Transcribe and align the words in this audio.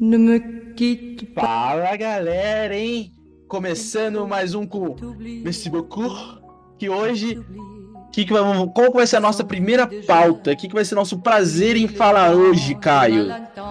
Ne 0.00 0.16
me 0.16 0.40
quitte 0.74 1.26
pas. 1.26 1.44
Fala 1.44 1.94
galera, 1.94 2.74
hein? 2.74 3.12
Começando 3.46 4.26
mais 4.26 4.54
um 4.54 4.64
com 4.66 4.96
Merci 5.44 5.68
beaucoup. 5.68 6.10
Que 6.78 6.88
hoje, 6.88 7.38
que 8.10 8.24
que 8.24 8.32
vamos, 8.32 8.72
qual 8.74 8.90
vai 8.90 9.06
ser 9.06 9.16
a 9.16 9.20
nossa 9.20 9.44
primeira 9.44 9.86
pauta? 10.06 10.52
O 10.52 10.56
que, 10.56 10.68
que 10.68 10.74
vai 10.74 10.86
ser 10.86 10.94
nosso 10.94 11.18
prazer 11.18 11.76
em 11.76 11.86
falar 11.86 12.34
hoje, 12.34 12.74
Caio? 12.76 13.26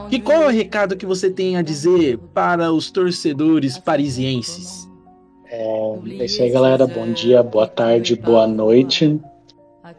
Que 0.08 0.20
qual 0.20 0.44
é 0.44 0.46
o 0.46 0.52
recado 0.52 0.96
que 0.96 1.04
você 1.04 1.32
tem 1.32 1.58
a 1.58 1.64
dizer 1.64 2.20
para 2.32 2.72
os 2.72 2.92
torcedores 2.92 3.80
parisienses? 3.80 4.88
É, 5.48 5.96
é 6.20 6.26
isso 6.26 6.44
aí, 6.44 6.52
galera. 6.52 6.86
Bom 6.86 7.12
dia, 7.12 7.42
boa 7.42 7.66
tarde, 7.66 8.16
boa 8.16 8.46
noite. 8.46 9.20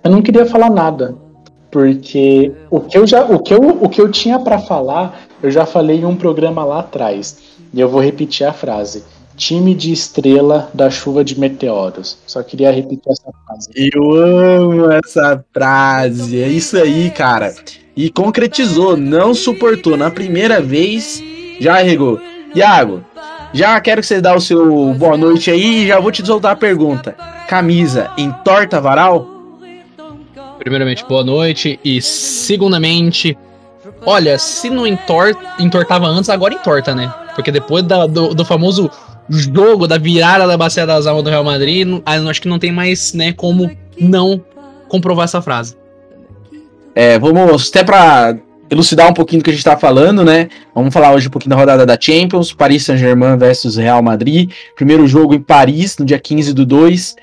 Eu 0.05 0.11
não 0.13 0.23
queria 0.23 0.47
falar 0.47 0.71
nada, 0.71 1.19
porque 1.73 2.53
o 2.71 2.79
que 2.79 2.97
eu 2.97 3.05
já, 3.05 3.25
o 3.25 3.41
que 3.41 3.53
eu, 3.53 3.59
o 3.59 3.89
que 3.89 4.01
eu 4.01 4.09
tinha 4.13 4.39
para 4.39 4.61
falar 4.61 5.29
eu 5.43 5.51
já 5.51 5.67
falei 5.67 6.01
em 6.01 6.05
um 6.05 6.17
programa 6.17 6.65
lá 6.65 6.81
atrás, 6.81 7.39
e 7.73 7.81
eu 7.81 7.89
vou 7.89 8.01
repetir 8.01 8.47
a 8.47 8.53
frase. 8.53 9.05
Time 9.37 9.75
de 9.75 9.91
estrela 9.91 10.69
da 10.75 10.91
chuva 10.91 11.25
de 11.25 11.39
meteoros. 11.39 12.19
Só 12.27 12.43
queria 12.43 12.71
repetir 12.71 13.11
essa 13.11 13.33
frase. 13.47 13.71
Eu 13.75 14.13
amo 14.13 14.91
essa 14.91 15.43
frase. 15.51 16.43
É 16.43 16.49
isso 16.49 16.77
aí, 16.77 17.11
cara. 17.11 17.55
E 17.97 18.11
concretizou, 18.11 18.99
não 18.99 19.33
suportou. 19.33 19.97
Na 19.97 20.11
primeira 20.11 20.61
vez, 20.61 21.23
já 21.59 21.77
regou. 21.77 22.21
Iago, 22.55 23.03
já 23.55 23.81
quero 23.81 24.03
que 24.03 24.07
você 24.07 24.21
dê 24.21 24.29
o 24.29 24.41
seu 24.41 24.93
boa 24.95 25.17
noite 25.17 25.51
aí 25.51 25.85
e 25.85 25.87
já 25.87 25.99
vou 25.99 26.13
te 26.13 26.25
soltar 26.25 26.53
a 26.53 26.57
pergunta. 26.57 27.17
Camisa 27.49 28.11
entorta 28.19 28.81
varal? 28.81 29.27
Primeiramente, 30.59 31.05
boa 31.07 31.25
noite. 31.25 31.81
E 31.83 32.03
segundamente, 32.03 33.39
Olha, 34.05 34.39
se 34.39 34.71
não 34.71 34.87
entor 34.87 35.37
entortava 35.59 36.07
antes, 36.07 36.31
agora 36.31 36.55
entorta, 36.55 36.95
né? 36.95 37.13
Porque 37.35 37.51
depois 37.51 37.83
da, 37.85 38.07
do, 38.07 38.35
do, 38.35 38.45
famoso 38.45 38.91
jogo 39.29 39.87
da 39.87 39.99
virada 39.99 40.47
da 40.47 40.57
Bacia 40.57 40.87
das 40.87 41.07
Almas 41.07 41.25
do 41.25 41.31
Real 41.31 41.45
Madrid, 41.45 41.87
acho 42.29 42.43
que 42.43 42.49
não 42.49 42.59
tem 42.59 42.73
mais, 42.73 43.15
né, 43.15 43.33
como 43.33 43.71
não 43.99 44.43
comprovar 44.89 45.25
essa 45.25 45.41
frase. 45.41 45.77
É, 46.95 47.19
vamos 47.19 47.69
até 47.69 47.85
para 47.85 48.37
elucidar 48.69 49.09
um 49.09 49.15
pouquinho 49.15 49.41
do 49.41 49.45
que 49.45 49.51
a 49.51 49.53
gente 49.53 49.65
tá 49.65 49.77
falando, 49.77 50.25
né? 50.25 50.49
Vamos 50.75 50.93
falar 50.93 51.13
hoje 51.13 51.29
um 51.29 51.31
pouquinho 51.31 51.51
da 51.51 51.57
rodada 51.57 51.87
da 51.87 51.99
Champions, 52.01 52.53
Paris 52.53 52.85
Saint-Germain 52.85 53.37
versus 53.37 53.77
Real 53.77 54.03
Madrid. 54.03 54.51
Primeiro 54.77 55.07
jogo 55.07 55.35
em 55.35 55.41
Paris, 55.41 55.99
no 55.99 56.05
dia 56.05 56.19
15 56.19 56.53
do 56.53 56.67
2. 56.67 57.17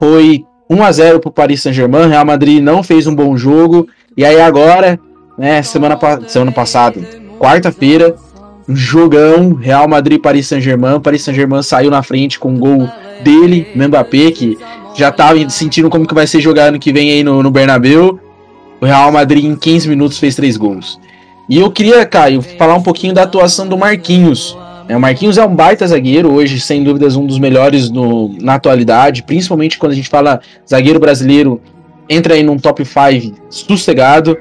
Foi 0.00 0.44
1 0.70 0.82
a 0.82 0.92
0 0.92 1.20
pro 1.20 1.30
Paris 1.30 1.62
Saint-Germain. 1.62 2.08
Real 2.08 2.24
Madrid 2.24 2.62
não 2.62 2.82
fez 2.82 3.06
um 3.06 3.14
bom 3.14 3.36
jogo. 3.36 3.88
E 4.16 4.24
aí 4.24 4.40
agora 4.40 4.98
né? 5.38 5.62
Semana, 5.62 5.98
semana 6.26 6.52
passada, 6.52 7.00
quarta-feira, 7.38 8.16
jogão, 8.68 9.54
Real 9.54 9.88
Madrid 9.88 10.20
Paris 10.20 10.46
Saint-Germain. 10.48 11.00
Paris 11.00 11.22
Saint-Germain 11.22 11.62
saiu 11.62 11.90
na 11.90 12.02
frente 12.02 12.38
com 12.38 12.50
um 12.50 12.58
gol 12.58 12.88
dele, 13.22 13.68
Mbappé, 13.74 14.30
que 14.32 14.58
já 14.94 15.12
tava 15.12 15.40
tá 15.40 15.48
sentindo 15.48 15.88
como 15.88 16.06
que 16.06 16.14
vai 16.14 16.26
ser 16.26 16.40
jogar 16.40 16.66
ano 16.66 16.78
que 16.78 16.92
vem 16.92 17.12
aí 17.12 17.22
no, 17.22 17.42
no 17.42 17.50
Bernabéu. 17.50 18.18
O 18.80 18.84
Real 18.84 19.10
Madrid 19.10 19.44
em 19.44 19.56
15 19.56 19.88
minutos 19.88 20.18
fez 20.18 20.34
três 20.34 20.56
gols. 20.56 21.00
E 21.48 21.58
eu 21.58 21.70
queria, 21.70 22.04
Caio, 22.04 22.42
falar 22.42 22.74
um 22.74 22.82
pouquinho 22.82 23.14
da 23.14 23.22
atuação 23.22 23.66
do 23.66 23.78
Marquinhos. 23.78 24.56
É, 24.88 24.96
o 24.96 25.00
Marquinhos 25.00 25.38
é 25.38 25.44
um 25.44 25.54
baita 25.54 25.86
zagueiro, 25.86 26.32
hoje, 26.32 26.60
sem 26.60 26.84
dúvidas, 26.84 27.16
um 27.16 27.26
dos 27.26 27.38
melhores 27.38 27.90
no, 27.90 28.34
na 28.40 28.54
atualidade, 28.54 29.22
principalmente 29.22 29.78
quando 29.78 29.92
a 29.92 29.94
gente 29.94 30.08
fala 30.08 30.40
zagueiro 30.68 30.98
brasileiro, 30.98 31.60
entra 32.08 32.34
aí 32.34 32.42
num 32.42 32.58
top 32.58 32.84
5 32.84 33.34
sossegado 33.50 34.38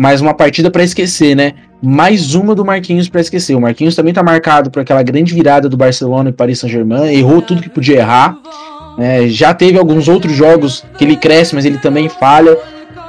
mas 0.00 0.22
uma 0.22 0.32
partida 0.32 0.70
para 0.70 0.82
esquecer, 0.82 1.36
né? 1.36 1.52
Mais 1.82 2.34
uma 2.34 2.54
do 2.54 2.64
Marquinhos 2.64 3.06
para 3.06 3.20
esquecer. 3.20 3.54
O 3.54 3.60
Marquinhos 3.60 3.94
também 3.94 4.14
tá 4.14 4.22
marcado 4.22 4.70
por 4.70 4.80
aquela 4.80 5.02
grande 5.02 5.34
virada 5.34 5.68
do 5.68 5.76
Barcelona 5.76 6.30
e 6.30 6.32
Paris 6.32 6.58
Saint-Germain, 6.58 7.12
errou 7.12 7.42
tudo 7.42 7.60
que 7.60 7.68
podia 7.68 7.98
errar. 7.98 8.34
Né? 8.96 9.28
Já 9.28 9.52
teve 9.52 9.78
alguns 9.78 10.08
outros 10.08 10.32
jogos 10.32 10.82
que 10.96 11.04
ele 11.04 11.16
cresce, 11.16 11.54
mas 11.54 11.66
ele 11.66 11.76
também 11.76 12.08
falha. 12.08 12.56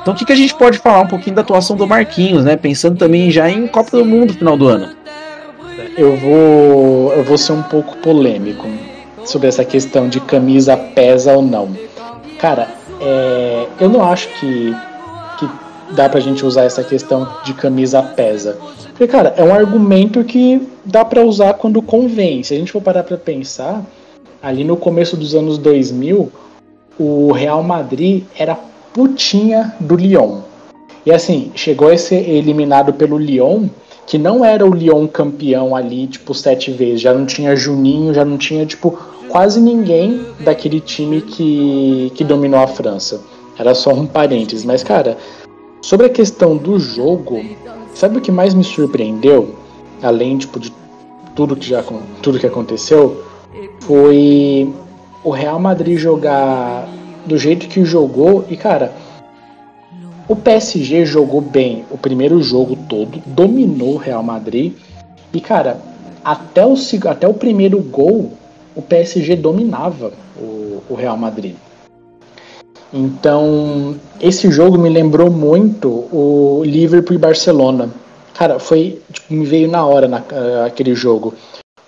Então, 0.02 0.14
o 0.14 0.18
que, 0.18 0.26
que 0.26 0.34
a 0.34 0.36
gente 0.36 0.54
pode 0.54 0.80
falar 0.80 1.00
um 1.00 1.08
pouquinho 1.08 1.34
da 1.34 1.44
atuação 1.44 1.78
do 1.78 1.88
Marquinhos, 1.88 2.44
né? 2.44 2.58
Pensando 2.58 2.98
também 2.98 3.32
já 3.32 3.50
em 3.50 3.68
Copa 3.68 3.92
do 3.92 4.04
Mundo 4.04 4.34
no 4.34 4.38
final 4.38 4.58
do 4.58 4.68
ano. 4.68 4.90
Eu 5.98 6.18
vou, 6.18 7.14
eu 7.14 7.24
vou 7.24 7.38
ser 7.38 7.54
um 7.54 7.64
pouco 7.64 7.96
polêmico 8.00 8.68
sobre 9.24 9.48
essa 9.48 9.64
questão 9.64 10.10
de 10.10 10.20
camisa 10.20 10.76
pesa 10.76 11.32
ou 11.32 11.42
não. 11.42 11.70
Cara, 12.38 12.68
é, 13.00 13.66
eu 13.80 13.88
não 13.88 14.04
acho 14.04 14.28
que 14.42 14.76
dá 15.96 16.10
pra 16.10 16.20
gente 16.20 16.46
usar 16.46 16.64
essa 16.64 16.84
questão 16.84 17.28
de 17.44 17.54
camisa 17.54 18.02
pesa. 18.02 18.58
Porque, 18.90 19.08
cara, 19.08 19.34
é 19.38 19.44
um 19.44 19.54
argumento 19.54 20.24
que 20.24 20.68
dá 20.86 21.04
para 21.04 21.24
usar 21.24 21.54
quando 21.56 21.82
convém. 21.82 22.44
Se 22.44 22.54
a 22.54 22.58
gente 22.58 22.72
for 22.72 22.82
parar 22.82 23.04
pra 23.04 23.18
pensar, 23.18 23.84
ali 24.42 24.64
no 24.64 24.78
começo 24.78 25.16
dos 25.16 25.36
anos 25.36 25.58
2000, 25.58 26.32
o 27.00 27.32
Real 27.32 27.64
Madrid 27.64 28.24
era 28.38 28.58
putinha 28.94 29.74
do 29.80 29.96
Lyon. 29.96 30.40
E 31.06 31.12
assim, 31.12 31.52
chegou 31.56 31.90
a 31.90 31.98
ser 31.98 32.30
eliminado 32.30 32.94
pelo 32.94 33.18
Lyon, 33.18 33.68
que 34.06 34.18
não 34.18 34.46
era 34.46 34.66
o 34.66 34.74
Lyon 34.74 35.08
campeão 35.08 35.76
ali, 35.76 36.06
tipo, 36.08 36.34
sete 36.34 36.72
vezes. 36.72 37.02
Já 37.02 37.14
não 37.14 37.26
tinha 37.26 37.56
Juninho, 37.56 38.14
já 38.14 38.24
não 38.24 38.38
tinha, 38.38 38.66
tipo, 38.66 39.00
quase 39.30 39.60
ninguém 39.60 40.26
daquele 40.42 40.80
time 40.80 41.22
que, 41.22 42.12
que 42.14 42.24
dominou 42.24 42.60
a 42.60 42.68
França. 42.68 43.22
Era 43.58 43.74
só 43.74 43.92
um 43.92 44.06
parênteses. 44.06 44.66
Mas, 44.66 44.84
cara, 44.84 45.18
Sobre 45.82 46.06
a 46.06 46.10
questão 46.10 46.56
do 46.56 46.80
jogo, 46.80 47.44
sabe 47.94 48.18
o 48.18 48.22
que 48.22 48.32
mais 48.32 48.54
me 48.54 48.64
surpreendeu, 48.64 49.56
além 50.02 50.38
tipo, 50.38 50.60
de 50.60 50.72
tudo 51.36 51.56
que 51.56 51.68
já 51.68 51.84
tudo 52.22 52.40
que 52.40 52.46
aconteceu, 52.46 53.24
foi 53.82 54.72
o 55.24 55.32
Real 55.32 55.60
Madrid 55.60 55.98
jogar 55.98 56.88
do 57.26 57.38
jeito 57.38 57.68
que 57.68 57.84
jogou 57.84 58.46
e 58.50 58.56
cara, 58.56 58.94
o 60.28 60.36
PSG 60.36 61.06
jogou 61.06 61.42
bem 61.42 61.84
o 61.90 61.98
primeiro 61.98 62.42
jogo 62.42 62.78
todo, 62.88 63.20
dominou 63.26 63.96
o 63.96 63.98
Real 63.98 64.24
Madrid 64.24 64.74
e 65.34 65.42
cara, 65.42 65.82
até 66.24 66.66
o 66.66 66.76
até 67.10 67.28
o 67.28 67.34
primeiro 67.34 67.80
gol 67.80 68.32
o 68.76 68.82
PSG 68.82 69.36
dominava 69.36 70.14
o, 70.38 70.82
o 70.90 70.96
Real 70.96 71.18
Madrid. 71.18 71.56
Então, 72.94 73.96
esse 74.20 74.52
jogo 74.52 74.78
me 74.78 74.90
lembrou 74.90 75.32
muito 75.32 75.90
o 76.12 76.62
Liverpool 76.66 77.16
e 77.16 77.20
Barcelona. 77.20 77.90
Cara, 78.34 78.60
foi. 78.60 79.02
Tipo, 79.12 79.34
me 79.34 79.46
veio 79.46 79.70
na 79.70 79.86
hora 79.86 80.08
na, 80.08 80.20
uh, 80.20 80.66
aquele 80.66 80.94
jogo. 80.94 81.34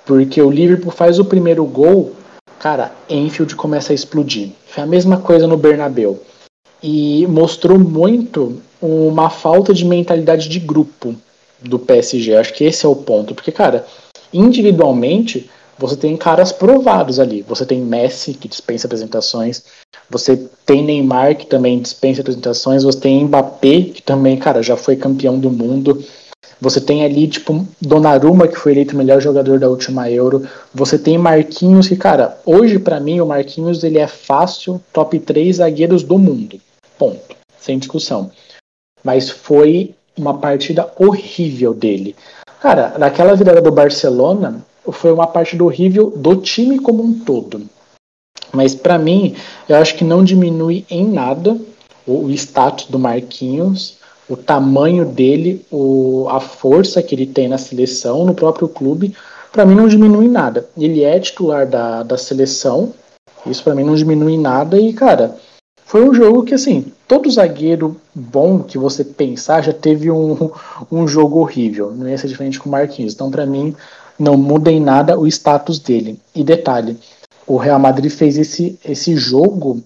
Porque 0.05 0.41
o 0.41 0.51
Liverpool 0.51 0.91
faz 0.91 1.19
o 1.19 1.25
primeiro 1.25 1.65
gol, 1.65 2.13
cara, 2.59 2.91
Enfield 3.09 3.55
começa 3.55 3.93
a 3.93 3.95
explodir. 3.95 4.51
Foi 4.67 4.83
a 4.83 4.87
mesma 4.87 5.17
coisa 5.17 5.47
no 5.47 5.57
Bernabeu. 5.57 6.21
E 6.81 7.25
mostrou 7.27 7.79
muito 7.79 8.61
uma 8.81 9.29
falta 9.29 9.73
de 9.73 9.85
mentalidade 9.85 10.49
de 10.49 10.59
grupo 10.59 11.15
do 11.61 11.79
PSG. 11.79 12.35
Acho 12.35 12.53
que 12.53 12.65
esse 12.65 12.85
é 12.85 12.89
o 12.89 12.95
ponto. 12.95 13.33
Porque, 13.33 13.51
cara, 13.51 13.85
individualmente, 14.33 15.49
você 15.83 15.97
tem 15.97 16.15
caras 16.15 16.53
provados 16.53 17.19
ali. 17.19 17.41
Você 17.41 17.65
tem 17.65 17.81
Messi, 17.81 18.33
que 18.33 18.47
dispensa 18.47 18.87
apresentações. 18.87 19.65
Você 20.09 20.37
tem 20.65 20.81
Neymar, 20.81 21.35
que 21.35 21.45
também 21.45 21.81
dispensa 21.81 22.21
apresentações. 22.21 22.83
Você 22.83 23.01
tem 23.01 23.25
Mbappé, 23.25 23.81
que 23.93 24.01
também, 24.01 24.37
cara, 24.37 24.63
já 24.63 24.77
foi 24.77 24.95
campeão 24.95 25.37
do 25.37 25.51
mundo. 25.51 26.01
Você 26.61 26.79
tem 26.79 27.03
ali, 27.03 27.27
tipo, 27.27 27.67
Donnarumma, 27.81 28.47
que 28.47 28.55
foi 28.55 28.71
eleito 28.71 28.95
o 28.95 28.97
melhor 28.97 29.19
jogador 29.19 29.59
da 29.59 29.67
última 29.67 30.09
Euro. 30.09 30.47
Você 30.73 30.97
tem 30.97 31.17
Marquinhos, 31.17 31.89
que, 31.89 31.97
cara, 31.97 32.39
hoje 32.45 32.79
para 32.79 33.01
mim 33.01 33.19
o 33.19 33.25
Marquinhos 33.25 33.83
ele 33.83 33.97
é 33.97 34.07
fácil 34.07 34.81
top 34.93 35.19
3 35.19 35.57
zagueiros 35.57 36.01
do 36.01 36.17
mundo. 36.17 36.61
Ponto. 36.97 37.35
Sem 37.59 37.77
discussão. 37.77 38.31
Mas 39.03 39.29
foi 39.29 39.93
uma 40.17 40.37
partida 40.37 40.89
horrível 40.97 41.73
dele. 41.73 42.15
Cara, 42.61 42.97
naquela 42.97 43.35
virada 43.35 43.61
do 43.61 43.69
Barcelona, 43.73 44.65
foi 44.91 45.11
uma 45.11 45.27
partida 45.27 45.63
horrível 45.63 46.11
do 46.15 46.35
time 46.37 46.79
como 46.79 47.03
um 47.03 47.19
todo. 47.19 47.61
Mas 48.51 48.75
para 48.75 48.97
mim, 48.97 49.35
eu 49.67 49.75
acho 49.77 49.95
que 49.95 50.03
não 50.03 50.23
diminui 50.23 50.85
em 50.89 51.05
nada 51.05 51.57
o, 52.05 52.25
o 52.25 52.31
status 52.31 52.85
do 52.85 52.99
Marquinhos, 52.99 53.97
o 54.29 54.37
tamanho 54.37 55.05
dele, 55.05 55.65
o, 55.71 56.27
a 56.29 56.39
força 56.39 57.01
que 57.01 57.15
ele 57.15 57.25
tem 57.25 57.47
na 57.47 57.57
seleção, 57.57 58.25
no 58.25 58.33
próprio 58.33 58.67
clube. 58.67 59.15
Para 59.51 59.65
mim 59.65 59.75
não 59.75 59.87
diminui 59.87 60.27
nada. 60.27 60.67
Ele 60.77 61.03
é 61.03 61.19
titular 61.19 61.67
da, 61.67 62.03
da 62.03 62.17
seleção, 62.17 62.93
isso 63.45 63.63
para 63.63 63.75
mim 63.75 63.83
não 63.83 63.95
diminui 63.95 64.37
nada. 64.37 64.79
E 64.79 64.93
cara, 64.93 65.35
foi 65.85 66.07
um 66.07 66.13
jogo 66.13 66.43
que 66.43 66.53
assim, 66.53 66.91
todo 67.07 67.29
zagueiro 67.29 67.95
bom 68.15 68.59
que 68.59 68.77
você 68.77 69.03
pensar 69.03 69.61
já 69.61 69.73
teve 69.73 70.09
um, 70.09 70.49
um 70.91 71.07
jogo 71.07 71.39
horrível. 71.39 71.91
Não 71.91 72.07
ia 72.07 72.17
ser 72.17 72.27
diferente 72.27 72.59
com 72.59 72.69
o 72.69 72.71
Marquinhos. 72.71 73.13
Então 73.13 73.29
para 73.29 73.45
mim 73.45 73.75
não 74.23 74.37
muda 74.37 74.71
em 74.71 74.79
nada 74.79 75.19
o 75.19 75.27
status 75.27 75.77
dele. 75.77 76.19
E 76.33 76.43
detalhe, 76.43 76.97
o 77.45 77.57
Real 77.57 77.79
Madrid 77.79 78.11
fez 78.11 78.37
esse, 78.37 78.79
esse 78.83 79.15
jogo 79.15 79.83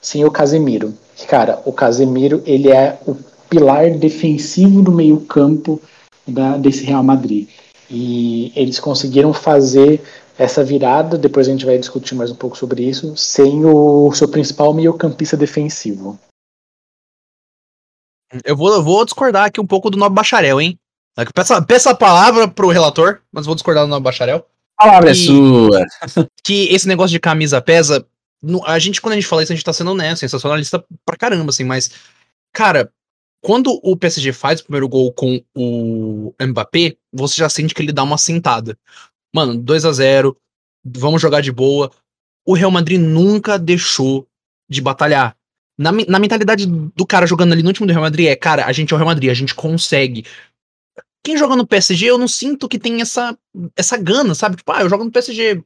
sem 0.00 0.24
o 0.24 0.30
Casemiro. 0.30 0.94
Cara, 1.26 1.60
o 1.64 1.72
Casemiro 1.72 2.42
ele 2.46 2.70
é 2.70 2.98
o 3.06 3.16
pilar 3.48 3.90
defensivo 3.90 4.82
do 4.82 4.92
meio 4.92 5.20
campo 5.22 5.80
da, 6.26 6.56
desse 6.56 6.84
Real 6.84 7.02
Madrid. 7.02 7.48
E 7.90 8.52
eles 8.54 8.78
conseguiram 8.78 9.32
fazer 9.32 10.00
essa 10.38 10.62
virada, 10.62 11.18
depois 11.18 11.48
a 11.48 11.50
gente 11.50 11.66
vai 11.66 11.78
discutir 11.78 12.14
mais 12.14 12.30
um 12.30 12.34
pouco 12.36 12.56
sobre 12.56 12.84
isso, 12.84 13.16
sem 13.16 13.64
o 13.64 14.12
seu 14.12 14.28
principal 14.28 14.72
meio-campista 14.72 15.36
defensivo. 15.36 16.18
Eu 18.44 18.56
vou, 18.56 18.72
eu 18.72 18.82
vou 18.82 19.04
discordar 19.04 19.46
aqui 19.46 19.60
um 19.60 19.66
pouco 19.66 19.90
do 19.90 19.98
Nobre 19.98 20.14
Bacharel, 20.14 20.60
hein? 20.60 20.78
Peça, 21.34 21.62
peça 21.62 21.90
a 21.90 21.94
palavra 21.94 22.46
pro 22.46 22.68
relator, 22.68 23.20
mas 23.32 23.46
vou 23.46 23.54
discordar 23.54 23.84
do 23.84 23.90
Nobre 23.90 24.04
Bacharel. 24.04 24.46
A 24.78 24.84
palavra 24.84 25.10
é 25.10 25.14
sua. 25.14 25.84
Que 26.42 26.68
esse 26.72 26.86
negócio 26.86 27.10
de 27.10 27.20
camisa 27.20 27.60
pesa. 27.60 28.06
A 28.64 28.78
gente, 28.78 29.00
quando 29.00 29.14
a 29.14 29.16
gente 29.16 29.26
fala 29.26 29.42
isso, 29.42 29.52
a 29.52 29.56
gente 29.56 29.64
tá 29.64 29.72
sendo 29.72 29.90
honesto, 29.90 30.20
sensacionalista 30.20 30.84
pra 31.04 31.16
caramba, 31.16 31.50
assim, 31.50 31.64
mas. 31.64 31.90
Cara, 32.52 32.90
quando 33.40 33.78
o 33.82 33.96
PSG 33.96 34.32
faz 34.32 34.60
o 34.60 34.64
primeiro 34.64 34.88
gol 34.88 35.12
com 35.12 35.42
o 35.54 36.34
Mbappé, 36.40 36.96
você 37.12 37.36
já 37.36 37.48
sente 37.48 37.74
que 37.74 37.82
ele 37.82 37.92
dá 37.92 38.02
uma 38.02 38.18
sentada. 38.18 38.78
Mano, 39.34 39.56
2 39.56 39.84
a 39.84 39.92
0 39.92 40.36
vamos 40.84 41.20
jogar 41.20 41.40
de 41.40 41.52
boa. 41.52 41.90
O 42.46 42.54
Real 42.54 42.70
Madrid 42.70 43.00
nunca 43.00 43.58
deixou 43.58 44.26
de 44.68 44.80
batalhar. 44.80 45.36
Na, 45.76 45.92
na 45.92 46.18
mentalidade 46.18 46.66
do 46.66 47.06
cara 47.06 47.26
jogando 47.26 47.52
ali 47.52 47.62
no 47.62 47.72
time 47.72 47.86
do 47.86 47.92
Real 47.92 48.02
Madrid 48.02 48.26
é, 48.26 48.34
cara, 48.34 48.66
a 48.66 48.72
gente 48.72 48.92
é 48.92 48.94
o 48.94 48.98
Real 48.98 49.06
Madrid, 49.06 49.30
a 49.30 49.34
gente 49.34 49.54
consegue. 49.54 50.24
Quem 51.28 51.36
joga 51.36 51.54
no 51.54 51.66
PSG, 51.66 52.06
eu 52.06 52.16
não 52.16 52.26
sinto 52.26 52.66
que 52.66 52.78
tem 52.78 53.02
essa, 53.02 53.36
essa 53.76 53.98
gana, 53.98 54.34
sabe? 54.34 54.56
Tipo, 54.56 54.72
ah, 54.72 54.80
eu 54.80 54.88
jogo 54.88 55.04
no 55.04 55.10
PSG. 55.10 55.62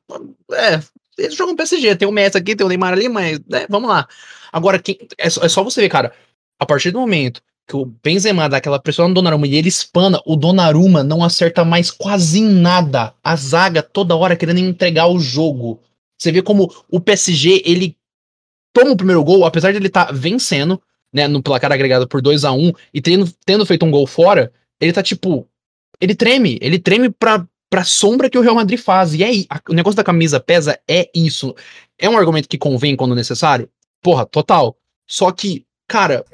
É, 0.54 0.82
eles 1.16 1.36
jogam 1.36 1.52
no 1.52 1.56
PSG, 1.56 1.94
tem 1.94 2.08
o 2.08 2.10
Messi 2.10 2.36
aqui, 2.36 2.56
tem 2.56 2.66
o 2.66 2.68
Neymar 2.68 2.94
ali, 2.94 3.08
mas 3.08 3.40
é, 3.52 3.68
vamos 3.68 3.88
lá. 3.88 4.08
Agora, 4.52 4.80
quem, 4.80 4.98
é, 5.16 5.28
é 5.28 5.48
só 5.48 5.62
você 5.62 5.80
ver, 5.80 5.88
cara, 5.88 6.12
a 6.58 6.66
partir 6.66 6.90
do 6.90 6.98
momento 6.98 7.40
que 7.68 7.76
o 7.76 7.84
Benzema 7.84 8.48
dá 8.48 8.56
aquela 8.56 8.80
pressão 8.80 9.06
no 9.06 9.14
Donnarumma 9.14 9.46
e 9.46 9.54
ele 9.54 9.68
espana, 9.68 10.20
o 10.26 10.34
Donnarumma 10.34 11.04
não 11.04 11.22
acerta 11.22 11.64
mais 11.64 11.92
quase 11.92 12.40
nada. 12.40 13.14
A 13.22 13.36
zaga 13.36 13.84
toda 13.84 14.16
hora 14.16 14.34
querendo 14.34 14.58
entregar 14.58 15.06
o 15.06 15.20
jogo. 15.20 15.80
Você 16.18 16.32
vê 16.32 16.42
como 16.42 16.74
o 16.90 16.98
PSG, 16.98 17.62
ele 17.64 17.96
toma 18.74 18.90
o 18.90 18.96
primeiro 18.96 19.22
gol, 19.22 19.44
apesar 19.44 19.70
de 19.70 19.78
ele 19.78 19.86
estar 19.86 20.06
tá 20.06 20.12
vencendo, 20.12 20.82
né, 21.12 21.28
no 21.28 21.40
placar 21.40 21.70
agregado 21.70 22.08
por 22.08 22.20
2 22.20 22.44
a 22.44 22.50
1 22.50 22.66
um, 22.66 22.72
e 22.92 23.00
tendo, 23.00 23.32
tendo 23.46 23.64
feito 23.64 23.86
um 23.86 23.92
gol 23.92 24.08
fora, 24.08 24.52
ele 24.80 24.92
tá 24.92 25.00
tipo, 25.04 25.46
ele 26.02 26.16
treme, 26.16 26.58
ele 26.60 26.80
treme 26.80 27.10
pra, 27.10 27.46
pra 27.70 27.84
sombra 27.84 28.28
que 28.28 28.36
o 28.36 28.40
Real 28.40 28.56
Madrid 28.56 28.76
faz. 28.76 29.14
E 29.14 29.22
aí, 29.22 29.46
o 29.68 29.72
negócio 29.72 29.96
da 29.96 30.02
camisa 30.02 30.40
pesa 30.40 30.76
é 30.90 31.08
isso. 31.14 31.54
É 31.96 32.10
um 32.10 32.18
argumento 32.18 32.48
que 32.48 32.58
convém 32.58 32.96
quando 32.96 33.14
necessário? 33.14 33.70
Porra, 34.02 34.26
total. 34.26 34.76
Só 35.06 35.30
que, 35.30 35.64
cara, 35.86 36.24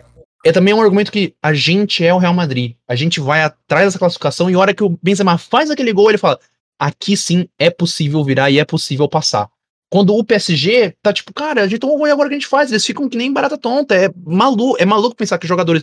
é 0.43 0.53
também 0.53 0.73
um 0.73 0.81
argumento 0.81 1.13
que 1.13 1.35
a 1.43 1.53
gente 1.53 2.03
é 2.03 2.15
o 2.15 2.19
Real 2.19 2.33
Madrid. 2.33 2.77
A 2.89 2.95
gente 2.95 3.21
vai 3.21 3.43
atrás 3.43 3.85
dessa 3.85 3.99
classificação 3.99 4.49
e 4.49 4.55
a 4.55 4.59
hora 4.59 4.73
que 4.73 4.83
o 4.83 4.99
Benzema 5.03 5.37
faz 5.37 5.71
aquele 5.71 5.93
gol, 5.93 6.09
ele 6.09 6.17
fala: 6.17 6.41
aqui 6.79 7.15
sim 7.15 7.47
é 7.59 7.69
possível 7.69 8.25
virar 8.25 8.51
e 8.51 8.59
é 8.59 8.65
possível 8.65 9.07
passar. 9.07 9.51
Quando 9.91 10.15
o 10.15 10.23
PSG 10.23 10.95
tá 11.03 11.13
tipo, 11.13 11.33
cara, 11.33 11.63
a 11.63 11.67
gente 11.67 11.79
tomou 11.79 11.97
gol 11.97 12.07
e 12.07 12.11
agora 12.11 12.27
o 12.27 12.29
que 12.29 12.35
a 12.35 12.39
gente 12.39 12.47
faz? 12.47 12.71
Eles 12.71 12.85
ficam 12.85 13.09
que 13.09 13.17
nem 13.17 13.33
barata 13.33 13.57
tonta. 13.57 13.95
É 13.95 14.11
maluco, 14.27 14.77
é 14.79 14.85
maluco 14.85 15.17
pensar 15.17 15.39
que 15.39 15.47
jogadores 15.47 15.83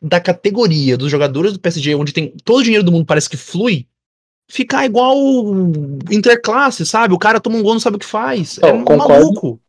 da 0.00 0.20
categoria, 0.20 0.96
dos 0.96 1.10
jogadores 1.10 1.54
do 1.54 1.60
PSG, 1.60 1.94
onde 1.94 2.12
tem 2.12 2.34
todo 2.44 2.58
o 2.58 2.62
dinheiro 2.62 2.84
do 2.84 2.92
mundo 2.92 3.06
parece 3.06 3.30
que 3.30 3.36
flui, 3.36 3.86
ficar 4.48 4.84
igual 4.84 5.16
interclasse, 6.10 6.84
sabe? 6.84 7.14
O 7.14 7.18
cara 7.18 7.40
toma 7.40 7.56
um 7.56 7.62
gol 7.62 7.72
não 7.72 7.80
sabe 7.80 7.96
o 7.96 8.00
que 8.00 8.06
faz. 8.06 8.58
é 8.92 8.96
maluco. 8.96 9.60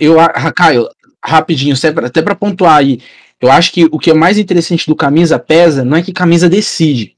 Eu, 0.00 0.16
Caio, 0.54 0.88
rapidinho, 1.24 1.74
até 2.04 2.22
para 2.22 2.34
pontuar 2.34 2.76
aí, 2.76 3.00
eu 3.40 3.50
acho 3.50 3.72
que 3.72 3.86
o 3.90 3.98
que 3.98 4.10
é 4.10 4.14
mais 4.14 4.38
interessante 4.38 4.86
do 4.86 4.96
camisa 4.96 5.38
pesa 5.38 5.84
não 5.84 5.96
é 5.96 6.02
que 6.02 6.12
camisa 6.12 6.48
decide, 6.48 7.16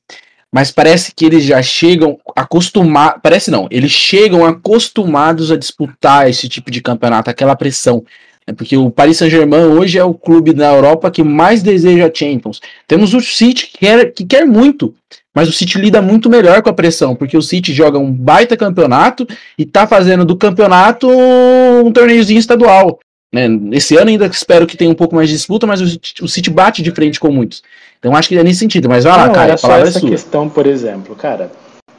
mas 0.55 0.71
parece 0.71 1.13
que 1.13 1.25
eles 1.25 1.43
já 1.43 1.61
chegam 1.61 2.17
acostumados. 2.37 3.19
Parece 3.21 3.51
não, 3.51 3.67
eles 3.73 3.91
chegam 3.91 4.45
acostumados 4.45 5.51
a 5.51 5.57
disputar 5.57 6.31
esse 6.31 6.49
tipo 6.49 6.71
de 6.71 6.81
campeonato, 6.81 7.29
aquela 7.29 7.57
pressão. 7.57 8.05
É 8.47 8.53
porque 8.53 8.77
o 8.77 8.89
Paris 8.89 9.17
Saint-Germain 9.17 9.65
hoje 9.65 9.99
é 9.99 10.05
o 10.05 10.15
clube 10.15 10.53
da 10.53 10.73
Europa 10.73 11.11
que 11.11 11.25
mais 11.25 11.61
deseja 11.61 12.09
Champions. 12.15 12.61
Temos 12.87 13.15
o 13.15 13.21
City 13.21 13.67
que 13.67 13.79
quer, 13.79 14.13
que 14.13 14.25
quer 14.25 14.47
muito, 14.47 14.95
mas 15.35 15.49
o 15.49 15.53
City 15.53 15.77
lida 15.77 16.01
muito 16.01 16.31
melhor 16.31 16.63
com 16.63 16.71
a 16.71 16.75
pressão, 16.75 17.17
porque 17.17 17.37
o 17.37 17.43
City 17.43 17.75
joga 17.75 17.99
um 17.99 18.13
baita 18.13 18.57
campeonato 18.57 19.27
e 19.59 19.65
tá 19.65 19.89
fazendo 19.89 20.25
do 20.25 20.37
campeonato 20.37 21.09
um 21.11 21.91
torneiozinho 21.91 22.39
estadual. 22.39 23.01
Né? 23.35 23.49
Esse 23.73 23.97
ano 23.97 24.11
ainda 24.11 24.27
espero 24.27 24.65
que 24.65 24.77
tenha 24.77 24.89
um 24.89 24.95
pouco 24.95 25.17
mais 25.17 25.29
de 25.29 25.35
disputa, 25.35 25.67
mas 25.67 25.81
o, 25.81 26.01
o 26.23 26.29
City 26.29 26.51
bate 26.51 26.83
de 26.83 26.93
frente 26.93 27.19
com 27.19 27.33
muitos. 27.33 27.65
Então 27.99 28.15
acho 28.15 28.29
que 28.29 28.39
é 28.39 28.45
nesse 28.45 28.61
sentido. 28.61 28.89
Mas 28.89 29.03
vai 29.03 29.17
lá, 29.17 29.27
Não, 29.27 29.35
cara. 29.35 29.55
É 29.55 29.57
só 29.57 29.73
essa 29.73 29.99
é 29.99 30.03
questão, 30.03 30.49
por 30.49 30.69
exemplo, 30.69 31.17
cara. 31.17 31.51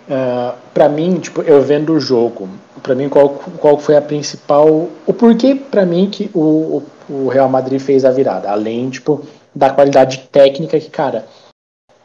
Uh, 0.07 0.13
ah, 0.13 0.55
para 0.73 0.87
mim, 0.87 1.19
tipo, 1.19 1.41
eu 1.41 1.61
vendo 1.61 1.91
o 1.91 1.99
jogo, 1.99 2.47
para 2.81 2.95
mim 2.95 3.09
qual, 3.09 3.29
qual 3.57 3.77
foi 3.77 3.97
a 3.97 4.01
principal, 4.01 4.87
o 5.05 5.13
porquê 5.13 5.55
para 5.55 5.85
mim 5.85 6.07
que 6.09 6.29
o, 6.33 6.83
o 7.09 7.27
Real 7.27 7.49
Madrid 7.49 7.81
fez 7.81 8.05
a 8.05 8.11
virada, 8.11 8.49
além 8.49 8.87
tipo 8.89 9.25
da 9.53 9.71
qualidade 9.71 10.29
técnica 10.31 10.79
que, 10.79 10.91
cara, 10.91 11.25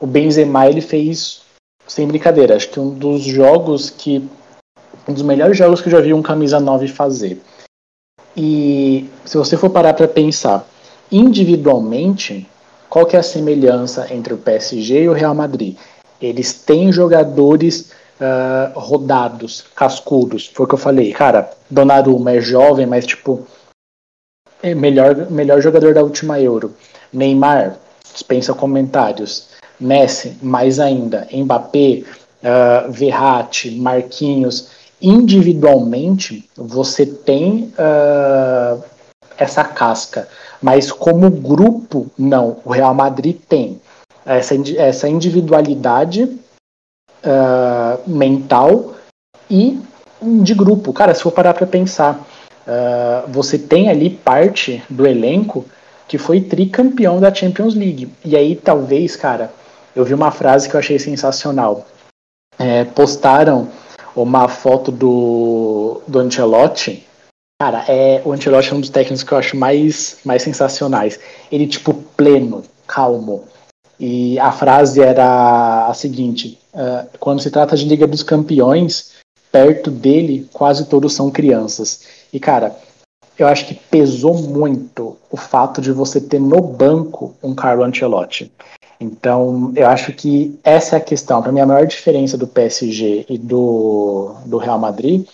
o 0.00 0.06
Benzema 0.06 0.66
ele 0.66 0.80
fez 0.80 1.42
sem 1.86 2.08
brincadeira, 2.08 2.56
acho 2.56 2.70
que 2.70 2.80
um 2.80 2.88
dos 2.88 3.22
jogos 3.22 3.90
que 3.90 4.26
um 5.06 5.12
dos 5.12 5.22
melhores 5.22 5.58
jogos 5.58 5.82
que 5.82 5.88
eu 5.88 5.92
já 5.92 6.00
vi 6.00 6.14
um 6.14 6.22
camisa 6.22 6.58
9 6.58 6.88
fazer. 6.88 7.38
E 8.36 9.08
se 9.24 9.36
você 9.36 9.56
for 9.56 9.70
parar 9.70 9.94
para 9.94 10.08
pensar 10.08 10.66
individualmente, 11.10 12.48
qual 12.88 13.06
que 13.06 13.16
é 13.16 13.18
a 13.18 13.22
semelhança 13.22 14.12
entre 14.12 14.34
o 14.34 14.38
PSG 14.38 15.02
e 15.02 15.08
o 15.08 15.12
Real 15.12 15.34
Madrid? 15.34 15.76
Eles 16.20 16.52
têm 16.52 16.92
jogadores 16.92 17.92
uh, 18.20 18.78
rodados, 18.78 19.64
cascudos. 19.74 20.50
Foi 20.52 20.66
o 20.66 20.68
que 20.68 20.74
eu 20.74 20.78
falei. 20.78 21.12
Cara, 21.12 21.50
Donnarumma 21.70 22.32
é 22.32 22.40
jovem, 22.40 22.86
mas 22.86 23.06
tipo 23.06 23.46
é 24.62 24.74
melhor, 24.74 25.30
melhor 25.30 25.60
jogador 25.60 25.94
da 25.94 26.02
última 26.02 26.38
Euro. 26.40 26.74
Neymar 27.12 27.76
dispensa 28.12 28.52
comentários. 28.52 29.48
Messi, 29.80 30.36
mais 30.42 30.78
ainda. 30.78 31.26
Mbappé, 31.32 32.02
uh, 32.42 32.92
Verratti, 32.92 33.70
Marquinhos 33.70 34.68
individualmente 35.00 36.48
você 36.56 37.06
tem 37.06 37.72
uh, 37.78 38.82
essa 39.36 39.64
casca, 39.64 40.28
mas 40.60 40.92
como 40.92 41.30
grupo, 41.30 42.10
não. 42.18 42.58
O 42.64 42.70
Real 42.70 42.94
Madrid 42.94 43.36
tem 43.48 43.80
essa, 44.24 44.54
essa 44.76 45.08
individualidade 45.08 46.24
uh, 46.24 48.10
mental 48.10 48.94
e 49.50 49.80
de 50.22 50.54
grupo. 50.54 50.92
Cara, 50.92 51.14
se 51.14 51.22
for 51.22 51.32
parar 51.32 51.54
para 51.54 51.66
pensar, 51.66 52.20
uh, 52.66 53.30
você 53.30 53.58
tem 53.58 53.88
ali 53.88 54.10
parte 54.10 54.82
do 54.90 55.06
elenco 55.06 55.64
que 56.06 56.18
foi 56.18 56.40
tricampeão 56.40 57.20
da 57.20 57.32
Champions 57.32 57.74
League. 57.74 58.12
E 58.24 58.36
aí, 58.36 58.56
talvez, 58.56 59.16
cara, 59.16 59.52
eu 59.94 60.04
vi 60.04 60.12
uma 60.12 60.30
frase 60.30 60.68
que 60.68 60.74
eu 60.74 60.80
achei 60.80 60.98
sensacional. 60.98 61.86
É, 62.58 62.84
postaram 62.84 63.68
uma 64.14 64.48
foto 64.48 64.90
do, 64.90 66.02
do 66.06 66.18
Ancelotti. 66.18 67.06
Cara, 67.60 67.84
é, 67.88 68.22
o 68.24 68.32
Ancelotti 68.32 68.70
é 68.70 68.74
um 68.74 68.80
dos 68.80 68.90
técnicos 68.90 69.22
que 69.22 69.32
eu 69.32 69.38
acho 69.38 69.56
mais, 69.56 70.18
mais 70.24 70.42
sensacionais. 70.42 71.20
Ele, 71.52 71.66
tipo, 71.66 71.92
pleno, 71.92 72.62
calmo. 72.86 73.44
E 73.98 74.38
a 74.38 74.50
frase 74.50 75.02
era 75.02 75.86
a 75.86 75.92
seguinte: 75.92 76.58
uh, 76.72 77.06
quando 77.18 77.42
se 77.42 77.50
trata 77.50 77.76
de 77.76 77.84
Liga 77.84 78.06
dos 78.06 78.22
Campeões, 78.22 79.12
perto 79.52 79.90
dele, 79.90 80.48
quase 80.52 80.86
todos 80.86 81.12
são 81.12 81.30
crianças. 81.30 82.02
E, 82.32 82.40
cara, 82.40 82.74
eu 83.38 83.46
acho 83.46 83.66
que 83.66 83.74
pesou 83.74 84.34
muito 84.34 85.16
o 85.30 85.36
fato 85.36 85.80
de 85.80 85.92
você 85.92 86.20
ter 86.20 86.40
no 86.40 86.60
banco 86.60 87.34
um 87.42 87.54
Carlo 87.54 87.84
Ancelotti. 87.84 88.50
Então, 89.00 89.72
eu 89.74 89.88
acho 89.88 90.12
que 90.12 90.58
essa 90.62 90.96
é 90.96 90.98
a 90.98 91.02
questão. 91.02 91.40
Para 91.40 91.50
mim, 91.50 91.60
a 91.60 91.66
maior 91.66 91.86
diferença 91.86 92.36
do 92.36 92.46
PSG 92.46 93.24
e 93.30 93.38
do, 93.38 94.34
do 94.44 94.58
Real 94.58 94.78
Madrid 94.78 95.26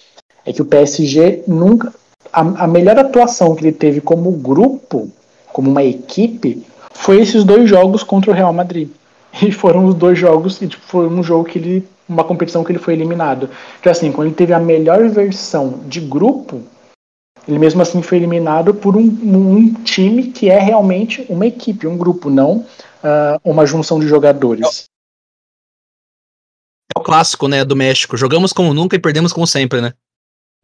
é 0.44 0.52
que 0.52 0.62
o 0.62 0.64
PSG 0.64 1.42
nunca. 1.48 1.92
A, 2.32 2.40
a 2.40 2.66
melhor 2.66 2.96
atuação 2.96 3.56
que 3.56 3.64
ele 3.64 3.72
teve 3.72 4.00
como 4.00 4.30
grupo, 4.30 5.10
como 5.52 5.68
uma 5.68 5.82
equipe, 5.82 6.64
foi 6.92 7.20
esses 7.20 7.42
dois 7.42 7.68
jogos 7.68 8.04
contra 8.04 8.30
o 8.30 8.34
Real 8.34 8.52
Madrid. 8.52 8.88
E 9.42 9.52
foram 9.52 9.84
os 9.84 9.94
dois 9.94 10.18
jogos, 10.18 10.62
e 10.62 10.66
tipo, 10.66 10.82
foi 10.86 11.06
um 11.06 11.22
jogo 11.22 11.44
que 11.44 11.58
ele. 11.58 11.86
uma 12.08 12.24
competição 12.24 12.64
que 12.64 12.72
ele 12.72 12.78
foi 12.78 12.94
eliminado. 12.94 13.50
Então, 13.78 13.92
assim, 13.92 14.10
quando 14.10 14.28
ele 14.28 14.34
teve 14.34 14.54
a 14.54 14.58
melhor 14.58 15.06
versão 15.10 15.80
de 15.86 16.00
grupo, 16.00 16.62
ele 17.46 17.58
mesmo 17.58 17.82
assim 17.82 18.00
foi 18.00 18.16
eliminado 18.16 18.72
por 18.72 18.96
um, 18.96 19.02
um 19.02 19.74
time 19.84 20.28
que 20.28 20.48
é 20.48 20.58
realmente 20.58 21.26
uma 21.28 21.46
equipe, 21.46 21.86
um 21.86 21.98
grupo, 21.98 22.30
não 22.30 22.64
uh, 23.06 23.40
uma 23.44 23.66
junção 23.66 24.00
de 24.00 24.08
jogadores. 24.08 24.88
É 26.94 26.98
o 26.98 27.02
clássico, 27.02 27.46
né, 27.48 27.64
do 27.64 27.76
México. 27.76 28.16
Jogamos 28.16 28.52
como 28.52 28.74
nunca 28.74 28.96
e 28.96 29.00
perdemos 29.00 29.32
como 29.32 29.46
sempre, 29.46 29.80
né? 29.80 29.92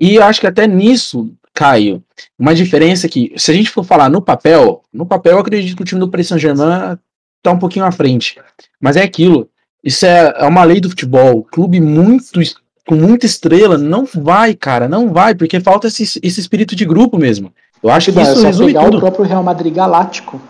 E 0.00 0.16
eu 0.16 0.24
acho 0.24 0.40
que 0.40 0.46
até 0.46 0.66
nisso, 0.66 1.32
Caio, 1.54 2.02
uma 2.38 2.54
diferença 2.54 3.08
que, 3.08 3.32
se 3.36 3.50
a 3.50 3.54
gente 3.54 3.70
for 3.70 3.84
falar 3.84 4.08
no 4.08 4.20
papel, 4.20 4.82
no 4.92 5.06
papel 5.06 5.32
eu 5.32 5.38
acredito 5.38 5.76
que 5.76 5.82
o 5.82 5.86
time 5.86 6.00
do 6.00 6.10
Paris 6.10 6.28
Saint-Germain 6.28 6.98
tá 7.42 7.52
um 7.52 7.58
pouquinho 7.58 7.84
à 7.84 7.92
frente. 7.92 8.40
Mas 8.80 8.96
é 8.96 9.02
aquilo. 9.02 9.48
Isso 9.84 10.06
é, 10.06 10.34
é 10.38 10.44
uma 10.44 10.64
lei 10.64 10.80
do 10.80 10.90
futebol. 10.90 11.44
Clube 11.44 11.80
muito 11.80 12.40
com 12.86 12.96
muita 12.96 13.26
estrela 13.26 13.78
não 13.78 14.04
vai, 14.04 14.54
cara, 14.54 14.88
não 14.88 15.12
vai, 15.12 15.34
porque 15.34 15.60
falta 15.60 15.86
esse, 15.86 16.02
esse 16.22 16.40
espírito 16.40 16.74
de 16.74 16.84
grupo 16.84 17.16
mesmo. 17.16 17.52
Eu 17.82 17.90
acho 17.90 18.12
que 18.12 18.18
é 18.18 18.22
isso 18.22 18.36
só 18.36 18.46
resume 18.46 18.72
pegar 18.72 18.84
tudo. 18.84 18.96
o 18.96 19.00
próprio 19.00 19.24
Real 19.24 19.42
Madrid 19.42 19.74
Galáctico. 19.74 20.40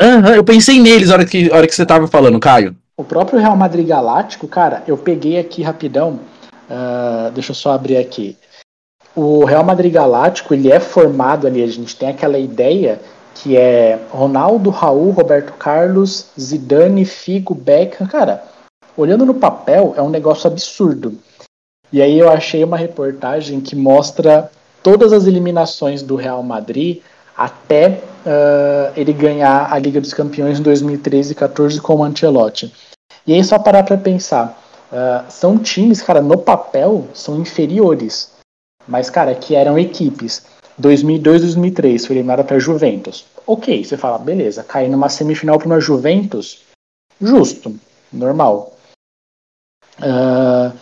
Aham, 0.00 0.34
eu 0.34 0.44
pensei 0.44 0.78
neles 0.80 1.08
na 1.08 1.14
hora 1.14 1.24
que, 1.24 1.50
hora 1.50 1.66
que 1.66 1.74
você 1.74 1.86
tava 1.86 2.06
falando, 2.06 2.38
Caio. 2.38 2.76
O 2.96 3.04
próprio 3.04 3.38
Real 3.38 3.56
Madrid 3.56 3.86
Galáctico, 3.86 4.46
cara, 4.46 4.82
eu 4.86 4.96
peguei 4.96 5.38
aqui 5.38 5.62
rapidão. 5.62 6.20
ah, 6.70 7.30
deixa 7.34 7.52
eu 7.52 7.54
só 7.54 7.72
abrir 7.72 7.96
aqui. 7.96 8.36
O 9.14 9.44
Real 9.44 9.64
Madrid 9.64 9.92
Galáctico, 9.92 10.52
ele 10.52 10.70
é 10.70 10.78
formado 10.78 11.46
ali, 11.46 11.62
a 11.62 11.66
gente 11.66 11.96
tem 11.96 12.10
aquela 12.10 12.38
ideia 12.38 13.00
que 13.34 13.56
é 13.56 13.98
Ronaldo, 14.10 14.70
Raul, 14.70 15.10
Roberto 15.10 15.52
Carlos, 15.54 16.26
Zidane, 16.38 17.04
Figo, 17.04 17.54
Beckham. 17.54 18.06
Cara, 18.06 18.44
olhando 18.96 19.26
no 19.26 19.34
papel, 19.34 19.94
é 19.96 20.02
um 20.02 20.08
negócio 20.08 20.48
absurdo. 20.48 21.18
E 21.92 22.02
aí 22.02 22.18
eu 22.18 22.30
achei 22.30 22.64
uma 22.64 22.76
reportagem 22.76 23.60
que 23.60 23.76
mostra 23.76 24.50
todas 24.82 25.12
as 25.12 25.26
eliminações 25.26 26.02
do 26.02 26.16
Real 26.16 26.42
Madrid 26.42 27.00
até 27.36 28.00
ah, 28.26 28.92
ele 28.96 29.12
ganhar 29.12 29.72
a 29.72 29.78
Liga 29.78 30.00
dos 30.00 30.12
Campeões 30.12 30.58
em 30.58 30.62
2013 30.62 31.32
e 31.32 31.34
14 31.34 31.80
com 31.80 31.94
o 31.94 32.04
Ancelotti. 32.04 32.74
E 33.24 33.32
aí 33.32 33.44
só 33.44 33.58
parar 33.58 33.84
pra 33.84 33.96
pensar, 33.96 34.60
ah, 34.92 35.24
são 35.28 35.56
times, 35.56 36.02
cara, 36.02 36.20
no 36.20 36.36
papel 36.36 37.06
são 37.14 37.40
inferiores, 37.40 38.32
mas 38.86 39.08
cara, 39.08 39.34
que 39.34 39.54
eram 39.54 39.78
equipes. 39.78 40.44
2002, 40.78 41.42
2003 41.42 42.04
foi 42.04 42.16
eliminada 42.16 42.44
para 42.44 42.58
Juventus. 42.58 43.24
Ok, 43.46 43.84
você 43.84 43.96
fala, 43.96 44.18
beleza, 44.18 44.64
cair 44.64 44.90
numa 44.90 45.08
semifinal 45.08 45.58
para 45.58 45.66
uma 45.66 45.80
Juventus, 45.80 46.64
justo, 47.20 47.78
normal. 48.12 48.74
Ah, 50.02 50.72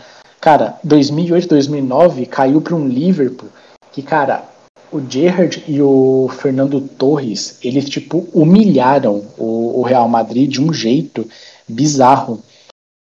cara, 0.40 0.78
2008, 0.82 1.48
2009 1.48 2.26
caiu 2.26 2.60
para 2.62 2.74
um 2.74 2.88
Liverpool 2.88 3.50
que, 3.92 4.02
cara, 4.02 4.44
o 4.94 5.10
Gerrard 5.10 5.64
e 5.66 5.82
o 5.82 6.28
Fernando 6.28 6.80
Torres, 6.80 7.58
eles, 7.64 7.88
tipo, 7.88 8.28
humilharam 8.32 9.24
o, 9.36 9.80
o 9.80 9.82
Real 9.82 10.08
Madrid 10.08 10.50
de 10.50 10.62
um 10.62 10.72
jeito 10.72 11.28
bizarro. 11.68 12.42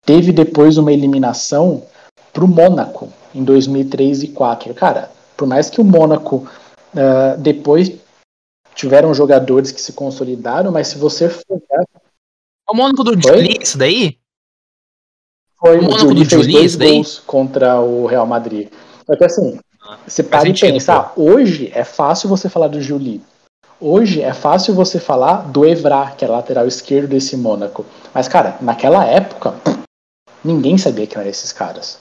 Teve 0.05 0.31
depois 0.31 0.77
uma 0.77 0.91
eliminação 0.91 1.83
pro 2.33 2.47
Mônaco 2.47 3.09
em 3.33 3.43
2003 3.43 4.23
e 4.23 4.27
2004. 4.27 4.73
Cara, 4.73 5.11
por 5.37 5.47
mais 5.47 5.69
que 5.69 5.79
o 5.79 5.83
Mônaco 5.83 6.47
ah, 6.95 7.35
depois 7.37 7.91
tiveram 8.75 9.13
jogadores 9.13 9.71
que 9.71 9.81
se 9.81 9.93
consolidaram, 9.93 10.71
mas 10.71 10.87
se 10.87 10.97
você 10.97 11.29
for 11.29 11.61
É 11.71 12.71
o 12.71 12.75
Mônaco 12.75 13.03
do 13.03 13.11
Oi? 13.11 13.21
Julie, 13.21 13.57
isso 13.61 13.77
daí? 13.77 14.17
foi 15.59 15.77
O 15.77 15.79
o 15.79 15.83
Mônaco 15.83 15.99
Juli 15.99 16.23
do 16.23 16.29
fez 16.29 16.41
Juli, 16.41 16.53
dois 16.53 16.65
isso 16.65 16.79
daí? 16.79 16.93
gols 16.93 17.19
contra 17.19 17.79
o 17.79 18.05
Real 18.05 18.25
Madrid. 18.25 18.69
Só 19.05 19.15
que 19.15 19.23
assim, 19.23 19.59
você 20.05 20.23
para 20.23 20.43
e 20.43 20.47
sentido, 20.47 20.73
pensar, 20.73 21.13
hoje 21.15 21.71
é 21.73 21.83
fácil 21.83 22.29
você 22.29 22.49
falar 22.49 22.67
do 22.67 22.81
Juli. 22.81 23.21
Hoje 23.79 24.21
é 24.21 24.33
fácil 24.33 24.73
você 24.73 24.99
falar 24.99 25.51
do 25.51 25.65
Evra, 25.65 26.13
que 26.17 26.23
era 26.23 26.33
lateral 26.33 26.65
esquerdo 26.65 27.09
desse 27.09 27.35
Mônaco. 27.35 27.85
Mas, 28.13 28.27
cara, 28.27 28.57
naquela 28.61 29.05
época, 29.05 29.55
ninguém 30.43 30.77
sabia 30.77 31.05
quem 31.05 31.19
eram 31.19 31.29
esses 31.29 31.51
caras. 31.51 31.99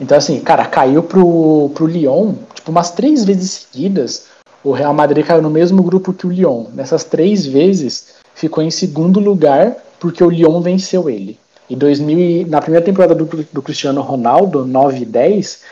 Então, 0.00 0.16
assim, 0.16 0.40
cara, 0.40 0.64
caiu 0.66 1.02
pro, 1.02 1.70
pro 1.74 1.86
Lyon, 1.86 2.34
tipo, 2.54 2.70
umas 2.70 2.90
três 2.92 3.24
vezes 3.24 3.50
seguidas, 3.50 4.26
o 4.62 4.70
Real 4.70 4.94
Madrid 4.94 5.26
caiu 5.26 5.42
no 5.42 5.50
mesmo 5.50 5.82
grupo 5.82 6.12
que 6.12 6.26
o 6.26 6.30
Lyon. 6.30 6.66
Nessas 6.72 7.02
três 7.04 7.44
vezes, 7.44 8.14
ficou 8.34 8.62
em 8.62 8.70
segundo 8.70 9.18
lugar, 9.18 9.76
porque 9.98 10.22
o 10.22 10.30
Lyon 10.30 10.60
venceu 10.60 11.10
ele. 11.10 11.38
Em 11.68 11.76
2000, 11.76 12.18
e- 12.18 12.44
na 12.44 12.60
primeira 12.60 12.84
temporada 12.84 13.14
do, 13.14 13.24
do 13.24 13.62
Cristiano 13.62 14.00
Ronaldo, 14.00 14.64
9 14.64 15.02
e 15.02 15.04
10, 15.04 15.62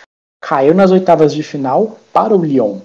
caiu 0.41 0.75
nas 0.75 0.91
oitavas 0.91 1.35
de 1.35 1.43
final 1.43 1.99
para 2.13 2.35
o 2.35 2.45
Lyon. 2.45 2.79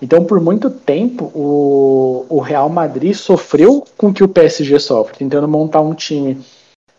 Então, 0.00 0.24
por 0.24 0.40
muito 0.40 0.70
tempo, 0.70 1.30
o, 1.34 2.26
o 2.28 2.40
Real 2.40 2.68
Madrid 2.68 3.14
sofreu 3.14 3.84
com 3.96 4.08
o 4.08 4.14
que 4.14 4.22
o 4.22 4.28
PSG 4.28 4.78
sofre, 4.78 5.18
tentando 5.18 5.48
montar 5.48 5.80
um 5.80 5.94
time 5.94 6.40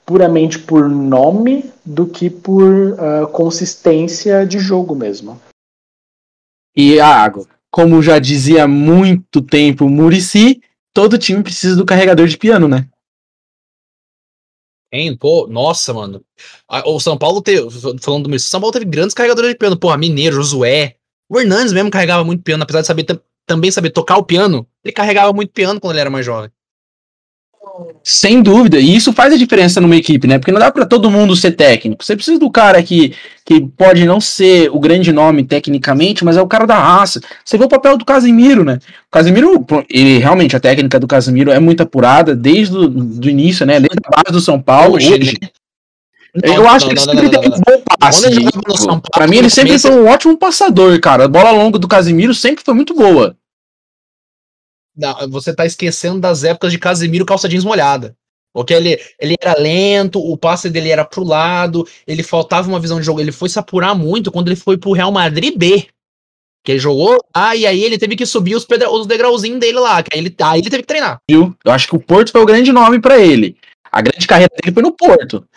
puramente 0.05 0.57
por 0.57 0.89
nome 0.89 1.71
do 1.85 2.07
que 2.07 2.29
por 2.29 2.97
ah, 2.99 3.27
consistência 3.27 4.45
de 4.45 4.57
jogo 4.57 4.95
mesmo. 4.95 5.39
E 6.75 6.99
a 6.99 7.07
água. 7.07 7.45
Como 7.71 8.01
já 8.01 8.17
dizia 8.17 8.63
há 8.63 8.67
muito 8.67 9.41
tempo 9.41 9.87
Murici, 9.87 10.61
todo 10.93 11.17
time 11.17 11.43
precisa 11.43 11.75
do 11.75 11.85
carregador 11.85 12.27
de 12.27 12.37
piano, 12.37 12.67
né? 12.67 12.87
Hein, 14.91 15.15
pô, 15.15 15.47
nossa, 15.47 15.93
mano. 15.93 16.23
O 16.85 16.99
São 16.99 17.17
Paulo 17.17 17.41
teve, 17.41 17.69
falando 18.01 18.27
do 18.27 18.39
São 18.39 18.59
Paulo 18.59 18.73
teve 18.73 18.85
grandes 18.85 19.13
carregadores 19.13 19.51
de 19.51 19.57
piano, 19.57 19.77
porra, 19.77 19.97
Mineiro, 19.97 20.35
Josué. 20.35 20.95
O 21.29 21.39
Hernandes 21.39 21.71
mesmo 21.73 21.91
carregava 21.91 22.23
muito 22.23 22.41
piano, 22.43 22.63
apesar 22.63 22.81
de 22.81 22.87
saber 22.87 23.03
tam- 23.03 23.19
também 23.45 23.71
saber 23.71 23.91
tocar 23.91 24.17
o 24.17 24.23
piano, 24.23 24.67
ele 24.83 24.91
carregava 24.91 25.31
muito 25.31 25.51
piano 25.51 25.79
quando 25.79 25.93
ele 25.93 26.01
era 26.01 26.09
mais 26.09 26.25
jovem. 26.25 26.49
Sem 28.03 28.41
dúvida, 28.41 28.79
e 28.79 28.95
isso 28.95 29.13
faz 29.13 29.33
a 29.33 29.37
diferença 29.37 29.79
numa 29.79 29.95
equipe, 29.95 30.27
né? 30.27 30.39
Porque 30.39 30.51
não 30.51 30.59
dá 30.59 30.71
pra 30.71 30.85
todo 30.85 31.11
mundo 31.11 31.35
ser 31.35 31.51
técnico. 31.51 32.03
Você 32.03 32.15
precisa 32.15 32.39
do 32.39 32.49
cara 32.49 32.81
que, 32.81 33.13
que 33.45 33.61
pode 33.77 34.05
não 34.05 34.19
ser 34.19 34.69
o 34.71 34.79
grande 34.79 35.11
nome 35.11 35.43
tecnicamente, 35.43 36.25
mas 36.25 36.37
é 36.37 36.41
o 36.41 36.47
cara 36.47 36.65
da 36.65 36.77
raça. 36.77 37.21
Você 37.43 37.57
vê 37.57 37.65
o 37.65 37.69
papel 37.69 37.97
do 37.97 38.05
Casimiro, 38.05 38.63
né? 38.63 38.79
O 39.07 39.11
Casimiro, 39.11 39.65
ele 39.89 40.17
realmente 40.17 40.55
a 40.55 40.59
técnica 40.59 40.99
do 40.99 41.07
Casimiro 41.07 41.51
é 41.51 41.59
muito 41.59 41.83
apurada 41.83 42.35
desde 42.35 42.75
o 42.75 42.87
do 42.87 43.29
início, 43.29 43.65
né? 43.65 43.79
Desde 43.79 43.99
a 44.05 44.09
base 44.09 44.31
do 44.31 44.41
São 44.41 44.61
Paulo. 44.61 44.95
Hoje, 44.95 45.17
né? 45.17 45.49
Eu 46.43 46.63
Não, 46.63 46.69
acho 46.69 46.85
não, 46.87 46.93
que 46.93 46.99
ele 46.99 47.05
não, 47.05 47.13
sempre 47.13 47.25
não, 47.25 47.31
não, 47.31 47.41
teve 47.41 47.49
não, 47.49 47.57
um 47.57 47.61
bom 47.61 47.83
passe. 47.99 48.21
São 48.77 48.87
Paulo, 48.87 49.01
pra 49.11 49.27
mim, 49.27 49.37
ele 49.37 49.49
sempre 49.49 49.79
foi 49.79 49.91
um 49.91 50.07
ótimo 50.07 50.37
passador, 50.37 50.99
cara. 50.99 51.25
A 51.25 51.27
bola 51.27 51.51
longa 51.51 51.79
do 51.79 51.87
Casimiro 51.87 52.33
sempre 52.33 52.63
foi 52.63 52.73
muito 52.73 52.93
boa. 52.93 53.35
Você 55.29 55.53
tá 55.53 55.65
esquecendo 55.65 56.19
das 56.19 56.43
épocas 56.43 56.71
de 56.71 56.79
Casemiro 56.79 57.25
calça 57.25 57.49
jeans 57.49 57.63
molhada. 57.63 58.15
Porque 58.53 58.73
ele, 58.73 58.99
ele 59.19 59.35
era 59.39 59.59
lento, 59.59 60.19
o 60.19 60.35
passe 60.35 60.69
dele 60.69 60.89
era 60.89 61.05
pro 61.05 61.23
lado, 61.23 61.87
ele 62.07 62.23
faltava 62.23 62.67
uma 62.67 62.79
visão 62.79 62.99
de 62.99 63.05
jogo. 63.05 63.21
Ele 63.21 63.31
foi 63.31 63.47
se 63.47 63.59
apurar 63.59 63.93
muito 63.93 64.31
quando 64.31 64.47
ele 64.47 64.55
foi 64.55 64.77
pro 64.77 64.91
Real 64.91 65.11
Madrid 65.11 65.55
B. 65.55 65.87
Que 66.63 66.73
ele 66.73 66.79
jogou, 66.79 67.17
ah, 67.33 67.55
e 67.55 67.65
aí 67.65 67.83
ele 67.83 67.97
teve 67.97 68.15
que 68.15 68.25
subir 68.25 68.55
os, 68.55 68.67
os 68.91 69.07
degrauzinhos 69.07 69.59
dele 69.59 69.79
lá, 69.79 70.03
que 70.03 70.09
aí 70.13 70.19
ele, 70.19 70.35
aí 70.41 70.59
ele 70.59 70.69
teve 70.69 70.83
que 70.83 70.87
treinar. 70.87 71.19
viu? 71.29 71.55
Eu 71.63 71.71
acho 71.71 71.87
que 71.87 71.95
o 71.95 71.99
Porto 71.99 72.31
foi 72.31 72.41
o 72.41 72.45
grande 72.45 72.71
nome 72.73 72.99
pra 72.99 73.17
ele. 73.17 73.55
A 73.91 74.01
grande 74.01 74.27
carreira 74.27 74.51
dele 74.61 74.73
foi 74.73 74.83
no 74.83 74.91
Porto. 74.91 75.47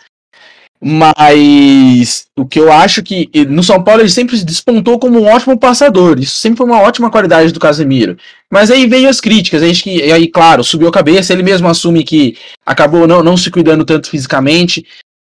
Mas 0.85 2.25
o 2.35 2.45
que 2.45 2.59
eu 2.59 2.69
acho 2.69 3.01
que 3.01 3.29
no 3.47 3.63
São 3.63 3.81
Paulo 3.81 4.01
ele 4.01 4.09
sempre 4.09 4.37
se 4.37 4.43
despontou 4.43 4.99
como 4.99 5.17
um 5.17 5.25
ótimo 5.25 5.57
passador. 5.57 6.19
Isso 6.19 6.35
sempre 6.35 6.57
foi 6.57 6.65
uma 6.65 6.81
ótima 6.81 7.09
qualidade 7.09 7.53
do 7.53 7.59
Casemiro. 7.59 8.17
Mas 8.51 8.69
aí 8.69 8.85
veio 8.85 9.07
as 9.07 9.21
críticas. 9.21 9.63
Aí, 9.63 9.71
que, 9.73 10.11
aí 10.11 10.27
claro, 10.27 10.61
subiu 10.61 10.89
a 10.89 10.91
cabeça. 10.91 11.31
Ele 11.31 11.41
mesmo 11.41 11.69
assume 11.69 12.03
que 12.03 12.35
acabou 12.65 13.07
não, 13.07 13.23
não 13.23 13.37
se 13.37 13.49
cuidando 13.49 13.85
tanto 13.85 14.09
fisicamente. 14.09 14.85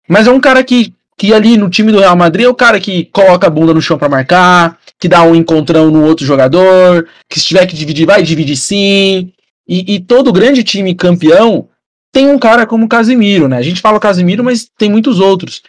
Mas 0.08 0.28
é 0.28 0.30
um 0.30 0.38
cara 0.38 0.62
que, 0.62 0.94
que 1.18 1.34
ali 1.34 1.56
no 1.56 1.68
time 1.68 1.90
do 1.90 1.98
Real 1.98 2.16
Madrid 2.16 2.46
é 2.46 2.48
o 2.48 2.54
cara 2.54 2.78
que 2.78 3.06
coloca 3.06 3.48
a 3.48 3.50
bunda 3.50 3.74
no 3.74 3.82
chão 3.82 3.98
pra 3.98 4.08
marcar, 4.08 4.78
que 5.00 5.08
dá 5.08 5.24
um 5.24 5.34
encontrão 5.34 5.90
no 5.90 6.04
outro 6.04 6.24
jogador, 6.24 7.08
que 7.28 7.40
se 7.40 7.46
tiver 7.46 7.66
que 7.66 7.74
dividir, 7.74 8.06
vai 8.06 8.22
dividir 8.22 8.56
sim. 8.56 9.32
E, 9.66 9.94
e 9.94 10.00
todo 10.00 10.32
grande 10.32 10.62
time 10.62 10.94
campeão 10.94 11.68
tem 12.12 12.28
um 12.28 12.38
cara 12.38 12.66
como 12.66 12.86
o 12.86 12.88
Casemiro, 12.88 13.48
né? 13.48 13.56
A 13.56 13.62
gente 13.62 13.80
fala 13.80 14.00
Casemiro, 14.00 14.42
mas 14.42 14.68
tem 14.76 14.90
muitos 14.90 15.20
outros. 15.20 15.62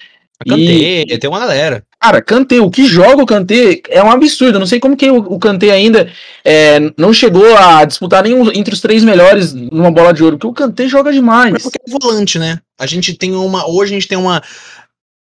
Cantei, 0.47 1.05
tem 1.05 1.29
uma 1.29 1.39
galera. 1.39 1.83
Cara, 2.01 2.19
Kanté, 2.19 2.59
o 2.59 2.71
que 2.71 2.85
joga 2.85 3.21
o 3.21 3.27
Kanté 3.27 3.79
é 3.89 4.01
um 4.01 4.09
absurdo. 4.09 4.55
Eu 4.55 4.59
não 4.59 4.65
sei 4.65 4.79
como 4.79 4.97
que 4.97 5.09
o, 5.09 5.17
o 5.17 5.37
Kanté 5.37 5.69
ainda 5.69 6.09
é, 6.43 6.79
não 6.97 7.13
chegou 7.13 7.55
a 7.55 7.85
disputar 7.85 8.23
nenhum 8.23 8.51
entre 8.51 8.73
os 8.73 8.81
três 8.81 9.03
melhores 9.03 9.53
numa 9.53 9.91
bola 9.91 10.11
de 10.11 10.23
ouro, 10.23 10.37
porque 10.37 10.63
o 10.63 10.67
Kanté 10.67 10.87
joga 10.87 11.13
demais. 11.13 11.51
Mas 11.51 11.63
porque 11.63 11.77
é 11.87 11.91
volante, 11.91 12.39
né? 12.39 12.59
A 12.79 12.87
gente 12.87 13.13
tem 13.13 13.35
uma. 13.35 13.69
Hoje 13.69 13.91
a 13.91 13.95
gente 13.95 14.07
tem 14.07 14.17
uma 14.17 14.41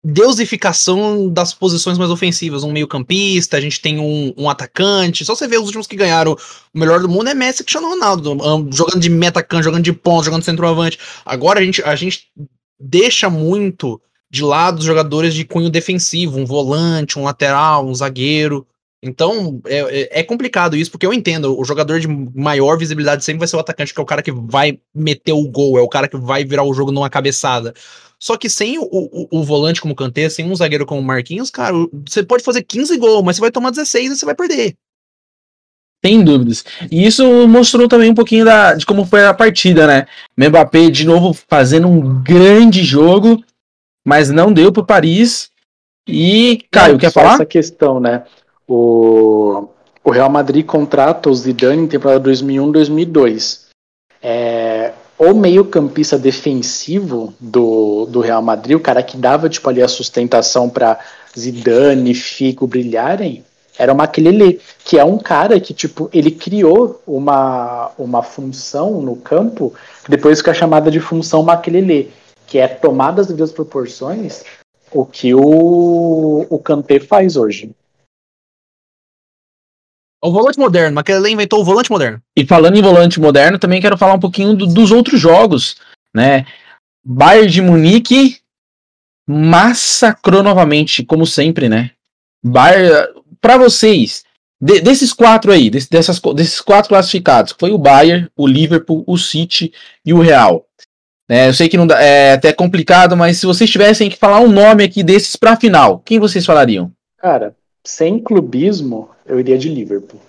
deusificação 0.04 1.28
das 1.28 1.54
posições 1.54 1.96
mais 1.96 2.10
ofensivas. 2.10 2.64
Um 2.64 2.72
meio-campista, 2.72 3.56
a 3.56 3.60
gente 3.60 3.80
tem 3.80 3.98
um, 3.98 4.34
um 4.36 4.50
atacante. 4.50 5.24
Só 5.24 5.34
você 5.34 5.46
ver 5.46 5.58
os 5.58 5.66
últimos 5.66 5.86
que 5.86 5.96
ganharam 5.96 6.36
o 6.74 6.78
melhor 6.78 7.00
do 7.00 7.08
mundo 7.08 7.28
é 7.28 7.34
Messi 7.34 7.62
e 7.62 7.64
Cristiano 7.64 7.88
Ronaldo. 7.88 8.36
Jogando 8.72 9.00
de 9.00 9.10
metacante, 9.10 9.64
jogando 9.64 9.84
de 9.84 9.92
ponta, 9.92 10.24
jogando 10.24 10.42
centroavante. 10.42 10.98
Agora 11.24 11.60
a 11.60 11.64
gente, 11.64 11.82
a 11.82 11.94
gente 11.94 12.28
deixa 12.80 13.30
muito 13.30 14.00
de 14.30 14.42
lado 14.42 14.78
os 14.78 14.84
jogadores 14.84 15.34
de 15.34 15.44
cunho 15.44 15.70
defensivo, 15.70 16.38
um 16.38 16.46
volante, 16.46 17.18
um 17.18 17.24
lateral, 17.24 17.86
um 17.86 17.94
zagueiro. 17.94 18.66
Então, 19.04 19.60
é, 19.66 19.78
é- 19.78 20.20
é 20.20 20.22
complicado 20.22 20.76
isso, 20.76 20.90
porque 20.90 21.04
eu 21.04 21.12
entendo, 21.12 21.58
o 21.58 21.64
jogador 21.64 21.98
de 22.00 22.06
maior 22.08 22.78
visibilidade 22.78 23.24
sempre 23.24 23.40
vai 23.40 23.48
ser 23.48 23.56
o 23.56 23.60
atacante, 23.60 23.92
que 23.92 24.00
é 24.00 24.02
o 24.02 24.06
cara 24.06 24.22
que 24.22 24.30
vai 24.32 24.78
meter 24.94 25.32
o 25.32 25.48
gol, 25.48 25.76
é 25.76 25.82
o 25.82 25.88
cara 25.88 26.06
que 26.08 26.16
vai 26.16 26.44
virar 26.44 26.62
o 26.62 26.72
jogo 26.72 26.92
numa 26.92 27.10
cabeçada. 27.10 27.74
Só 28.22 28.36
que 28.36 28.48
sem 28.48 28.78
o, 28.78 28.84
o, 28.84 29.26
o 29.32 29.42
volante 29.42 29.80
como 29.80 29.94
o 29.94 29.96
Kanté, 29.96 30.28
sem 30.28 30.48
um 30.48 30.54
zagueiro 30.54 30.86
como 30.86 31.00
o 31.00 31.04
Marquinhos, 31.04 31.50
cara, 31.50 31.74
você 32.06 32.22
pode 32.22 32.44
fazer 32.44 32.62
15 32.62 32.96
gols, 32.96 33.24
mas 33.24 33.34
você 33.34 33.40
vai 33.40 33.50
tomar 33.50 33.70
16 33.70 34.12
e 34.12 34.16
você 34.16 34.24
vai 34.24 34.36
perder. 34.36 34.76
Sem 36.04 36.22
dúvidas. 36.22 36.64
E 36.88 37.04
isso 37.04 37.48
mostrou 37.48 37.88
também 37.88 38.12
um 38.12 38.14
pouquinho 38.14 38.44
da, 38.44 38.74
de 38.74 38.86
como 38.86 39.04
foi 39.04 39.26
a 39.26 39.34
partida, 39.34 39.88
né? 39.88 40.06
Mbappé 40.36 40.88
de 40.88 41.04
novo 41.04 41.36
fazendo 41.48 41.88
um 41.88 42.22
grande 42.22 42.84
jogo. 42.84 43.42
mas 44.06 44.30
não 44.30 44.52
deu 44.52 44.72
para 44.72 44.84
Paris. 44.84 45.50
E, 46.06 46.64
Caio, 46.70 46.92
não, 46.92 47.00
quer 47.00 47.10
falar? 47.10 47.34
Essa 47.34 47.46
questão, 47.46 47.98
né? 47.98 48.22
O, 48.68 49.68
o 50.04 50.12
Real 50.12 50.30
Madrid 50.30 50.64
contrata 50.64 51.28
o 51.28 51.34
Zidane 51.34 51.82
em 51.82 51.88
temporada 51.88 52.30
2001-2002. 52.30 53.62
É, 54.22 54.71
o 55.30 55.34
meio-campista 55.34 56.18
defensivo 56.18 57.32
do, 57.38 58.06
do 58.06 58.20
Real 58.20 58.42
Madrid, 58.42 58.76
o 58.76 58.80
cara 58.80 59.02
que 59.04 59.16
dava 59.16 59.48
tipo 59.48 59.68
ali 59.68 59.80
a 59.80 59.86
sustentação 59.86 60.68
para 60.68 60.98
Zidane, 61.38 62.12
Figo 62.12 62.66
brilharem, 62.66 63.44
era 63.78 63.92
o 63.92 63.96
Makelele, 63.96 64.60
que 64.84 64.98
é 64.98 65.04
um 65.04 65.18
cara 65.18 65.60
que 65.60 65.72
tipo 65.72 66.10
ele 66.12 66.32
criou 66.32 67.00
uma, 67.06 67.92
uma 67.96 68.22
função 68.22 69.00
no 69.00 69.14
campo 69.14 69.72
que 70.04 70.10
depois 70.10 70.42
chamada 70.52 70.90
de 70.90 70.98
função 70.98 71.44
Makelele, 71.44 72.10
que 72.46 72.58
é 72.58 72.66
tomar 72.66 73.12
das 73.12 73.28
devidas 73.28 73.52
proporções 73.52 74.42
o 74.90 75.06
que 75.06 75.32
o, 75.34 76.46
o 76.50 76.58
Kanté 76.58 76.98
faz 76.98 77.36
hoje. 77.36 77.70
O 80.24 80.30
volante 80.30 80.58
moderno, 80.58 80.94
Makelele 80.94 81.34
inventou 81.34 81.60
o 81.60 81.64
volante 81.64 81.90
moderno. 81.90 82.22
E 82.36 82.46
falando 82.46 82.76
em 82.76 82.82
volante 82.82 83.20
moderno, 83.20 83.58
também 83.58 83.80
quero 83.80 83.98
falar 83.98 84.14
um 84.14 84.20
pouquinho 84.20 84.54
do, 84.54 84.66
dos 84.66 84.92
outros 84.92 85.20
jogos, 85.20 85.76
né? 86.14 86.46
Bayern 87.04 87.50
de 87.50 87.60
Munique 87.60 88.38
massacrou 89.28 90.42
novamente, 90.42 91.04
como 91.04 91.26
sempre, 91.26 91.68
né? 91.68 91.90
Bayern, 92.44 93.08
para 93.40 93.56
vocês, 93.56 94.24
de, 94.60 94.80
desses 94.80 95.12
quatro 95.12 95.50
aí, 95.50 95.68
desse, 95.68 95.90
dessas, 95.90 96.20
desses 96.36 96.60
quatro 96.60 96.90
classificados, 96.90 97.54
foi 97.58 97.72
o 97.72 97.78
Bayern, 97.78 98.30
o 98.36 98.46
Liverpool, 98.46 99.02
o 99.08 99.18
City 99.18 99.72
e 100.06 100.12
o 100.12 100.20
Real. 100.20 100.64
É, 101.28 101.48
eu 101.48 101.54
sei 101.54 101.68
que 101.68 101.76
não 101.76 101.86
dá, 101.86 102.00
é 102.00 102.34
até 102.34 102.52
complicado, 102.52 103.16
mas 103.16 103.38
se 103.38 103.46
vocês 103.46 103.68
tivessem 103.68 104.08
que 104.08 104.16
falar 104.16 104.38
um 104.38 104.52
nome 104.52 104.84
aqui 104.84 105.02
desses 105.02 105.34
para 105.34 105.56
final, 105.56 105.98
quem 105.98 106.20
vocês 106.20 106.46
falariam? 106.46 106.92
Cara, 107.18 107.56
sem 107.84 108.18
clubismo, 108.18 109.10
eu 109.26 109.40
iria 109.40 109.58
de 109.58 109.68
Liverpool. 109.68 110.20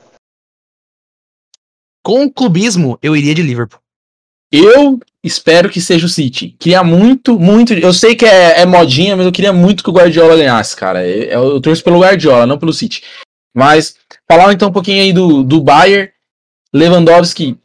Com 2.03 2.29
clubismo, 2.29 2.97
eu 3.01 3.15
iria 3.15 3.33
de 3.33 3.41
Liverpool. 3.41 3.79
Eu 4.51 4.99
espero 5.23 5.69
que 5.69 5.81
seja 5.81 6.05
o 6.05 6.09
City. 6.09 6.55
Queria 6.59 6.83
muito, 6.83 7.39
muito. 7.39 7.73
Eu 7.73 7.93
sei 7.93 8.15
que 8.15 8.25
é, 8.25 8.61
é 8.61 8.65
modinha, 8.65 9.15
mas 9.15 9.25
eu 9.25 9.31
queria 9.31 9.53
muito 9.53 9.83
que 9.83 9.89
o 9.89 9.93
Guardiola 9.93 10.35
ganhasse, 10.35 10.75
cara. 10.75 11.07
Eu, 11.07 11.53
eu 11.53 11.61
torço 11.61 11.83
pelo 11.83 12.01
Guardiola, 12.01 12.45
não 12.45 12.59
pelo 12.59 12.73
City. 12.73 13.03
Mas 13.55 13.95
falar 14.29 14.53
então 14.53 14.69
um 14.69 14.73
pouquinho 14.73 15.01
aí 15.01 15.13
do, 15.13 15.43
do 15.43 15.61
Bayern. 15.61 16.11
Lewandowski. 16.73 17.57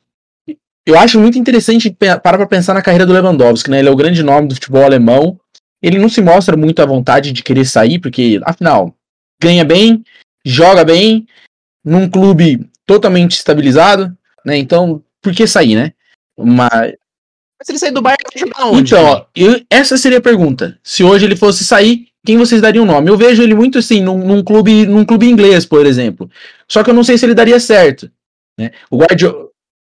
Eu 0.86 0.98
acho 0.98 1.18
muito 1.18 1.38
interessante 1.38 1.90
parar 1.90 2.38
para 2.38 2.46
pensar 2.46 2.74
na 2.74 2.82
carreira 2.82 3.06
do 3.06 3.12
Lewandowski, 3.12 3.70
né? 3.70 3.78
Ele 3.78 3.88
é 3.88 3.92
o 3.92 3.96
grande 3.96 4.22
nome 4.22 4.48
do 4.48 4.54
futebol 4.54 4.84
alemão. 4.84 5.38
Ele 5.82 5.98
não 5.98 6.08
se 6.08 6.20
mostra 6.20 6.56
muito 6.56 6.80
à 6.80 6.86
vontade 6.86 7.32
de 7.32 7.42
querer 7.42 7.64
sair, 7.64 7.98
porque, 7.98 8.40
afinal, 8.44 8.94
ganha 9.40 9.64
bem, 9.64 10.04
joga 10.44 10.84
bem, 10.84 11.26
num 11.84 12.08
clube 12.08 12.68
totalmente 12.86 13.32
estabilizado, 13.32 14.16
né? 14.44 14.56
Então, 14.56 15.02
por 15.22 15.32
que 15.32 15.46
sair, 15.46 15.74
né? 15.74 15.92
Mas. 16.36 16.92
Se 17.62 17.72
ele 17.72 17.78
sair 17.78 17.90
do 17.90 18.00
Bayern, 18.00 18.22
vai 18.32 18.40
jogar 18.40 18.66
onde? 18.66 18.94
Então, 18.94 19.04
ó, 19.04 19.26
eu, 19.34 19.60
essa 19.68 19.96
seria 19.96 20.18
a 20.18 20.22
pergunta. 20.22 20.78
Se 20.82 21.02
hoje 21.02 21.24
ele 21.24 21.34
fosse 21.34 21.64
sair, 21.64 22.06
quem 22.24 22.36
vocês 22.36 22.60
dariam 22.60 22.84
o 22.84 22.86
nome? 22.86 23.10
Eu 23.10 23.16
vejo 23.16 23.42
ele 23.42 23.54
muito 23.54 23.78
assim, 23.78 24.00
num, 24.00 24.18
num, 24.18 24.44
clube, 24.44 24.86
num 24.86 25.04
clube 25.04 25.28
inglês, 25.28 25.66
por 25.66 25.84
exemplo. 25.84 26.30
Só 26.68 26.84
que 26.84 26.90
eu 26.90 26.94
não 26.94 27.02
sei 27.02 27.18
se 27.18 27.26
ele 27.26 27.34
daria 27.34 27.58
certo. 27.58 28.10
Né? 28.58 28.70
O 28.90 28.98
Guardiola. 28.98 29.48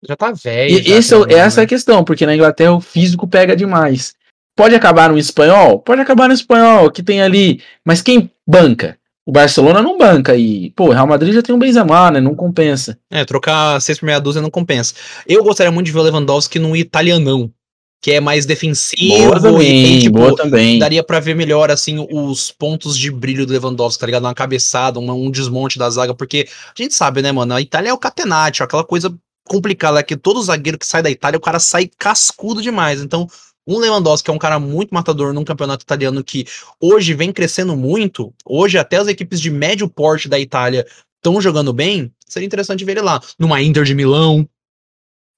Já 0.07 0.15
tá 0.15 0.31
velho. 0.31 0.71
E 0.71 0.93
esse, 0.93 1.15
é, 1.15 1.35
essa 1.35 1.57
né? 1.57 1.63
é 1.63 1.65
a 1.65 1.69
questão, 1.69 2.05
porque 2.05 2.25
na 2.25 2.35
Inglaterra 2.35 2.75
o 2.75 2.81
físico 2.81 3.27
pega 3.27 3.57
demais. 3.57 4.15
Pode 4.57 4.75
acabar 4.75 5.11
no 5.11 5.19
espanhol? 5.19 5.81
Pode 5.81 6.01
acabar 6.01 6.29
no 6.29 6.35
espanhol, 6.35 6.91
que 6.91 7.03
tem 7.03 7.23
ali. 7.23 7.63
Mas 7.85 8.03
quem 8.03 8.31
banca? 8.47 8.97
O 9.29 9.31
Barcelona 9.31 9.83
não 9.83 9.99
banca 9.99 10.35
e, 10.35 10.71
pô, 10.71 10.87
o 10.87 10.91
Real 10.91 11.07
Madrid 11.07 11.35
já 11.35 11.43
tem 11.43 11.55
um 11.55 11.59
Benzema, 11.59 12.11
né? 12.11 12.19
Não 12.19 12.35
compensa. 12.35 12.99
É, 13.11 13.27
trocar 13.27 13.79
seis 13.79 13.99
por 13.99 14.07
meia 14.07 14.19
dúzia 14.19 14.41
não 14.41 14.49
compensa. 14.49 14.95
Eu 15.27 15.45
gostaria 15.45 15.71
muito 15.71 15.85
de 15.85 15.93
ver 15.93 15.99
o 15.99 16.03
Lewandowski 16.03 16.59
no 16.59 16.75
italianão, 16.75 17.53
que 18.01 18.13
é 18.13 18.21
mais 18.21 18.47
defensivo 18.47 19.25
boa 19.25 19.39
também, 19.39 19.61
e 19.61 19.85
tem, 19.85 20.01
tipo, 20.01 20.19
boa 20.19 20.35
também. 20.35 20.79
daria 20.79 21.05
para 21.05 21.21
ver 21.21 21.35
melhor, 21.35 21.71
assim, 21.71 22.07
os 22.11 22.51
pontos 22.51 22.97
de 22.97 23.11
brilho 23.11 23.45
do 23.45 23.53
Lewandowski, 23.53 24.01
tá 24.01 24.07
ligado? 24.07 24.23
Uma 24.23 24.33
cabeçada, 24.33 24.99
um, 24.99 25.11
um 25.11 25.31
desmonte 25.31 25.79
da 25.79 25.91
zaga, 25.91 26.15
porque 26.15 26.49
a 26.49 26.83
gente 26.83 26.95
sabe, 26.95 27.21
né, 27.21 27.31
mano, 27.31 27.53
a 27.53 27.61
Itália 27.61 27.91
é 27.91 27.93
o 27.93 27.99
catenaccio, 27.99 28.65
aquela 28.65 28.83
coisa 28.83 29.15
complicada, 29.47 30.01
é 30.01 30.03
que 30.03 30.17
todo 30.17 30.43
zagueiro 30.43 30.79
que 30.79 30.87
sai 30.87 31.03
da 31.03 31.11
Itália, 31.11 31.37
o 31.37 31.43
cara 31.43 31.59
sai 31.59 31.91
cascudo 31.99 32.63
demais, 32.63 33.03
então 33.03 33.29
um 33.69 33.79
Lewandowski, 33.79 34.25
que 34.25 34.31
é 34.31 34.35
um 34.35 34.39
cara 34.39 34.59
muito 34.59 34.95
matador 34.95 35.35
num 35.35 35.45
campeonato 35.45 35.83
italiano 35.83 36.25
que 36.25 36.47
hoje 36.81 37.13
vem 37.13 37.31
crescendo 37.31 37.77
muito, 37.77 38.33
hoje 38.45 38.79
até 38.79 38.97
as 38.97 39.09
equipes 39.09 39.39
de 39.39 39.51
médio 39.51 39.87
porte 39.89 40.27
da 40.27 40.41
Itália 40.41 40.87
estão 41.17 41.39
jogando 41.39 41.71
bem, 41.73 42.11
seria 42.27 42.47
interessante 42.47 42.85
ver 42.85 42.93
ele 42.93 43.03
lá. 43.03 43.21
Numa 43.39 43.61
Inter 43.61 43.85
de 43.85 43.95
Milão, 43.95 44.49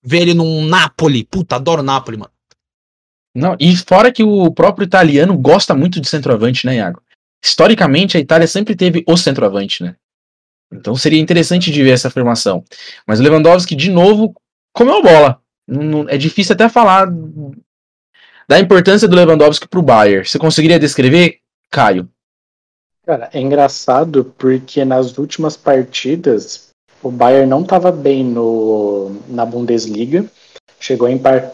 ver 0.01 0.23
ele 0.23 0.35
num 0.35 0.65
Napoli. 0.65 1.25
Puta, 1.25 1.57
adoro 1.57 1.83
Napoli, 1.83 2.19
mano. 2.19 2.31
Não, 3.35 3.57
e 3.59 3.77
fora 3.77 4.13
que 4.13 4.23
o 4.23 4.53
próprio 4.53 4.85
italiano 4.85 5.37
gosta 5.37 5.75
muito 5.75 6.01
de 6.01 6.09
centroavante, 6.09 6.67
né, 6.67 6.77
Iago? 6.77 7.03
Historicamente, 7.43 8.17
a 8.17 8.21
Itália 8.21 8.47
sempre 8.47 8.77
teve 8.77 9.03
o 9.09 9.17
centroavante, 9.17 9.83
né? 9.83 9.97
Então 10.73 10.95
seria 10.95 11.21
interessante 11.21 11.73
de 11.73 11.83
ver 11.83 11.91
essa 11.91 12.09
afirmação. 12.09 12.65
Mas 13.07 13.19
o 13.19 13.23
Lewandowski, 13.23 13.75
de 13.75 13.91
novo, 13.91 14.35
comeu 14.73 15.03
bola. 15.03 15.41
Não, 15.67 16.09
é 16.09 16.17
difícil 16.17 16.53
até 16.53 16.69
falar 16.69 17.09
da 18.51 18.59
importância 18.59 19.07
do 19.07 19.15
Lewandowski 19.15 19.69
para 19.69 19.79
o 19.79 19.83
Bayern. 19.83 20.27
Você 20.27 20.37
conseguiria 20.37 20.77
descrever, 20.77 21.37
Caio? 21.71 22.09
Cara, 23.07 23.31
é 23.33 23.41
engraçado 23.41 24.35
porque 24.37 24.85
nas 24.85 25.17
últimas 25.19 25.57
partidas 25.57 26.71
o 27.01 27.13
Bayern 27.13 27.49
não 27.49 27.63
estava 27.63 27.93
bem 27.93 28.25
no, 28.25 29.13
na 29.29 29.47
Bundesliga. 29.47 30.25
Chegou 30.81 31.07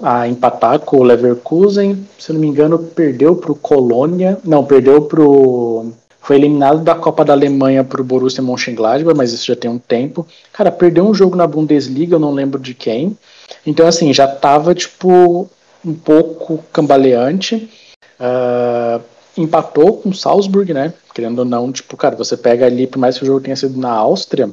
a, 0.02 0.26
empatar 0.26 0.78
com 0.80 0.96
o 0.96 1.02
Leverkusen, 1.02 2.08
se 2.18 2.32
não 2.32 2.40
me 2.40 2.46
engano, 2.46 2.78
perdeu 2.78 3.36
para 3.36 3.52
o 3.52 3.56
Colônia. 3.56 4.38
Não, 4.42 4.64
perdeu 4.64 5.02
para 5.02 5.20
o. 5.20 5.92
Foi 6.22 6.36
eliminado 6.36 6.82
da 6.82 6.94
Copa 6.94 7.26
da 7.26 7.34
Alemanha 7.34 7.84
para 7.84 8.00
o 8.00 8.04
Borussia 8.04 8.42
Mönchengladbach, 8.42 9.14
mas 9.14 9.34
isso 9.34 9.46
já 9.46 9.54
tem 9.54 9.70
um 9.70 9.78
tempo. 9.78 10.26
Cara, 10.50 10.72
perdeu 10.72 11.06
um 11.06 11.12
jogo 11.12 11.36
na 11.36 11.46
Bundesliga, 11.46 12.14
eu 12.14 12.20
não 12.20 12.32
lembro 12.32 12.58
de 12.58 12.72
quem. 12.72 13.18
Então, 13.66 13.86
assim, 13.86 14.14
já 14.14 14.26
tava, 14.26 14.74
tipo, 14.74 15.50
um 15.86 15.94
pouco 15.94 16.58
cambaleante. 16.72 17.70
Uh, 18.18 19.02
empatou 19.36 19.98
com 19.98 20.12
Salzburg, 20.12 20.72
né? 20.72 20.92
Querendo 21.14 21.40
ou 21.40 21.44
não, 21.44 21.70
tipo, 21.70 21.96
cara, 21.96 22.16
você 22.16 22.36
pega 22.36 22.66
ali, 22.66 22.86
por 22.86 22.98
mais 22.98 23.16
que 23.16 23.24
o 23.24 23.26
jogo 23.26 23.40
tenha 23.40 23.56
sido 23.56 23.78
na 23.78 23.90
Áustria, 23.90 24.50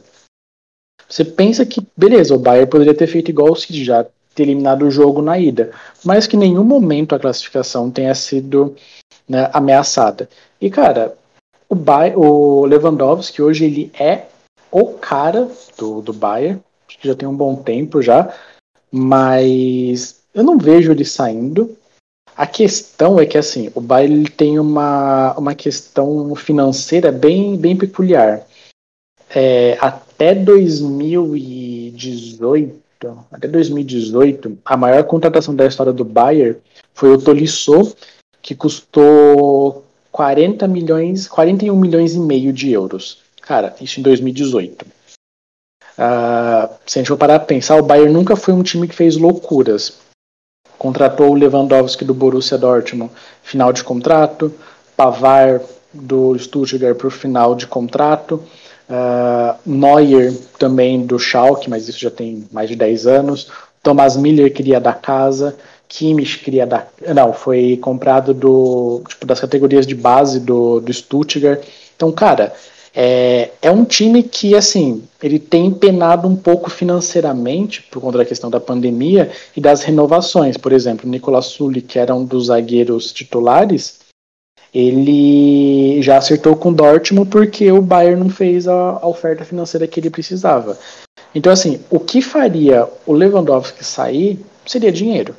você 1.08 1.24
pensa 1.24 1.66
que, 1.66 1.86
beleza, 1.96 2.36
o 2.36 2.40
Bayern 2.40 2.70
poderia 2.70 2.94
ter 2.94 3.08
feito 3.08 3.30
igual 3.30 3.52
o 3.52 3.56
City, 3.56 3.84
já 3.84 4.06
ter 4.36 4.44
eliminado 4.44 4.84
o 4.84 4.92
jogo 4.92 5.22
na 5.22 5.38
ida, 5.38 5.72
mas 6.04 6.26
que 6.26 6.36
em 6.36 6.40
nenhum 6.40 6.64
momento 6.64 7.14
a 7.14 7.20
classificação 7.20 7.92
tenha 7.92 8.16
sido 8.16 8.76
né, 9.28 9.50
ameaçada. 9.54 10.28
E, 10.60 10.70
cara, 10.70 11.16
o, 11.70 11.76
Bayern, 11.76 12.18
o 12.18 12.66
Lewandowski 12.66 13.42
hoje 13.42 13.66
ele 13.66 13.92
é 13.98 14.26
o 14.72 14.94
cara 14.94 15.48
do, 15.78 16.02
do 16.02 16.14
Bayern, 16.14 16.62
já 17.02 17.16
tem 17.16 17.28
um 17.28 17.36
bom 17.36 17.56
tempo 17.56 18.02
já, 18.02 18.34
mas 18.92 20.23
eu 20.34 20.44
não 20.44 20.58
vejo 20.58 20.92
ele 20.92 21.06
saindo. 21.06 21.78
A 22.36 22.48
questão 22.48 23.20
é 23.20 23.28
que 23.28 23.38
assim, 23.38 23.72
o 23.76 23.82
Bayern 23.82 24.28
tem 24.30 24.58
uma, 24.58 25.36
uma 25.38 25.54
questão 25.54 26.34
financeira 26.36 27.12
bem, 27.12 27.56
bem 27.56 27.78
peculiar. 27.78 28.42
É, 29.30 29.78
até 29.80 30.34
2018, 30.34 32.82
até 33.32 33.48
2018, 33.48 34.58
a 34.66 34.76
maior 34.76 35.04
contratação 35.04 35.56
da 35.56 35.68
história 35.68 35.94
do 35.94 36.04
Bayern 36.04 36.58
foi 36.94 37.12
o 37.12 37.22
Tolisso, 37.22 37.96
que 38.42 38.56
custou 38.56 39.86
40 40.12 40.68
milhões, 40.68 41.28
41 41.28 41.76
milhões 41.76 42.16
e 42.16 42.20
meio 42.20 42.52
de 42.52 42.72
euros. 42.72 43.20
Cara, 43.42 43.76
isso 43.80 44.00
em 44.00 44.04
2018. 44.04 44.88
Uh, 45.96 46.68
se 46.88 46.98
a 46.98 47.02
gente 47.02 47.10
for 47.10 47.18
parar 47.18 47.38
para 47.40 47.48
pensar, 47.48 47.78
o 47.78 47.84
Bayern 47.84 48.12
nunca 48.12 48.36
foi 48.36 48.52
um 48.54 48.64
time 48.64 48.88
que 48.88 48.96
fez 48.96 49.16
loucuras 49.18 50.02
contratou 50.84 51.30
o 51.30 51.34
Lewandowski 51.34 52.04
do 52.04 52.14
Borussia 52.14 52.58
Dortmund, 52.58 53.10
final 53.42 53.72
de 53.72 53.82
contrato, 53.82 54.54
Pavar 54.98 55.62
do 55.94 56.38
Stuttgart 56.38 56.98
para 56.98 57.08
o 57.08 57.10
final 57.10 57.56
de 57.56 57.66
contrato, 57.66 58.44
uh, 58.90 59.58
Neuer 59.66 60.34
também 60.60 61.06
do 61.06 61.18
Schalke, 61.18 61.70
mas 61.70 61.88
isso 61.88 62.00
já 62.00 62.12
tem 62.12 62.46
mais 62.52 62.68
de 62.68 62.76
10 62.76 63.08
anos, 63.08 63.50
Thomas 63.82 64.18
Miller 64.18 64.54
queria 64.54 64.78
da 64.78 64.92
casa, 64.92 65.56
Kimmich 65.88 66.40
queria 66.40 66.68
da... 66.68 66.86
Não, 67.16 67.32
foi 67.32 67.78
comprado 67.82 68.34
do, 68.34 69.04
tipo, 69.08 69.26
das 69.26 69.40
categorias 69.40 69.88
de 69.88 69.96
base 69.96 70.42
do, 70.42 70.82
do 70.82 70.92
Stuttgart. 70.92 71.64
Então, 71.96 72.12
cara, 72.12 72.54
é, 72.96 73.50
é 73.62 73.72
um 73.72 73.84
time 73.84 74.22
que, 74.22 74.56
assim, 74.56 75.04
ele 75.22 75.40
tem 75.40 75.66
empenado 75.66 76.28
um 76.28 76.36
pouco 76.36 76.70
financeiramente 76.70 77.82
por 77.84 78.02
conta 78.02 78.20
da 78.20 78.26
questão 78.26 78.50
da 78.50 78.60
pandemia 78.60 79.32
e 79.56 79.62
das 79.62 79.82
renovações. 79.82 80.58
Por 80.58 80.72
exemplo, 80.72 81.08
o 81.08 81.12
Nicolas 81.12 81.48
Sully, 81.48 81.82
que 81.82 81.98
era 81.98 82.14
um 82.14 82.24
dos 82.24 82.48
zagueiros 82.48 83.12
titulares, 83.12 84.00
ele 84.74 86.02
já 86.02 86.18
acertou 86.18 86.56
com 86.56 86.70
o 86.70 86.74
Dortmund 86.74 87.30
porque 87.30 87.72
o 87.72 87.82
Bayern 87.82 88.24
não 88.24 88.30
fez 88.30 88.68
a, 88.68 88.74
a 88.74 89.08
oferta 89.08 89.44
financeira 89.44 89.88
que 89.88 90.00
ele 90.00 90.10
precisava. 90.10 90.78
Então, 91.34 91.52
assim, 91.52 91.80
o 91.90 92.00
que 92.00 92.22
faria 92.22 92.88
o 93.06 93.14
Lewandowski 93.14 93.84
sair 93.84 94.40
seria 94.66 94.92
dinheiro. 94.92 95.36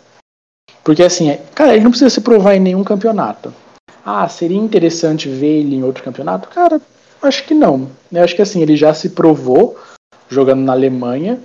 Porque, 0.82 1.02
assim, 1.02 1.36
cara, 1.54 1.74
ele 1.74 1.84
não 1.84 1.90
precisa 1.90 2.10
se 2.10 2.20
provar 2.20 2.56
em 2.56 2.60
nenhum 2.60 2.84
campeonato. 2.84 3.52
Ah, 4.04 4.28
seria 4.28 4.58
interessante 4.58 5.28
ver 5.28 5.60
ele 5.60 5.76
em 5.76 5.84
outro 5.84 6.04
campeonato? 6.04 6.48
Cara, 6.48 6.80
acho 7.24 7.44
que 7.44 7.54
não. 7.54 7.88
Eu 8.12 8.22
acho 8.22 8.34
que, 8.34 8.42
assim, 8.42 8.62
ele 8.62 8.76
já 8.76 8.92
se 8.94 9.10
provou 9.10 9.76
jogando 10.28 10.62
na 10.62 10.72
Alemanha. 10.72 11.40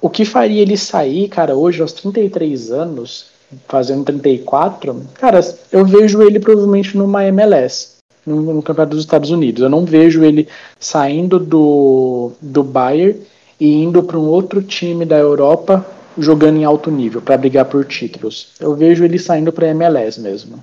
O 0.00 0.10
que 0.10 0.24
faria 0.24 0.62
ele 0.62 0.76
sair, 0.76 1.28
cara, 1.28 1.54
hoje 1.54 1.80
aos 1.80 1.92
33 1.92 2.70
anos, 2.70 3.26
fazendo 3.66 4.04
34, 4.04 5.02
cara, 5.14 5.40
eu 5.72 5.84
vejo 5.84 6.22
ele 6.22 6.38
provavelmente 6.38 6.96
numa 6.96 7.24
MLS, 7.24 7.96
no, 8.24 8.54
no 8.54 8.62
Campeonato 8.62 8.94
dos 8.94 9.04
Estados 9.04 9.30
Unidos. 9.30 9.62
Eu 9.62 9.70
não 9.70 9.84
vejo 9.84 10.24
ele 10.24 10.48
saindo 10.78 11.38
do, 11.38 12.32
do 12.40 12.62
Bayern 12.62 13.20
e 13.58 13.82
indo 13.82 14.02
para 14.02 14.18
um 14.18 14.28
outro 14.28 14.62
time 14.62 15.04
da 15.04 15.16
Europa 15.16 15.84
jogando 16.18 16.58
em 16.58 16.64
alto 16.64 16.90
nível 16.90 17.20
para 17.20 17.36
brigar 17.36 17.64
por 17.66 17.84
títulos. 17.84 18.48
Eu 18.60 18.74
vejo 18.74 19.04
ele 19.04 19.18
saindo 19.18 19.52
para 19.52 19.68
MLS 19.68 20.20
mesmo. 20.20 20.62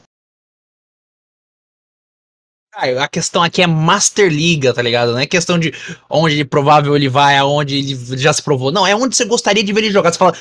Ah, 2.75 3.03
a 3.03 3.07
questão 3.07 3.43
aqui 3.43 3.61
é 3.61 3.67
Master 3.67 4.31
Liga, 4.31 4.73
tá 4.73 4.81
ligado? 4.81 5.11
Não 5.11 5.19
é 5.19 5.27
questão 5.27 5.59
de 5.59 5.71
onde 6.09 6.43
provável 6.43 6.95
ele 6.95 7.07
vai, 7.07 7.37
aonde 7.37 7.77
ele 7.77 8.17
já 8.17 8.33
se 8.33 8.41
provou. 8.41 8.71
Não, 8.71 8.85
é 8.85 8.95
onde 8.95 9.15
você 9.15 9.25
gostaria 9.25 9.63
de 9.63 9.71
ver 9.71 9.81
ele 9.81 9.91
jogar. 9.91 10.11
Você 10.11 10.17
fala, 10.17 10.33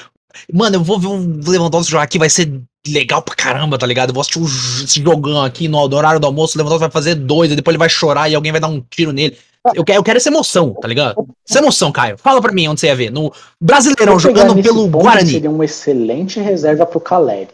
mano, 0.51 0.77
eu 0.77 0.83
vou 0.83 0.99
ver 0.99 1.09
um 1.09 1.41
Lewandowski 1.47 1.91
jogar 1.93 2.05
aqui, 2.05 2.19
vai 2.19 2.31
ser 2.31 2.51
legal 2.89 3.21
pra 3.23 3.35
caramba, 3.35 3.79
tá 3.79 3.87
ligado? 3.87 4.11
Eu 4.11 4.15
vou 4.15 4.23
assistir 4.23 4.41
esse 4.85 5.03
jogão 5.03 5.43
aqui 5.43 5.69
no, 5.69 5.87
no 5.87 5.97
horário 5.97 6.19
do 6.19 6.27
almoço, 6.27 6.57
o 6.57 6.59
Lewandowski 6.59 6.85
vai 6.85 6.91
fazer 6.91 7.15
dois, 7.17 7.53
e 7.53 7.57
depois 7.57 7.75
ele 7.75 7.79
vai 7.79 7.91
chorar 7.91 8.31
e 8.31 8.35
alguém 8.35 8.51
vai 8.51 8.61
dar 8.61 8.69
um 8.69 8.81
tiro 8.81 9.13
nele. 9.13 9.37
Eu 9.75 9.85
quero, 9.85 9.99
eu 9.99 10.03
quero 10.03 10.17
essa 10.17 10.29
emoção, 10.29 10.75
tá 10.75 10.89
ligado? 10.89 11.29
Essa 11.49 11.61
emoção, 11.61 11.93
Caio. 11.93 12.19
Fala 12.19 12.41
pra 12.41 12.53
mim 12.53 12.67
onde 12.67 12.81
você 12.81 12.87
ia 12.87 12.97
ver. 12.97 13.11
No 13.11 13.33
Brasileirão, 13.61 14.19
jogando 14.19 14.61
pelo 14.61 14.89
Guarani. 14.89 15.31
Seria 15.31 15.51
uma 15.51 15.65
excelente 15.65 16.41
reserva 16.41 16.85
pro 16.85 16.99
Caleri. 16.99 17.51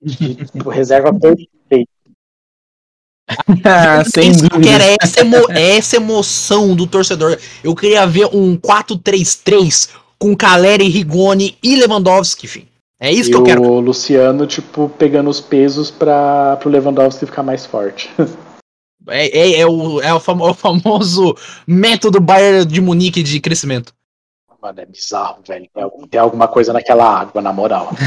tipo, 0.52 0.70
reserva 0.70 1.12
perfeita. 1.12 1.92
Ah, 3.64 4.04
sem 4.04 4.32
dúvida. 4.32 4.70
Era 4.70 4.96
essa, 5.00 5.20
emo 5.20 5.36
essa 5.50 5.96
emoção 5.96 6.74
do 6.74 6.86
torcedor. 6.86 7.38
Eu 7.62 7.74
queria 7.74 8.06
ver 8.06 8.26
um 8.26 8.56
4-3-3 8.56 9.90
com 10.18 10.36
Caleri, 10.36 10.88
Rigoni 10.88 11.56
e 11.62 11.76
Lewandowski, 11.76 12.46
enfim. 12.46 12.68
É 13.00 13.10
isso 13.10 13.30
e 13.30 13.32
que 13.32 13.36
eu 13.36 13.42
quero. 13.42 13.62
o 13.62 13.80
Luciano, 13.80 14.46
tipo, 14.46 14.88
pegando 14.90 15.28
os 15.28 15.40
pesos 15.40 15.90
para 15.90 16.56
pro 16.58 16.70
Lewandowski 16.70 17.26
ficar 17.26 17.42
mais 17.42 17.66
forte. 17.66 18.10
É, 19.08 19.26
é, 19.36 19.60
é, 19.60 19.66
o, 19.66 20.00
é 20.00 20.14
o, 20.14 20.20
famo, 20.20 20.48
o 20.48 20.54
famoso 20.54 21.36
método 21.66 22.20
Bayern 22.20 22.64
de 22.64 22.80
Munique 22.80 23.20
de 23.20 23.40
crescimento. 23.40 23.92
Mano, 24.62 24.80
é 24.80 24.86
bizarro, 24.86 25.42
velho. 25.44 25.68
Tem 26.08 26.20
alguma 26.20 26.46
coisa 26.46 26.72
naquela 26.72 27.04
água, 27.04 27.42
na 27.42 27.52
moral. 27.52 27.90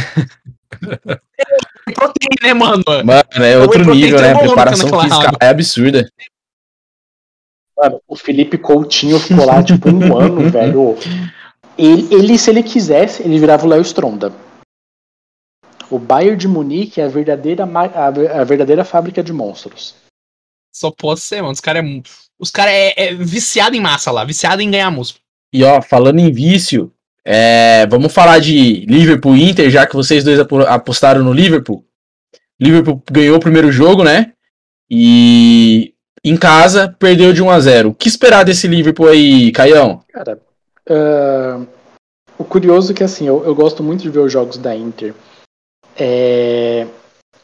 proteína, 1.96 2.36
né, 2.44 2.54
mano? 2.54 2.84
Mano, 3.04 3.46
é 3.46 3.58
outro 3.58 3.84
nível, 3.94 4.22
né? 4.22 4.34
A 4.34 4.40
preparação 4.40 5.02
física 5.02 5.28
água. 5.28 5.38
é 5.42 5.48
absurda. 5.48 6.12
Mano, 7.78 8.02
o 8.08 8.16
Felipe 8.16 8.58
Coutinho 8.58 9.20
ficou 9.20 9.46
lá, 9.46 9.64
tipo, 9.64 9.90
um 9.90 10.16
ano, 10.18 10.50
velho. 10.50 10.98
Ele, 11.78 12.14
ele, 12.14 12.38
se 12.38 12.50
ele 12.50 12.64
quisesse, 12.64 13.24
ele 13.24 13.40
virava 13.40 13.66
o 13.66 13.70
Léo 13.70 13.82
Stronda. 13.82 14.32
O 15.90 16.00
Bayern 16.00 16.38
de 16.38 16.48
Munique 16.48 17.00
é 17.00 17.06
a 17.06 17.10
verdadeira, 17.10 17.64
a, 17.64 18.44
verdadeira 18.44 18.84
fábrica 18.84 19.24
de 19.24 19.34
monstros. 19.34 19.96
Só 20.74 20.92
pode 20.92 21.20
ser, 21.20 21.42
mano. 21.42 21.54
Os 21.54 21.60
caras 21.60 21.84
é, 21.84 22.02
os 22.40 22.52
cara 22.52 22.72
é, 22.72 22.94
é 22.98 23.14
viciado 23.14 23.76
em 23.76 23.82
massa 23.82 24.12
lá, 24.12 24.24
viciado 24.24 24.62
em 24.62 24.72
ganhar 24.72 24.92
músculo. 24.92 25.24
E 25.54 25.64
ó, 25.64 25.82
falando 25.82 26.20
em 26.20 26.32
vício, 26.32 26.92
é, 27.26 27.88
vamos 27.88 28.14
falar 28.14 28.40
de 28.40 28.86
Liverpool 28.86 29.36
Inter, 29.36 29.70
já 29.70 29.88
que 29.88 29.96
vocês 29.96 30.24
dois 30.24 30.40
apostaram 30.68 31.24
no 31.24 31.34
Liverpool. 31.34 31.84
Liverpool 32.62 33.02
ganhou 33.12 33.38
o 33.38 33.40
primeiro 33.40 33.72
jogo, 33.72 34.04
né? 34.04 34.34
E 34.90 35.94
em 36.24 36.38
casa 36.38 36.96
perdeu 37.00 37.34
de 37.34 37.42
1 37.42 37.50
a 37.50 37.60
0 37.60 37.90
O 37.90 37.94
que 37.94 38.08
esperar 38.08 38.46
desse 38.46 38.68
Liverpool 38.68 39.08
aí, 39.08 39.52
Caião? 39.52 40.04
Cara, 40.14 40.40
uh, 40.90 41.68
o 42.38 42.44
curioso 42.44 42.92
é 42.92 42.96
que 42.96 43.04
assim, 43.04 43.28
eu, 43.28 43.44
eu 43.44 43.56
gosto 43.56 43.82
muito 43.82 44.02
de 44.02 44.10
ver 44.10 44.20
os 44.20 44.32
jogos 44.32 44.58
da 44.58 44.76
Inter. 44.76 45.14
É, 45.98 46.86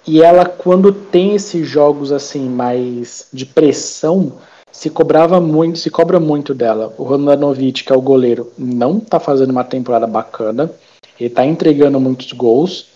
e 0.06 0.22
ela, 0.22 0.46
quando 0.46 0.92
tem 0.92 1.36
esses 1.36 1.68
jogos 1.68 2.12
assim 2.12 2.48
mais 2.50 3.28
de 3.32 3.46
pressão, 3.46 4.40
se 4.82 4.90
cobrava 4.90 5.40
muito, 5.40 5.78
se 5.78 5.92
cobra 5.92 6.20
muito 6.20 6.56
dela. 6.56 6.92
O 6.98 7.04
Ronanovic, 7.04 7.84
que 7.84 7.94
é 7.94 7.96
o 7.96 8.02
goleiro, 8.02 8.52
não 8.58 9.00
tá 9.00 9.20
fazendo 9.20 9.52
uma 9.52 9.64
temporada 9.64 10.08
bacana. 10.08 10.72
Ele 11.20 11.30
tá 11.30 11.46
entregando 11.46 12.00
muitos 12.00 12.32
gols. 12.32 12.88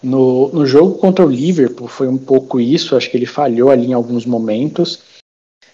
No, 0.00 0.50
no 0.50 0.64
jogo 0.64 0.96
contra 0.96 1.26
o 1.26 1.28
Liverpool 1.28 1.88
foi 1.88 2.06
um 2.06 2.16
pouco 2.16 2.60
isso, 2.60 2.94
acho 2.94 3.10
que 3.10 3.16
ele 3.16 3.26
falhou 3.26 3.72
ali 3.72 3.88
em 3.88 3.92
alguns 3.92 4.24
momentos. 4.24 5.00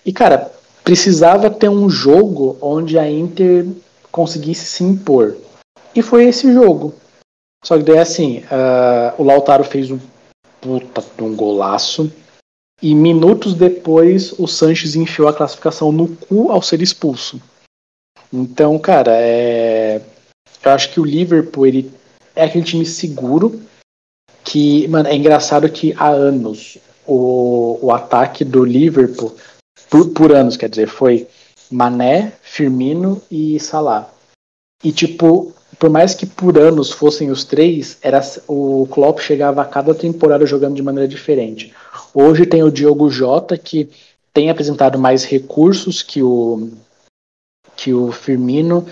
E 0.06 0.10
cara, 0.10 0.50
precisava 0.82 1.50
ter 1.50 1.68
um 1.68 1.90
jogo 1.90 2.56
onde 2.58 2.98
a 2.98 3.06
Inter 3.06 3.66
conseguisse 4.10 4.64
se 4.64 4.84
impor. 4.84 5.36
E 5.94 6.00
foi 6.00 6.24
esse 6.24 6.50
jogo. 6.50 6.94
Só 7.62 7.76
que 7.76 7.84
daí 7.84 7.98
assim, 7.98 8.38
uh, 8.38 9.20
o 9.20 9.22
Lautaro 9.22 9.64
fez 9.64 9.90
um 9.90 9.98
puta 10.62 11.04
um 11.20 11.36
golaço. 11.36 12.10
E 12.82 12.94
minutos 12.94 13.54
depois 13.54 14.32
o 14.38 14.46
Sanches 14.46 14.96
enfiou 14.96 15.28
a 15.28 15.34
classificação 15.34 15.92
no 15.92 16.08
cu 16.16 16.50
ao 16.50 16.60
ser 16.60 16.82
expulso. 16.82 17.40
Então, 18.32 18.78
cara, 18.78 19.12
é... 19.14 20.02
eu 20.62 20.70
acho 20.70 20.92
que 20.92 21.00
o 21.00 21.04
Liverpool 21.04 21.66
ele 21.66 21.92
é 22.34 22.44
aquele 22.44 22.64
time 22.64 22.84
seguro 22.84 23.62
que, 24.42 24.86
mano, 24.88 25.08
é 25.08 25.14
engraçado 25.14 25.70
que 25.70 25.94
há 25.96 26.08
anos 26.08 26.78
o, 27.06 27.78
o 27.80 27.92
ataque 27.92 28.44
do 28.44 28.64
Liverpool, 28.64 29.34
por, 29.88 30.10
por 30.10 30.32
anos, 30.32 30.56
quer 30.56 30.68
dizer, 30.68 30.88
foi 30.88 31.26
Mané, 31.70 32.32
Firmino 32.42 33.22
e 33.30 33.58
Salah. 33.60 34.10
E, 34.82 34.92
tipo, 34.92 35.52
por 35.78 35.90
mais 35.90 36.14
que 36.14 36.26
por 36.26 36.58
anos 36.58 36.90
fossem 36.90 37.30
os 37.30 37.44
três, 37.44 37.98
era 38.02 38.20
o 38.46 38.86
Klopp 38.90 39.20
chegava 39.20 39.62
a 39.62 39.66
cada 39.66 39.94
temporada 39.94 40.46
jogando 40.46 40.74
de 40.74 40.82
maneira 40.82 41.08
diferente. 41.08 41.72
Hoje 42.12 42.46
tem 42.46 42.62
o 42.62 42.70
Diogo 42.70 43.10
Jota 43.10 43.56
que 43.56 43.88
tem 44.32 44.50
apresentado 44.50 44.98
mais 44.98 45.24
recursos 45.24 46.02
que 46.02 46.22
o 46.22 46.70
que 47.76 47.92
o 47.92 48.12
Firmino. 48.12 48.86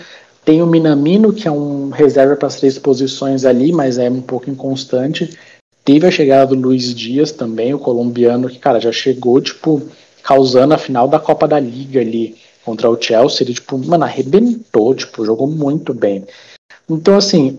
Tem 0.45 0.61
o 0.61 0.67
Minamino, 0.67 1.33
que 1.33 1.47
é 1.47 1.51
um 1.51 1.91
reserva 1.91 2.35
para 2.35 2.49
as 2.49 2.57
três 2.57 2.77
posições 2.79 3.45
ali, 3.45 3.73
mas 3.73 3.97
é 3.97 4.11
um 4.11 4.21
pouco 4.21 4.51
inconstante. 4.51 5.39
Teve 5.85 6.07
a 6.07 6.11
chegada 6.11 6.47
do 6.47 6.61
Luiz 6.61 6.93
Dias 6.93 7.31
também, 7.31 7.73
o 7.73 7.79
colombiano, 7.79 8.49
que, 8.49 8.59
cara, 8.59 8.81
já 8.81 8.91
chegou, 8.91 9.41
tipo, 9.41 9.83
causando 10.23 10.75
a 10.75 10.79
final 10.79 11.07
da 11.07 11.21
Copa 11.21 11.47
da 11.47 11.61
Liga 11.61 12.01
ali 12.01 12.37
contra 12.65 12.91
o 12.91 13.01
Chelsea. 13.01 13.45
Ele, 13.45 13.55
tipo, 13.55 13.79
mano, 13.79 14.05
arrebentou, 14.05 14.95
tipo, 14.95 15.25
jogou 15.25 15.47
muito 15.47 15.95
bem. 15.95 16.25
Então, 16.89 17.17
assim, 17.17 17.59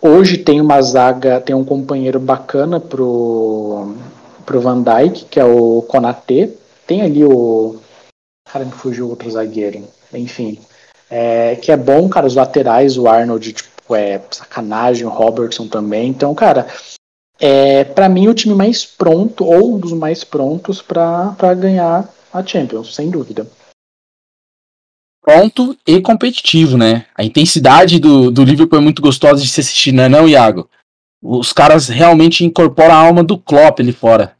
hoje 0.00 0.38
tem 0.38 0.60
uma 0.60 0.80
zaga, 0.80 1.40
tem 1.40 1.54
um 1.54 1.64
companheiro 1.64 2.18
bacana 2.18 2.80
pro, 2.80 3.94
pro 4.46 4.60
Van 4.60 4.82
Dijk, 4.82 5.26
que 5.26 5.40
é 5.40 5.44
o 5.44 5.82
Konate. 5.82 6.52
Tem 6.86 7.02
ali 7.02 7.24
o. 7.24 7.76
Cara, 8.50 8.64
me 8.64 8.72
fugiu 8.72 9.08
outro 9.08 9.30
zagueiro. 9.30 9.84
Enfim. 10.12 10.58
É, 11.10 11.56
que 11.56 11.72
é 11.72 11.76
bom, 11.76 12.08
cara, 12.08 12.26
os 12.26 12.36
laterais, 12.36 12.96
o 12.96 13.08
Arnold, 13.08 13.52
tipo, 13.52 13.94
é 13.94 14.20
sacanagem, 14.30 15.06
o 15.06 15.10
Robertson 15.10 15.66
também. 15.66 16.08
Então, 16.08 16.34
cara, 16.34 16.68
é 17.38 17.82
para 17.84 18.08
mim 18.08 18.28
o 18.28 18.34
time 18.34 18.54
mais 18.54 18.84
pronto, 18.84 19.44
ou 19.44 19.74
um 19.74 19.78
dos 19.78 19.92
mais 19.92 20.22
prontos 20.22 20.80
para 20.80 21.54
ganhar 21.54 22.08
a 22.32 22.46
Champions, 22.46 22.94
sem 22.94 23.10
dúvida 23.10 23.46
pronto 25.30 25.78
e 25.86 26.00
competitivo, 26.00 26.76
né? 26.76 27.06
A 27.14 27.22
intensidade 27.22 28.00
do, 28.00 28.32
do 28.32 28.42
Liverpool 28.42 28.80
é 28.80 28.82
muito 28.82 29.00
gostosa 29.00 29.40
de 29.40 29.48
se 29.48 29.60
assistir, 29.60 29.92
não 29.92 30.04
é 30.04 30.08
não, 30.08 30.28
Iago? 30.28 30.68
Os 31.22 31.52
caras 31.52 31.88
realmente 31.88 32.44
incorporam 32.44 32.94
a 32.94 32.98
alma 32.98 33.22
do 33.22 33.38
Klopp 33.38 33.78
ali 33.78 33.92
fora. 33.92 34.36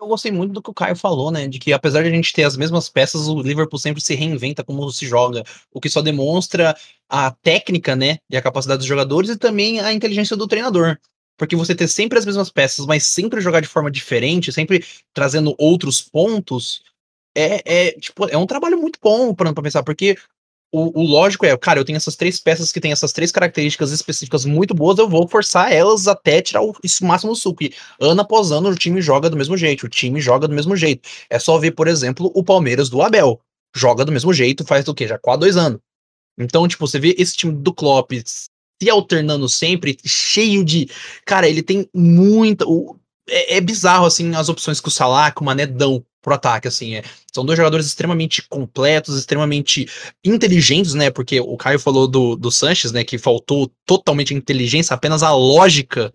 Eu 0.00 0.06
gostei 0.06 0.30
muito 0.30 0.52
do 0.52 0.62
que 0.62 0.70
o 0.70 0.74
Caio 0.74 0.94
falou, 0.94 1.32
né? 1.32 1.48
De 1.48 1.58
que 1.58 1.72
apesar 1.72 2.02
de 2.02 2.08
a 2.08 2.12
gente 2.12 2.32
ter 2.32 2.44
as 2.44 2.56
mesmas 2.56 2.88
peças, 2.88 3.26
o 3.26 3.40
Liverpool 3.40 3.78
sempre 3.78 4.02
se 4.02 4.14
reinventa 4.14 4.62
como 4.62 4.88
se 4.92 5.06
joga. 5.06 5.42
O 5.72 5.80
que 5.80 5.88
só 5.90 6.00
demonstra 6.00 6.76
a 7.08 7.30
técnica, 7.30 7.96
né? 7.96 8.18
E 8.30 8.36
a 8.36 8.42
capacidade 8.42 8.78
dos 8.78 8.86
jogadores 8.86 9.30
e 9.30 9.36
também 9.36 9.80
a 9.80 9.92
inteligência 9.92 10.36
do 10.36 10.46
treinador. 10.46 10.98
Porque 11.36 11.56
você 11.56 11.74
ter 11.74 11.88
sempre 11.88 12.18
as 12.18 12.26
mesmas 12.26 12.50
peças, 12.50 12.86
mas 12.86 13.04
sempre 13.04 13.40
jogar 13.40 13.60
de 13.60 13.66
forma 13.66 13.90
diferente, 13.90 14.52
sempre 14.52 14.84
trazendo 15.12 15.54
outros 15.58 16.00
pontos, 16.02 16.82
é, 17.34 17.62
é, 17.64 17.92
tipo, 17.92 18.26
é 18.28 18.36
um 18.36 18.46
trabalho 18.46 18.78
muito 18.78 18.98
bom 19.02 19.34
para 19.34 19.52
pensar, 19.54 19.82
porque 19.82 20.16
o, 20.72 21.00
o, 21.00 21.04
lógico 21.04 21.46
é, 21.46 21.56
cara, 21.56 21.78
eu 21.78 21.84
tenho 21.84 21.96
essas 21.96 22.16
três 22.16 22.40
peças 22.40 22.72
que 22.72 22.80
têm 22.80 22.90
essas 22.90 23.12
três 23.12 23.30
características 23.30 23.92
específicas 23.92 24.44
muito 24.44 24.74
boas, 24.74 24.98
eu 24.98 25.08
vou 25.08 25.28
forçar 25.28 25.72
elas 25.72 26.08
até 26.08 26.42
tirar 26.42 26.62
o, 26.62 26.70
o 26.70 27.06
máximo 27.06 27.32
do 27.32 27.38
suco. 27.38 27.62
E 27.62 27.72
ano 28.00 28.20
após 28.20 28.50
ano 28.50 28.70
o 28.70 28.74
time 28.74 29.00
joga 29.00 29.30
do 29.30 29.36
mesmo 29.36 29.56
jeito, 29.56 29.86
o 29.86 29.88
time 29.88 30.20
joga 30.20 30.48
do 30.48 30.54
mesmo 30.54 30.76
jeito. 30.76 31.08
É 31.30 31.38
só 31.38 31.58
ver, 31.58 31.70
por 31.72 31.86
exemplo, 31.86 32.30
o 32.34 32.42
Palmeiras 32.42 32.88
do 32.88 33.02
Abel. 33.02 33.40
Joga 33.76 34.04
do 34.04 34.12
mesmo 34.12 34.32
jeito, 34.32 34.64
faz 34.64 34.86
o 34.88 34.94
quê? 34.94 35.06
Já 35.06 35.18
quase 35.18 35.40
dois 35.40 35.56
anos. 35.56 35.80
Então, 36.38 36.66
tipo, 36.66 36.86
você 36.86 36.98
vê 36.98 37.14
esse 37.18 37.36
time 37.36 37.52
do 37.52 37.72
Klopp 37.72 38.10
se 38.82 38.90
alternando 38.90 39.48
sempre, 39.48 39.96
cheio 40.04 40.64
de. 40.64 40.88
Cara, 41.24 41.48
ele 41.48 41.62
tem 41.62 41.88
muita. 41.94 42.66
O, 42.66 42.96
é, 43.28 43.56
é, 43.56 43.60
bizarro, 43.60 44.06
assim, 44.06 44.34
as 44.34 44.48
opções 44.48 44.80
que 44.80 44.88
o 44.88 44.90
Salah, 44.90 45.30
que 45.30 45.40
o 45.40 45.44
Mané 45.44 45.66
dão 45.66 46.04
pro 46.24 46.34
ataque, 46.34 46.66
assim. 46.66 46.96
É, 46.96 47.04
são 47.32 47.44
dois 47.44 47.56
jogadores 47.56 47.86
extremamente 47.86 48.42
completos, 48.48 49.16
extremamente 49.16 49.86
inteligentes, 50.24 50.94
né? 50.94 51.10
Porque 51.10 51.38
o 51.38 51.56
Caio 51.56 51.78
falou 51.78 52.08
do, 52.08 52.34
do 52.34 52.50
Sanches, 52.50 52.90
né? 52.90 53.04
Que 53.04 53.18
faltou 53.18 53.70
totalmente 53.86 54.34
inteligência, 54.34 54.94
apenas 54.94 55.22
a 55.22 55.32
lógica, 55.32 56.12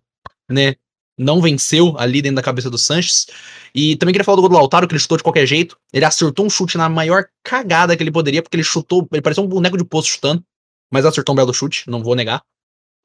né? 0.50 0.76
Não 1.17 1.41
venceu 1.41 1.95
ali 1.98 2.22
dentro 2.22 2.38
da 2.38 2.41
cabeça 2.41 2.69
do 2.69 2.78
Sanches. 2.78 3.28
E 3.74 3.95
também 3.98 4.13
queria 4.13 4.26
falar 4.26 4.38
do 4.38 4.41
gol 4.41 4.50
do 4.50 4.56
Lautaro, 4.56 4.88
que 4.88 4.93
ele 4.93 5.00
chutou 5.00 5.17
de 5.17 5.24
qualquer 5.24 5.45
jeito. 5.45 5.78
Ele 5.93 6.06
acertou 6.06 6.45
um 6.45 6.50
chute 6.50 6.78
na 6.78 6.89
maior 6.89 7.26
cagada 7.43 7.95
que 7.95 8.02
ele 8.02 8.12
poderia, 8.12 8.41
porque 8.41 8.56
ele 8.56 8.63
chutou, 8.63 9.08
ele 9.12 9.22
parecia 9.22 9.43
um 9.43 9.48
boneco 9.48 9.78
de 9.78 9.84
poço 9.84 10.10
chutando, 10.10 10.43
mas 10.91 11.06
acertou 11.06 11.34
um 11.34 11.36
belo 11.36 11.54
chute, 11.54 11.89
não 11.89 12.02
vou 12.02 12.15
negar. 12.15 12.41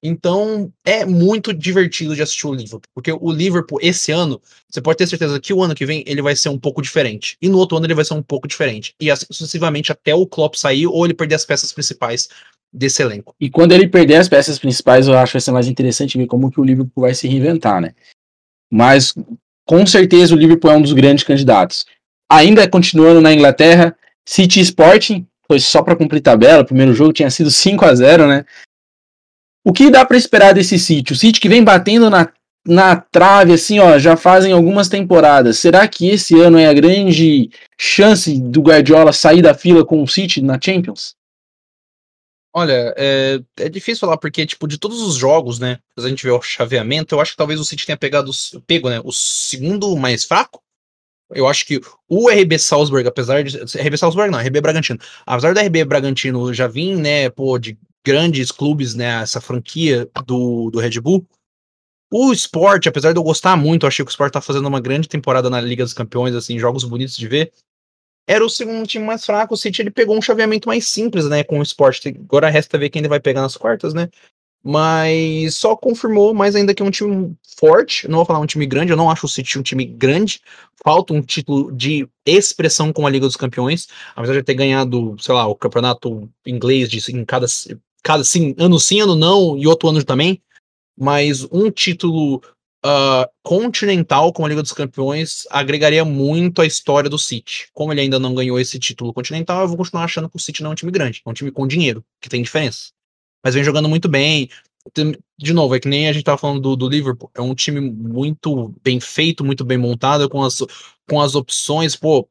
Então 0.07 0.71
é 0.85 1.07
muito 1.07 1.55
divertido 1.55 2.15
de 2.15 2.21
assistir 2.21 2.47
o 2.47 2.53
Liverpool, 2.53 2.91
porque 2.95 3.11
o 3.11 3.33
Liverpool 3.33 3.79
esse 3.81 4.13
ano, 4.13 4.39
você 4.69 4.83
pode 4.83 4.99
ter 4.99 5.07
certeza 5.07 5.41
que 5.41 5.51
o 5.51 5.63
ano 5.63 5.75
que 5.75 5.87
vem 5.87 6.05
ele 6.07 6.21
vai 6.21 6.37
ser 6.37 6.51
um 6.51 6.59
pouco 6.59 6.83
diferente, 6.83 7.39
e 7.41 7.49
no 7.49 7.57
outro 7.57 7.79
ano 7.79 7.87
ele 7.87 7.95
vai 7.95 8.05
ser 8.05 8.13
um 8.13 8.23
pouco 8.23 8.47
diferente, 8.47 8.95
e 9.01 9.11
assim 9.11 9.25
sucessivamente 9.31 9.91
até 9.91 10.15
o 10.15 10.27
Klopp 10.27 10.57
sair 10.57 10.87
ou 10.87 11.07
ele 11.07 11.15
perder 11.15 11.37
as 11.37 11.47
peças 11.47 11.73
principais 11.73 12.29
desse 12.71 13.01
elenco. 13.01 13.35
E 13.41 13.49
quando 13.49 13.73
ele 13.73 13.89
perder 13.89 14.17
as 14.17 14.29
peças 14.29 14.59
principais, 14.59 15.09
eu 15.09 15.17
acho 15.17 15.33
que 15.33 15.39
vai 15.39 15.41
ser 15.41 15.53
mais 15.53 15.69
interessante 15.69 16.19
ver 16.19 16.27
como 16.27 16.51
que 16.51 16.61
o 16.61 16.65
Liverpool 16.65 17.01
vai 17.01 17.15
se 17.15 17.27
reinventar, 17.27 17.81
né? 17.81 17.95
Mas 18.71 19.15
com 19.67 19.87
certeza 19.87 20.35
o 20.35 20.39
Liverpool 20.39 20.71
é 20.71 20.77
um 20.77 20.83
dos 20.83 20.93
grandes 20.93 21.25
candidatos. 21.25 21.87
Ainda 22.31 22.69
continuando 22.69 23.23
na 23.23 23.33
Inglaterra, 23.33 23.97
City 24.29 24.61
Sporting 24.61 25.27
foi 25.47 25.61
só 25.61 25.83
para 25.83 25.97
cumprir 25.97 26.21
tabela, 26.21 26.63
o 26.63 26.67
primeiro 26.67 26.93
jogo 26.93 27.13
tinha 27.13 27.31
sido 27.31 27.51
5 27.51 27.85
a 27.87 27.95
0, 27.95 28.27
né? 28.27 28.45
O 29.65 29.73
que 29.73 29.91
dá 29.91 30.05
para 30.05 30.17
esperar 30.17 30.53
desse 30.53 30.79
City? 30.79 31.15
O 31.15 31.17
City 31.17 31.41
que 31.41 31.49
vem 31.49 31.65
batendo 31.65 32.11
na, 32.11 32.31
na 32.67 32.97
trave, 32.97 33.55
assim, 33.55 33.79
ó, 33.79 33.99
já 33.99 34.15
fazem 34.15 34.53
algumas 34.53 34.89
temporadas. 34.89 35.59
Será 35.59 35.89
que 35.89 36.09
esse 36.09 36.39
ano 36.39 36.59
é 36.59 36.67
a 36.67 36.75
grande 36.75 37.51
chance 37.79 38.39
do 38.39 38.61
Guardiola 38.61 39.13
sair 39.13 39.41
da 39.41 39.55
fila 39.55 39.85
com 39.85 40.03
o 40.03 40.07
City 40.07 40.43
na 40.43 40.61
Champions? 40.61 41.15
Olha, 42.57 42.95
é, 42.97 43.41
é 43.59 43.69
difícil 43.69 44.01
falar, 44.01 44.19
porque, 44.19 44.47
tipo, 44.47 44.69
de 44.69 44.79
todos 44.79 45.03
os 45.03 45.17
jogos, 45.17 45.59
né? 45.59 45.79
A 45.97 46.09
gente 46.09 46.23
vê 46.23 46.31
o 46.31 46.41
chaveamento, 46.41 47.15
eu 47.15 47.21
acho 47.21 47.33
que 47.33 47.37
talvez 47.37 47.59
o 47.59 47.65
City 47.65 47.87
tenha 47.87 47.97
pegado, 47.97 48.31
pego, 48.67 48.89
né? 48.89 49.01
O 49.03 49.11
segundo 49.13 49.97
mais 49.97 50.25
fraco. 50.25 50.63
Eu 51.31 51.49
acho 51.49 51.67
que 51.67 51.81
o 52.09 52.29
RB 52.29 52.59
Salzburg, 52.59 53.09
apesar 53.09 53.43
de. 53.43 53.57
RB 53.57 53.97
Salzburg 53.97 54.31
não, 54.31 54.39
RB 54.39 54.61
Bragantino. 54.61 55.01
Apesar 55.27 55.53
do 55.53 55.59
RB 55.59 55.85
Bragantino 55.85 56.53
já 56.55 56.69
vir, 56.69 56.97
né, 56.97 57.29
pô, 57.31 57.59
de 57.59 57.77
grandes 58.05 58.53
clubes, 58.53 58.95
né, 58.95 59.23
essa 59.23 59.41
franquia 59.41 60.09
do, 60.27 60.71
do 60.71 60.79
Red 60.79 61.01
Bull. 61.01 61.27
O 62.13 62.33
Sport, 62.33 62.87
apesar 62.87 63.13
de 63.13 63.19
eu 63.19 63.25
gostar 63.25 63.57
muito, 63.57 63.85
eu 63.85 63.89
achei 63.89 64.05
que 64.05 64.11
o 64.11 64.13
Sport 64.13 64.33
tá 64.33 64.41
fazendo 64.41 64.69
uma 64.69 64.81
grande 64.81 65.09
temporada 65.09 65.51
na 65.51 65.61
Liga 65.61 65.83
dos 65.83 65.95
Campeões, 65.95 66.35
assim, 66.35 66.59
jogos 66.59 66.85
bonitos 66.85 67.17
de 67.17 67.27
ver. 67.27 67.53
Era 68.27 68.45
o 68.45 68.49
segundo 68.49 68.87
time 68.87 69.05
mais 69.05 69.25
fraco, 69.25 69.55
o 69.55 69.57
City 69.57 69.83
ele 69.83 69.91
pegou 69.91 70.17
um 70.17 70.23
chaveamento 70.23 70.69
mais 70.69 70.87
simples, 70.87 71.29
né, 71.29 71.43
com 71.43 71.59
o 71.59 71.63
Sport. 71.63 72.07
Agora 72.07 72.49
resta 72.49 72.79
ver 72.79 72.91
quem 72.91 73.01
ele 73.01 73.09
vai 73.09 73.21
pegar 73.21 73.43
nas 73.43 73.57
quartas, 73.57 73.93
né? 73.93 74.09
Mas 74.63 75.57
só 75.57 75.77
confirmou 75.77 76.33
mais 76.33 76.57
ainda 76.57 76.73
que 76.73 76.83
é 76.83 76.87
um 76.87 76.91
time 76.91 77.37
forte. 77.59 78.09
Não 78.09 78.17
vou 78.17 78.25
falar 78.25 78.39
um 78.39 78.47
time 78.47 78.65
grande, 78.65 78.93
eu 78.93 78.97
não 78.97 79.11
acho 79.11 79.27
o 79.27 79.29
City 79.29 79.59
um 79.59 79.63
time 79.63 79.85
grande. 79.85 80.41
Falta 80.83 81.13
um 81.13 81.21
título 81.21 81.71
de 81.71 82.09
expressão 82.25 82.91
com 82.91 83.07
a 83.07 83.11
Liga 83.11 83.27
dos 83.27 83.37
Campeões. 83.37 83.89
Apesar 84.17 84.33
de 84.33 84.43
ter 84.43 84.55
ganhado, 84.55 85.17
sei 85.21 85.35
lá, 85.35 85.47
o 85.47 85.55
campeonato 85.55 86.31
inglês 86.47 86.89
de, 86.89 86.99
em 87.13 87.25
cada 87.27 87.47
cada 88.05 88.23
sim, 88.23 88.55
ano 88.59 88.79
sim, 88.79 89.01
ano 89.01 89.17
não, 89.17 89.57
e 89.57 89.67
outro 89.67 89.89
ano 89.89 90.05
também, 90.05 90.41
mas 90.97 91.43
um 91.51 91.71
título 91.71 92.37
uh, 92.85 93.27
continental 93.43 94.31
com 94.33 94.45
a 94.45 94.49
Liga 94.49 94.63
dos 94.63 94.73
Campeões 94.73 95.45
agregaria 95.51 96.05
muito 96.05 96.61
à 96.61 96.67
história 96.67 97.09
do 97.09 97.19
City. 97.19 97.69
Como 97.73 97.93
ele 97.93 98.03
ainda 98.03 98.19
não 98.19 98.35
ganhou 98.35 98.61
esse 98.61 98.79
título 98.79 99.13
continental, 99.13 99.63
eu 99.63 99.69
vou 99.69 99.79
continuar 99.79 100.05
achando 100.05 100.29
que 100.29 100.37
o 100.37 100.41
City 100.41 100.63
não 100.63 100.71
é 100.71 100.73
um 100.73 100.77
time 100.77 100.93
grande, 100.93 101.23
é 101.25 101.31
um 101.31 101.33
time 101.33 101.51
com 101.51 101.67
dinheiro, 101.67 102.05
que 102.21 102.29
tem 102.29 102.43
diferença. 102.43 102.91
Mas 103.43 103.55
vem 103.55 103.65
jogando 103.65 103.89
muito 103.89 104.09
bem. 104.09 104.49
De 105.39 105.55
novo, 105.55 105.75
é 105.75 105.81
que 105.81 105.89
nem 105.89 106.09
a 106.09 106.13
gente 106.13 106.25
tava 106.25 106.37
falando 106.37 106.61
do, 106.61 106.77
do 106.77 106.89
Liverpool, 106.91 107.31
é 107.35 107.41
um 107.41 107.55
time 107.55 107.81
muito 107.81 108.75
bem 108.83 109.01
feito, 109.01 109.43
muito 109.43 109.65
bem 109.65 109.79
montado, 109.79 110.29
com 110.29 110.43
as, 110.43 110.59
com 111.09 111.23
as 111.23 111.35
opções, 111.35 111.97
pô, 111.97 112.29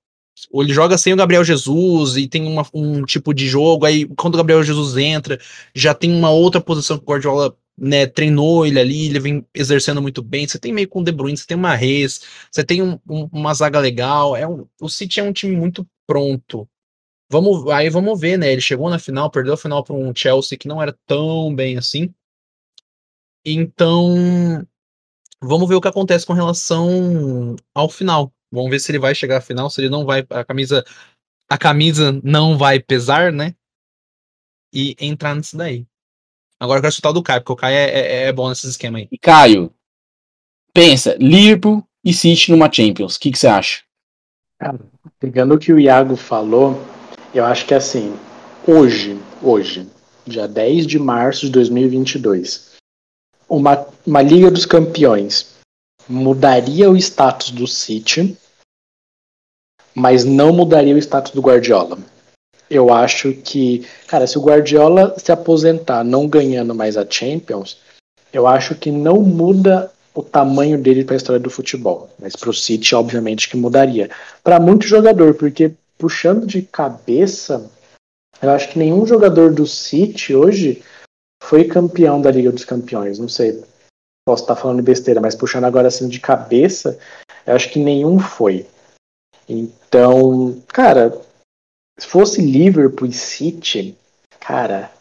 ele 0.53 0.73
joga 0.73 0.97
sem 0.97 1.13
o 1.13 1.17
Gabriel 1.17 1.43
Jesus 1.43 2.17
e 2.17 2.27
tem 2.27 2.45
uma, 2.45 2.65
um 2.73 3.03
tipo 3.03 3.33
de 3.33 3.47
jogo, 3.47 3.85
aí 3.85 4.05
quando 4.15 4.35
o 4.35 4.37
Gabriel 4.37 4.63
Jesus 4.63 4.97
entra, 4.97 5.39
já 5.73 5.93
tem 5.93 6.11
uma 6.11 6.29
outra 6.29 6.59
posição 6.61 6.97
que 6.97 7.03
o 7.03 7.07
Guardiola 7.07 7.55
né, 7.77 8.05
treinou 8.05 8.65
ele 8.65 8.79
ali, 8.79 9.05
ele 9.07 9.19
vem 9.19 9.45
exercendo 9.53 10.01
muito 10.01 10.21
bem. 10.21 10.47
Você 10.47 10.59
tem 10.59 10.73
meio 10.73 10.87
com 10.87 11.01
o 11.01 11.03
De 11.03 11.11
Bruyne, 11.11 11.37
você 11.37 11.45
tem 11.45 11.57
uma 11.57 11.75
Reis, 11.75 12.21
você 12.51 12.63
tem 12.63 12.81
um, 12.81 12.99
um, 13.09 13.27
uma 13.31 13.53
zaga 13.53 13.79
legal. 13.79 14.35
É 14.35 14.47
um, 14.47 14.67
o 14.81 14.89
City 14.89 15.19
é 15.19 15.23
um 15.23 15.33
time 15.33 15.55
muito 15.55 15.87
pronto. 16.07 16.67
Vamos, 17.29 17.67
aí 17.71 17.89
vamos 17.89 18.19
ver, 18.19 18.37
né? 18.37 18.51
Ele 18.51 18.61
chegou 18.61 18.89
na 18.89 18.99
final, 18.99 19.29
perdeu 19.31 19.53
a 19.53 19.57
final 19.57 19.83
para 19.83 19.95
um 19.95 20.13
Chelsea 20.15 20.57
que 20.57 20.67
não 20.67 20.81
era 20.81 20.95
tão 21.07 21.53
bem 21.53 21.77
assim. 21.77 22.13
Então, 23.45 24.65
vamos 25.41 25.67
ver 25.67 25.75
o 25.75 25.81
que 25.81 25.87
acontece 25.87 26.25
com 26.25 26.33
relação 26.33 27.55
ao 27.73 27.89
final. 27.89 28.31
Vamos 28.53 28.69
ver 28.69 28.79
se 28.79 28.91
ele 28.91 28.99
vai 28.99 29.15
chegar 29.15 29.37
à 29.37 29.41
final, 29.41 29.67
se 29.69 29.81
ele 29.81 29.89
não 29.89 30.05
vai. 30.05 30.25
A 30.29 30.45
camisa. 30.45 30.85
A 31.49 31.57
camisa 31.57 32.19
não 32.23 32.57
vai 32.57 32.79
pesar, 32.79 33.31
né? 33.31 33.55
E 34.71 34.95
entrar 34.99 35.35
nisso 35.35 35.57
daí. 35.57 35.85
Agora 36.59 36.77
eu 36.77 36.81
quero 36.81 36.93
chutar 36.93 37.09
o 37.09 37.13
do 37.13 37.23
Caio, 37.23 37.41
porque 37.41 37.53
o 37.53 37.55
Caio 37.55 37.75
é, 37.75 37.89
é, 37.89 38.23
é 38.27 38.31
bom 38.31 38.47
nesses 38.47 38.71
esquemas 38.71 39.01
aí. 39.01 39.07
E 39.11 39.17
Caio, 39.17 39.73
pensa, 40.73 41.15
Liverpool 41.19 41.83
e 42.05 42.13
City 42.13 42.51
numa 42.51 42.71
Champions. 42.71 43.15
O 43.15 43.19
que, 43.19 43.31
que 43.31 43.37
você 43.37 43.47
acha? 43.47 43.83
pegando 45.19 45.55
o 45.55 45.59
que 45.59 45.73
o 45.73 45.79
Iago 45.79 46.15
falou, 46.15 46.81
eu 47.33 47.43
acho 47.43 47.65
que 47.65 47.73
assim, 47.73 48.15
hoje, 48.65 49.19
hoje, 49.41 49.89
dia 50.25 50.47
10 50.47 50.87
de 50.87 50.97
março 50.97 51.47
de 51.47 51.51
2022, 51.51 52.75
uma, 53.49 53.85
uma 54.05 54.21
Liga 54.21 54.49
dos 54.49 54.65
Campeões 54.65 55.53
mudaria 56.07 56.89
o 56.89 56.95
status 56.95 57.51
do 57.51 57.67
City 57.67 58.37
mas 59.95 60.23
não 60.23 60.51
mudaria 60.53 60.95
o 60.95 60.97
status 60.97 61.31
do 61.31 61.41
Guardiola. 61.41 61.97
Eu 62.69 62.91
acho 62.93 63.33
que, 63.33 63.85
cara, 64.07 64.25
se 64.25 64.37
o 64.37 64.41
Guardiola 64.41 65.15
se 65.17 65.31
aposentar 65.31 66.03
não 66.03 66.27
ganhando 66.27 66.73
mais 66.73 66.97
a 66.97 67.05
Champions, 67.07 67.77
eu 68.31 68.47
acho 68.47 68.75
que 68.75 68.91
não 68.91 69.21
muda 69.21 69.91
o 70.15 70.23
tamanho 70.23 70.77
dele 70.77 71.03
para 71.03 71.15
a 71.15 71.17
história 71.17 71.39
do 71.39 71.49
futebol. 71.49 72.09
Mas 72.19 72.35
para 72.35 72.49
o 72.49 72.53
City, 72.53 72.95
obviamente, 72.95 73.49
que 73.49 73.57
mudaria. 73.57 74.09
Para 74.43 74.59
muito 74.59 74.87
jogador, 74.87 75.33
porque 75.35 75.73
puxando 75.97 76.45
de 76.45 76.61
cabeça, 76.61 77.69
eu 78.41 78.49
acho 78.49 78.69
que 78.69 78.79
nenhum 78.79 79.05
jogador 79.05 79.53
do 79.53 79.65
City 79.65 80.35
hoje 80.35 80.83
foi 81.43 81.65
campeão 81.65 82.21
da 82.21 82.31
Liga 82.31 82.51
dos 82.51 82.65
Campeões. 82.65 83.19
Não 83.19 83.29
sei, 83.29 83.63
posso 84.25 84.43
estar 84.43 84.55
falando 84.55 84.81
besteira, 84.81 85.21
mas 85.21 85.35
puxando 85.35 85.65
agora 85.65 85.87
assim 85.87 86.07
de 86.07 86.19
cabeça, 86.19 86.97
eu 87.45 87.55
acho 87.55 87.69
que 87.69 87.79
nenhum 87.79 88.19
foi. 88.19 88.65
Então, 89.47 90.61
cara, 90.67 91.21
se 91.99 92.07
fosse 92.07 92.41
Liverpool 92.41 93.07
e 93.07 93.13
City, 93.13 93.97
cara, 94.39 94.91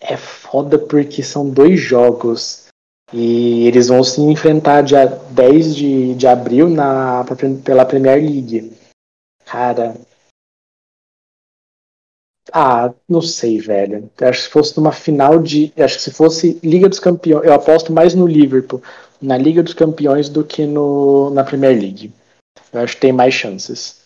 é 0.00 0.16
foda 0.16 0.78
porque 0.78 1.22
são 1.22 1.48
dois 1.48 1.80
jogos 1.80 2.68
e 3.12 3.66
eles 3.66 3.88
vão 3.88 4.04
se 4.04 4.20
enfrentar 4.20 4.82
dia 4.82 5.06
10 5.06 5.74
de, 5.74 6.14
de 6.14 6.26
abril 6.26 6.68
na, 6.68 7.24
pela 7.64 7.86
Premier 7.86 8.18
League. 8.18 8.72
Cara. 9.44 9.96
Ah, 12.52 12.92
não 13.08 13.20
sei, 13.20 13.60
velho. 13.60 14.10
Eu 14.18 14.28
acho 14.28 14.40
que 14.40 14.44
se 14.46 14.52
fosse 14.52 14.76
numa 14.76 14.92
final 14.92 15.40
de. 15.40 15.72
Acho 15.76 15.96
que 15.96 16.02
se 16.02 16.10
fosse 16.10 16.58
Liga 16.62 16.88
dos 16.88 17.00
Campeões. 17.00 17.44
Eu 17.44 17.52
aposto 17.52 17.92
mais 17.92 18.14
no 18.14 18.26
Liverpool 18.26 18.82
na 19.20 19.36
Liga 19.36 19.62
dos 19.62 19.74
Campeões 19.74 20.28
do 20.28 20.44
que 20.44 20.66
no, 20.66 21.30
na 21.30 21.44
Premier 21.44 21.78
League. 21.78 22.12
Eu 22.72 22.80
acho 22.80 22.94
que 22.94 23.00
tem 23.00 23.12
mais 23.12 23.34
chances. 23.34 23.98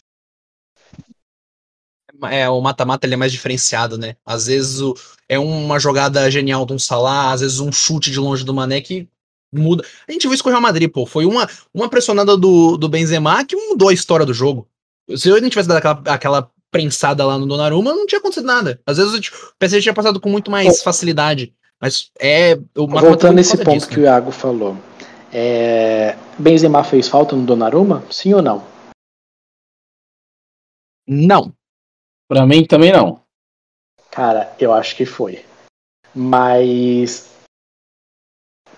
É, 2.30 2.48
o 2.48 2.60
mata-mata 2.60 3.06
ele 3.06 3.14
é 3.14 3.16
mais 3.16 3.32
diferenciado, 3.32 3.98
né? 3.98 4.14
Às 4.24 4.46
vezes 4.46 4.80
o, 4.80 4.94
é 5.28 5.38
uma 5.38 5.78
jogada 5.78 6.30
genial 6.30 6.64
de 6.64 6.72
um 6.72 6.78
Salah, 6.78 7.32
às 7.32 7.40
vezes 7.40 7.58
um 7.58 7.72
chute 7.72 8.10
de 8.10 8.20
longe 8.20 8.44
do 8.44 8.54
Mané 8.54 8.80
que 8.80 9.08
muda. 9.52 9.84
A 10.08 10.12
gente 10.12 10.22
viu 10.22 10.34
isso 10.34 10.42
com 10.42 10.48
o 10.48 10.52
Real 10.52 10.62
Madrid, 10.62 10.90
pô. 10.90 11.04
Foi 11.04 11.24
uma, 11.24 11.48
uma 11.74 11.88
pressionada 11.88 12.36
do, 12.36 12.76
do 12.76 12.88
Benzema 12.88 13.44
que 13.44 13.56
mudou 13.56 13.88
a 13.88 13.92
história 13.92 14.24
do 14.24 14.32
jogo. 14.32 14.68
Se 15.16 15.28
ele 15.28 15.40
não 15.40 15.50
tivesse 15.50 15.68
dado 15.68 15.78
aquela, 15.78 16.14
aquela 16.14 16.50
prensada 16.70 17.26
lá 17.26 17.36
no 17.38 17.46
Donnarumma, 17.46 17.92
não 17.92 18.06
tinha 18.06 18.18
acontecido 18.18 18.46
nada. 18.46 18.80
Às 18.86 18.98
vezes 18.98 19.20
tipo, 19.20 19.36
o 19.36 19.58
PSG 19.58 19.82
tinha 19.82 19.94
passado 19.94 20.20
com 20.20 20.28
muito 20.28 20.50
mais 20.50 20.82
facilidade. 20.82 21.52
Mas 21.80 22.10
é. 22.20 22.56
Voltando 22.76 23.34
nesse 23.34 23.56
ponto 23.56 23.72
disso, 23.72 23.88
que 23.88 23.96
né? 23.96 24.02
o 24.02 24.04
Iago 24.04 24.30
falou. 24.30 24.76
É, 25.32 26.14
Benzema 26.38 26.84
fez 26.84 27.08
falta 27.08 27.34
no 27.34 27.46
Donnarumma? 27.46 28.02
Sim 28.10 28.34
ou 28.34 28.42
não? 28.42 28.62
Não. 31.06 31.52
Para 32.28 32.46
mim 32.46 32.64
também 32.64 32.92
não. 32.92 33.20
Cara, 34.10 34.54
eu 34.58 34.72
acho 34.72 34.94
que 34.94 35.06
foi. 35.06 35.44
Mas 36.14 37.32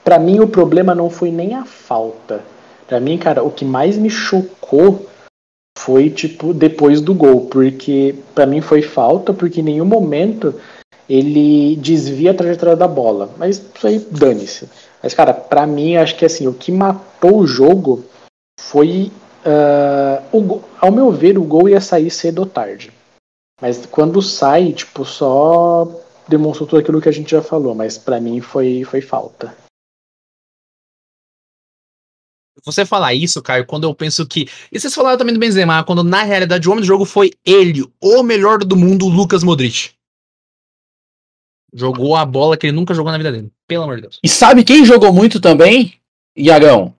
para 0.04 0.18
mim 0.18 0.38
o 0.40 0.48
problema 0.48 0.94
não 0.94 1.10
foi 1.10 1.30
nem 1.30 1.54
a 1.54 1.64
falta. 1.64 2.44
Para 2.86 3.00
mim, 3.00 3.18
cara, 3.18 3.42
o 3.42 3.50
que 3.50 3.64
mais 3.64 3.96
me 3.96 4.10
chocou 4.10 5.06
foi 5.78 6.10
tipo 6.10 6.54
depois 6.54 7.00
do 7.00 7.14
gol, 7.14 7.46
porque 7.46 8.14
para 8.34 8.46
mim 8.46 8.60
foi 8.60 8.82
falta, 8.82 9.32
porque 9.32 9.60
em 9.60 9.64
nenhum 9.64 9.84
momento 9.84 10.54
ele 11.08 11.76
desvia 11.76 12.30
a 12.30 12.34
trajetória 12.34 12.76
da 12.76 12.86
bola. 12.86 13.34
Mas 13.36 13.58
isso 13.58 13.86
aí 13.86 13.98
dane-se. 13.98 14.68
Mas, 15.04 15.12
cara, 15.12 15.34
para 15.34 15.66
mim, 15.66 15.96
acho 15.96 16.16
que 16.16 16.24
assim, 16.24 16.46
o 16.46 16.54
que 16.54 16.72
matou 16.72 17.40
o 17.40 17.46
jogo 17.46 18.06
foi. 18.58 19.12
Uh, 19.44 20.34
o, 20.34 20.64
ao 20.80 20.90
meu 20.90 21.12
ver, 21.12 21.36
o 21.36 21.44
gol 21.44 21.68
ia 21.68 21.78
sair 21.78 22.10
cedo 22.10 22.38
ou 22.38 22.46
tarde. 22.46 22.90
Mas 23.60 23.84
quando 23.84 24.22
sai, 24.22 24.72
tipo, 24.72 25.04
só 25.04 25.86
demonstrou 26.26 26.66
tudo 26.66 26.80
aquilo 26.80 27.02
que 27.02 27.08
a 27.10 27.12
gente 27.12 27.32
já 27.32 27.42
falou. 27.42 27.74
Mas 27.74 27.98
para 27.98 28.18
mim 28.18 28.40
foi, 28.40 28.82
foi 28.84 29.02
falta. 29.02 29.54
Você 32.64 32.86
falar 32.86 33.12
isso, 33.12 33.42
Caio, 33.42 33.66
quando 33.66 33.84
eu 33.84 33.94
penso 33.94 34.26
que. 34.26 34.48
E 34.72 34.80
vocês 34.80 34.94
falaram 34.94 35.18
também 35.18 35.34
do 35.34 35.38
Benzema, 35.40 35.84
quando 35.84 36.02
na 36.02 36.22
realidade 36.22 36.66
o 36.66 36.72
homem 36.72 36.80
do 36.80 36.86
jogo 36.86 37.04
foi 37.04 37.30
ele, 37.44 37.84
o 38.00 38.22
melhor 38.22 38.60
do 38.60 38.74
mundo, 38.74 39.06
Lucas 39.06 39.44
Modric. 39.44 39.90
Jogou 41.74 42.14
a 42.14 42.24
bola 42.24 42.56
que 42.56 42.68
ele 42.68 42.76
nunca 42.76 42.94
jogou 42.94 43.10
na 43.10 43.18
vida 43.18 43.32
dele. 43.32 43.50
Pelo 43.66 43.82
amor 43.82 43.96
de 43.96 44.02
Deus. 44.02 44.20
E 44.22 44.28
sabe 44.28 44.62
quem 44.62 44.84
jogou 44.84 45.12
muito 45.12 45.40
também, 45.40 45.94
Iagão? 46.36 46.94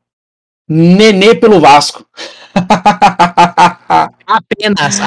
Nenê 0.67 1.33
pelo 1.33 1.61
Vasco. 1.61 2.05
apenas, 4.27 4.99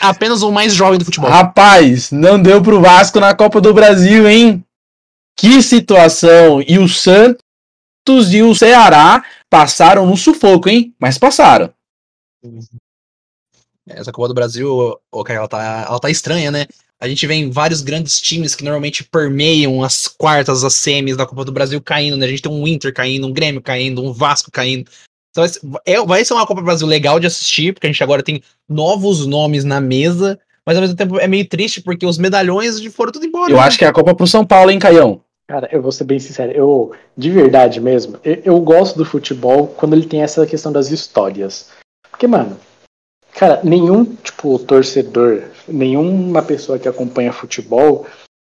apenas 0.00 0.42
o 0.42 0.50
mais 0.50 0.74
jovem 0.74 0.98
do 0.98 1.04
futebol. 1.04 1.30
Rapaz, 1.30 2.10
não 2.10 2.40
deu 2.40 2.60
pro 2.60 2.80
Vasco 2.80 3.20
na 3.20 3.34
Copa 3.34 3.60
do 3.60 3.72
Brasil, 3.72 4.28
hein? 4.28 4.64
Que 5.36 5.62
situação! 5.62 6.60
E 6.66 6.78
o 6.78 6.88
Santos 6.88 7.38
e 8.32 8.42
o 8.42 8.54
Ceará 8.54 9.24
passaram 9.48 10.04
no 10.06 10.16
sufoco, 10.16 10.68
hein? 10.68 10.94
Mas 10.98 11.18
passaram. 11.18 11.72
Essa 13.86 14.10
Copa 14.10 14.28
do 14.28 14.34
Brasil, 14.34 14.98
ela, 15.28 15.48
tá, 15.48 15.84
ela 15.88 16.00
tá 16.00 16.10
estranha, 16.10 16.50
né? 16.50 16.66
A 17.02 17.08
gente 17.08 17.26
vê 17.26 17.34
em 17.34 17.50
vários 17.50 17.82
grandes 17.82 18.20
times 18.20 18.54
que 18.54 18.62
normalmente 18.62 19.02
permeiam 19.02 19.82
as 19.82 20.06
quartas, 20.06 20.62
as 20.62 20.74
semis 20.74 21.16
da 21.16 21.26
Copa 21.26 21.44
do 21.44 21.50
Brasil 21.50 21.80
caindo, 21.80 22.16
né? 22.16 22.26
A 22.26 22.28
gente 22.28 22.42
tem 22.42 22.52
um 22.52 22.64
Inter 22.64 22.94
caindo, 22.94 23.26
um 23.26 23.32
Grêmio 23.32 23.60
caindo, 23.60 24.04
um 24.04 24.12
Vasco 24.12 24.52
caindo. 24.52 24.88
Então 25.32 25.44
é, 25.84 26.00
vai 26.06 26.24
ser 26.24 26.32
uma 26.32 26.46
Copa 26.46 26.60
do 26.60 26.64
Brasil 26.64 26.86
legal 26.86 27.18
de 27.18 27.26
assistir, 27.26 27.74
porque 27.74 27.88
a 27.88 27.90
gente 27.90 28.04
agora 28.04 28.22
tem 28.22 28.40
novos 28.68 29.26
nomes 29.26 29.64
na 29.64 29.80
mesa, 29.80 30.38
mas 30.64 30.76
ao 30.76 30.82
mesmo 30.82 30.94
tempo 30.94 31.18
é 31.18 31.26
meio 31.26 31.44
triste 31.44 31.80
porque 31.80 32.06
os 32.06 32.18
medalhões 32.18 32.80
foram 32.94 33.10
tudo 33.10 33.26
embora. 33.26 33.50
Eu 33.50 33.56
né? 33.56 33.64
acho 33.64 33.76
que 33.76 33.84
é 33.84 33.88
a 33.88 33.92
Copa 33.92 34.14
pro 34.14 34.28
São 34.28 34.46
Paulo, 34.46 34.70
hein, 34.70 34.78
Caião? 34.78 35.20
Cara, 35.48 35.68
eu 35.72 35.82
vou 35.82 35.90
ser 35.90 36.04
bem 36.04 36.20
sincero, 36.20 36.52
eu, 36.52 36.92
de 37.16 37.30
verdade 37.30 37.80
mesmo, 37.80 38.16
eu, 38.22 38.42
eu 38.44 38.60
gosto 38.60 38.96
do 38.96 39.04
futebol 39.04 39.66
quando 39.66 39.94
ele 39.94 40.06
tem 40.06 40.22
essa 40.22 40.46
questão 40.46 40.70
das 40.70 40.92
histórias. 40.92 41.68
Porque, 42.12 42.28
mano, 42.28 42.56
Cara, 43.34 43.60
nenhum, 43.64 44.04
tipo, 44.04 44.58
torcedor, 44.58 45.42
nenhuma 45.66 46.42
pessoa 46.42 46.78
que 46.78 46.88
acompanha 46.88 47.32
futebol 47.32 48.06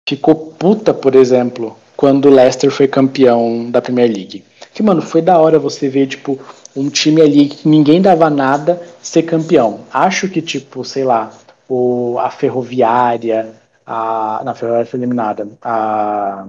ficou 0.08 0.54
puta, 0.54 0.94
por 0.94 1.16
exemplo, 1.16 1.76
quando 1.96 2.26
o 2.26 2.34
Leicester 2.34 2.72
foi 2.72 2.88
campeão 2.88 3.70
da 3.70 3.82
Premier 3.82 4.08
League. 4.10 4.46
Que, 4.74 4.84
mano, 4.84 5.02
foi 5.02 5.22
da 5.22 5.40
hora 5.40 5.58
você 5.58 5.90
ver, 5.90 6.08
tipo, 6.08 6.40
um 6.76 6.90
time 6.90 7.22
ali 7.22 7.50
que 7.50 7.68
ninguém 7.68 8.02
dava 8.02 8.30
nada 8.30 8.82
ser 9.02 9.24
campeão. 9.24 9.82
Acho 9.92 10.30
que, 10.30 10.42
tipo, 10.42 10.86
sei 10.86 11.04
lá, 11.04 11.34
o, 11.68 12.18
a 12.20 12.30
Ferroviária, 12.30 13.54
a. 13.86 14.42
Na 14.46 14.54
Ferroviária 14.54 14.90
foi 14.90 15.00
eliminada. 15.00 15.50
A. 15.62 16.46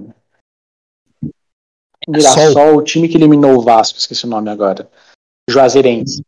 Mirassol, 2.06 2.76
o 2.76 2.82
time 2.82 3.08
que 3.08 3.16
eliminou 3.16 3.56
o 3.56 3.62
Vasco, 3.62 3.98
esqueci 3.98 4.24
o 4.26 4.28
nome 4.28 4.50
agora. 4.50 4.88
Juazeirense. 5.48 6.22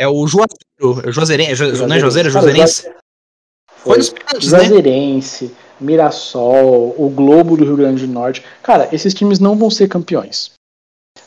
É 0.00 0.08
o 0.08 0.26
Juazeiro, 0.26 1.06
é 1.06 1.12
Juazeirense, 1.12 1.54
Juazeiro, 1.56 1.86
não 1.86 1.94
é 1.94 2.00
Juazeiro, 2.00 2.28
é 2.28 2.32
Juazeirense? 2.32 2.90
Foi 3.76 3.98
nos 3.98 4.08
pênaltis, 4.08 4.48
Juazeirense, 4.48 5.44
né? 5.44 5.50
Mirassol, 5.78 6.94
o 6.96 7.10
Globo 7.10 7.54
do 7.54 7.66
Rio 7.66 7.76
Grande 7.76 8.06
do 8.06 8.12
Norte. 8.12 8.42
Cara, 8.62 8.88
esses 8.92 9.12
times 9.12 9.38
não 9.38 9.54
vão 9.58 9.68
ser 9.68 9.88
campeões. 9.88 10.52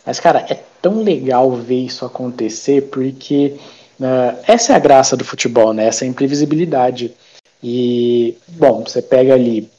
Mas, 0.04 0.20
cara, 0.20 0.40
é 0.50 0.64
tão 0.82 1.04
legal 1.04 1.52
ver 1.52 1.86
isso 1.86 2.04
acontecer 2.04 2.90
porque 2.90 3.60
uh, 4.00 4.40
essa 4.48 4.74
é 4.74 4.76
a 4.76 4.80
graça 4.80 5.16
do 5.16 5.24
futebol, 5.24 5.72
né? 5.72 5.86
Essa 5.86 6.08
imprevisibilidade. 6.08 7.14
E, 7.62 8.36
bom, 8.48 8.84
você 8.84 9.04
pega 9.04 9.36
ali, 9.36 9.70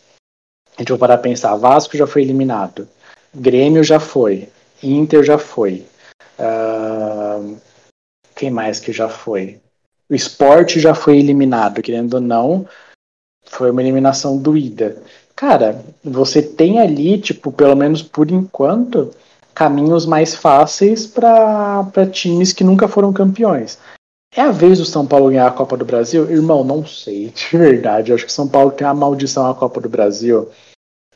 a 0.77 0.83
gente 0.83 0.91
vai 0.91 0.99
parar 0.99 1.15
a 1.15 1.19
pensar, 1.19 1.57
Vasco 1.57 1.97
já 1.97 2.07
foi 2.07 2.23
eliminado, 2.23 2.89
Grêmio 3.35 3.83
já 3.83 3.99
foi, 3.99 4.49
Inter 4.81 5.25
já 5.25 5.37
foi. 5.37 5.85
Uh, 6.39 7.57
quem 8.35 8.51
mais 8.51 8.81
que 8.81 8.93
já 8.93 9.09
foi? 9.09 9.61
O 10.09 10.15
esporte 10.15 10.81
já 10.81 10.95
foi 10.95 11.19
eliminado, 11.19 11.83
querendo 11.83 12.15
ou 12.15 12.21
não, 12.21 12.67
foi 13.45 13.71
uma 13.71 13.83
eliminação 13.83 14.37
doída. 14.37 14.97
Cara, 15.35 15.83
você 16.03 16.43
tem 16.43 16.79
ali, 16.79 17.19
tipo, 17.19 17.51
pelo 17.51 17.75
menos 17.75 18.03
por 18.03 18.31
enquanto, 18.31 19.11
caminhos 19.55 20.05
mais 20.05 20.35
fáceis 20.35 21.07
para 21.07 22.07
times 22.11 22.53
que 22.53 22.65
nunca 22.65 22.89
foram 22.89 23.13
campeões. 23.13 23.79
É 24.37 24.41
a 24.41 24.51
vez 24.51 24.79
do 24.79 24.85
São 24.85 25.07
Paulo 25.07 25.31
ganhar 25.31 25.47
a 25.47 25.53
Copa 25.53 25.77
do 25.77 25.85
Brasil? 25.85 26.29
Irmão, 26.31 26.65
não 26.65 26.85
sei, 26.85 27.29
de 27.35 27.57
verdade. 27.57 28.11
Eu 28.11 28.17
acho 28.17 28.27
que 28.27 28.33
São 28.33 28.49
Paulo 28.49 28.73
tem 28.73 28.87
a 28.87 28.93
maldição 28.93 29.49
à 29.49 29.55
Copa 29.55 29.81
do 29.81 29.89
Brasil. 29.89 30.49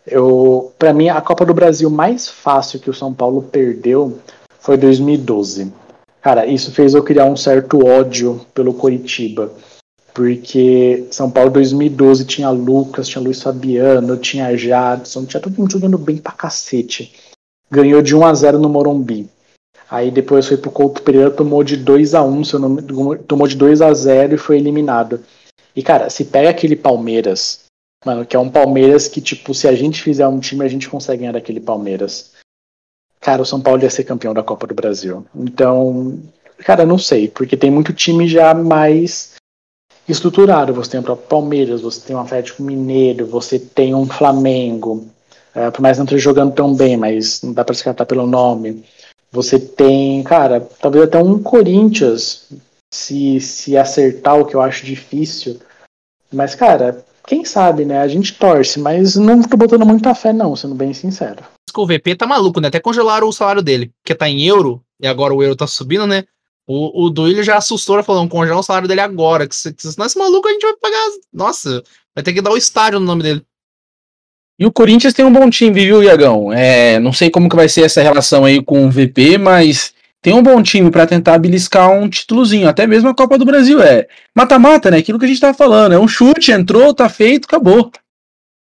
Eu, 0.06 0.72
para 0.78 0.94
mim, 0.94 1.08
a 1.08 1.20
Copa 1.20 1.44
do 1.44 1.52
Brasil 1.52 1.90
mais 1.90 2.28
fácil 2.28 2.80
que 2.80 2.88
o 2.88 2.94
São 2.94 3.12
Paulo 3.12 3.42
perdeu 3.42 4.18
foi 4.60 4.76
2012. 4.76 5.72
Cara, 6.20 6.46
isso 6.46 6.72
fez 6.72 6.94
eu 6.94 7.02
criar 7.02 7.26
um 7.26 7.36
certo 7.36 7.86
ódio 7.86 8.44
pelo 8.52 8.74
Coritiba. 8.74 9.52
Porque 10.12 11.06
São 11.12 11.30
Paulo 11.30 11.50
2012 11.50 12.24
tinha 12.24 12.50
Lucas, 12.50 13.06
tinha 13.06 13.22
Luiz 13.22 13.40
Fabiano, 13.40 14.16
tinha 14.16 14.56
Jadson, 14.56 15.24
tinha 15.24 15.40
todo 15.40 15.56
mundo 15.56 15.70
jogando 15.70 15.96
bem 15.96 16.16
pra 16.16 16.32
cacete. 16.32 17.12
Ganhou 17.70 18.02
de 18.02 18.16
1 18.16 18.26
a 18.26 18.34
0 18.34 18.58
no 18.58 18.68
Morumbi. 18.68 19.28
Aí 19.88 20.10
depois 20.10 20.46
foi 20.46 20.56
pro 20.56 20.70
Couto 20.70 21.02
Pereira, 21.02 21.30
tomou 21.30 21.62
de 21.62 21.76
2 21.76 22.14
a 22.14 22.22
1 22.22 22.44
seu 22.44 22.58
nome, 22.58 22.82
tomou 23.26 23.46
de 23.46 23.56
2 23.56 23.80
a 23.80 23.94
0 23.94 24.34
e 24.34 24.38
foi 24.38 24.58
eliminado. 24.58 25.20
E 25.74 25.82
cara, 25.82 26.10
se 26.10 26.24
pega 26.24 26.50
aquele 26.50 26.74
Palmeiras, 26.74 27.60
mano, 28.04 28.26
que 28.26 28.36
é 28.36 28.38
um 28.38 28.50
Palmeiras 28.50 29.06
que, 29.06 29.20
tipo, 29.20 29.54
se 29.54 29.68
a 29.68 29.74
gente 29.74 30.02
fizer 30.02 30.26
um 30.26 30.40
time, 30.40 30.64
a 30.64 30.68
gente 30.68 30.88
consegue 30.88 31.20
ganhar 31.20 31.32
daquele 31.32 31.60
Palmeiras 31.60 32.32
cara, 33.20 33.42
o 33.42 33.46
São 33.46 33.60
Paulo 33.60 33.82
ia 33.82 33.90
ser 33.90 34.04
campeão 34.04 34.34
da 34.34 34.42
Copa 34.42 34.66
do 34.66 34.74
Brasil. 34.74 35.24
Então, 35.34 36.18
cara, 36.58 36.86
não 36.86 36.98
sei, 36.98 37.28
porque 37.28 37.56
tem 37.56 37.70
muito 37.70 37.92
time 37.92 38.28
já 38.28 38.54
mais 38.54 39.34
estruturado. 40.08 40.72
Você 40.74 40.92
tem 40.92 41.00
o 41.00 41.02
próprio 41.02 41.28
Palmeiras, 41.28 41.80
você 41.80 42.00
tem 42.00 42.16
o 42.16 42.20
Atlético 42.20 42.62
Mineiro, 42.62 43.26
você 43.26 43.58
tem 43.58 43.94
um 43.94 44.06
Flamengo, 44.06 45.06
é, 45.54 45.70
por 45.70 45.82
mais 45.82 45.98
não 45.98 46.04
esteja 46.04 46.22
jogando 46.22 46.54
tão 46.54 46.74
bem, 46.74 46.96
mas 46.96 47.42
não 47.42 47.52
dá 47.52 47.64
para 47.64 47.74
descartar 47.74 48.06
pelo 48.06 48.26
nome. 48.26 48.84
Você 49.30 49.58
tem, 49.58 50.22
cara, 50.22 50.66
talvez 50.80 51.04
até 51.04 51.18
um 51.18 51.42
Corinthians, 51.42 52.48
se, 52.90 53.38
se 53.40 53.76
acertar 53.76 54.38
o 54.38 54.46
que 54.46 54.54
eu 54.54 54.62
acho 54.62 54.86
difícil. 54.86 55.58
Mas, 56.32 56.54
cara, 56.54 57.04
quem 57.26 57.44
sabe, 57.44 57.84
né? 57.84 58.00
A 58.00 58.08
gente 58.08 58.38
torce, 58.38 58.80
mas 58.80 59.16
não 59.16 59.42
tô 59.42 59.56
botando 59.56 59.84
muita 59.84 60.14
fé, 60.14 60.32
não, 60.32 60.56
sendo 60.56 60.74
bem 60.74 60.94
sincero 60.94 61.44
o 61.82 61.86
VP 61.86 62.16
tá 62.16 62.26
maluco, 62.26 62.60
né? 62.60 62.68
Até 62.68 62.80
congelaram 62.80 63.28
o 63.28 63.32
salário 63.32 63.62
dele, 63.62 63.92
porque 64.02 64.14
tá 64.14 64.28
em 64.28 64.44
euro, 64.44 64.82
e 65.00 65.06
agora 65.06 65.34
o 65.34 65.42
euro 65.42 65.56
tá 65.56 65.66
subindo, 65.66 66.06
né? 66.06 66.24
O, 66.66 67.06
o 67.06 67.10
Duílio 67.10 67.42
já 67.42 67.56
assustou, 67.56 68.02
falando, 68.02 68.28
congelar 68.28 68.58
o 68.58 68.62
salário 68.62 68.88
dele 68.88 69.00
agora, 69.00 69.48
que 69.48 69.56
se, 69.56 69.74
se 69.76 69.88
esse 69.88 70.18
maluco 70.18 70.48
a 70.48 70.52
gente 70.52 70.62
vai 70.62 70.76
pagar, 70.76 71.08
nossa, 71.32 71.82
vai 72.14 72.22
ter 72.22 72.32
que 72.32 72.42
dar 72.42 72.50
o 72.50 72.56
estádio 72.56 73.00
no 73.00 73.06
nome 73.06 73.22
dele. 73.22 73.42
E 74.58 74.66
o 74.66 74.72
Corinthians 74.72 75.14
tem 75.14 75.24
um 75.24 75.32
bom 75.32 75.48
time, 75.48 75.72
viu, 75.72 76.02
Iagão? 76.02 76.52
É, 76.52 76.98
não 76.98 77.12
sei 77.12 77.30
como 77.30 77.48
que 77.48 77.56
vai 77.56 77.68
ser 77.68 77.82
essa 77.82 78.02
relação 78.02 78.44
aí 78.44 78.62
com 78.62 78.86
o 78.86 78.90
VP, 78.90 79.38
mas 79.38 79.94
tem 80.20 80.34
um 80.34 80.42
bom 80.42 80.60
time 80.62 80.90
para 80.90 81.06
tentar 81.06 81.38
beliscar 81.38 81.90
um 81.90 82.08
títulozinho, 82.08 82.68
até 82.68 82.86
mesmo 82.86 83.08
a 83.08 83.14
Copa 83.14 83.38
do 83.38 83.44
Brasil. 83.44 83.80
É 83.80 84.08
mata-mata, 84.34 84.90
né? 84.90 84.98
Aquilo 84.98 85.18
que 85.18 85.24
a 85.24 85.28
gente 85.28 85.40
tava 85.40 85.56
falando. 85.56 85.92
É 85.92 85.98
um 85.98 86.08
chute, 86.08 86.50
entrou, 86.50 86.92
tá 86.92 87.08
feito, 87.08 87.46
acabou. 87.46 87.90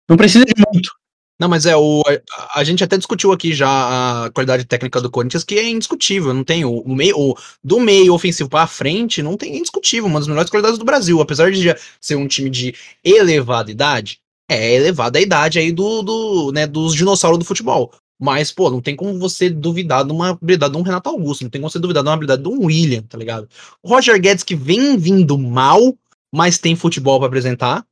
Não 0.09 0.17
precisa 0.17 0.43
de 0.43 0.53
muito. 0.71 0.91
Não, 1.39 1.47
mas 1.47 1.65
é, 1.67 1.75
o, 1.75 2.01
a, 2.31 2.59
a, 2.59 2.63
gente 2.63 2.83
até 2.83 2.97
discutiu 2.97 3.31
aqui 3.31 3.53
já 3.53 4.25
a 4.25 4.31
qualidade 4.31 4.65
técnica 4.65 4.99
do 4.99 5.11
Corinthians, 5.11 5.43
que 5.43 5.55
é 5.55 5.69
indiscutível, 5.69 6.33
não 6.33 6.43
tem 6.43 6.65
o, 6.65 6.79
o 6.79 6.95
meio, 6.95 7.15
o, 7.15 7.35
do 7.63 7.79
meio 7.79 8.13
ofensivo 8.13 8.49
para 8.49 8.65
frente, 8.65 9.21
não 9.21 9.38
tem 9.38 9.57
indiscutível, 9.57 10.07
uma 10.07 10.19
das 10.19 10.27
melhores 10.27 10.49
qualidades 10.49 10.79
do 10.79 10.85
Brasil, 10.85 11.21
apesar 11.21 11.51
de 11.51 11.75
ser 12.01 12.15
um 12.15 12.27
time 12.27 12.49
de 12.49 12.73
elevada 13.03 13.69
idade, 13.69 14.19
é 14.49 14.75
elevada 14.75 15.19
a 15.19 15.21
idade 15.21 15.59
aí 15.59 15.71
do, 15.71 16.01
do 16.01 16.51
né, 16.51 16.65
dos 16.65 16.95
dinossauros 16.95 17.38
do 17.38 17.45
futebol. 17.45 17.93
Mas, 18.19 18.51
pô, 18.51 18.71
não 18.71 18.81
tem 18.81 18.95
como 18.95 19.19
você 19.19 19.47
duvidar 19.47 20.03
de 20.03 20.11
uma 20.11 20.29
habilidade 20.29 20.73
de 20.73 20.79
um 20.79 20.81
Renato 20.81 21.09
Augusto, 21.09 21.43
não 21.43 21.51
tem 21.51 21.61
como 21.61 21.69
você 21.69 21.77
duvidar 21.77 22.01
de 22.01 22.09
uma 22.09 22.15
habilidade 22.15 22.41
de 22.41 22.49
um 22.49 22.65
William, 22.65 23.03
tá 23.03 23.15
ligado? 23.15 23.47
O 23.83 23.89
Roger 23.89 24.19
Guedes 24.19 24.43
que 24.43 24.55
vem 24.55 24.97
vindo 24.97 25.38
mal, 25.38 25.95
mas 26.33 26.57
tem 26.57 26.75
futebol 26.75 27.19
para 27.19 27.27
apresentar, 27.27 27.85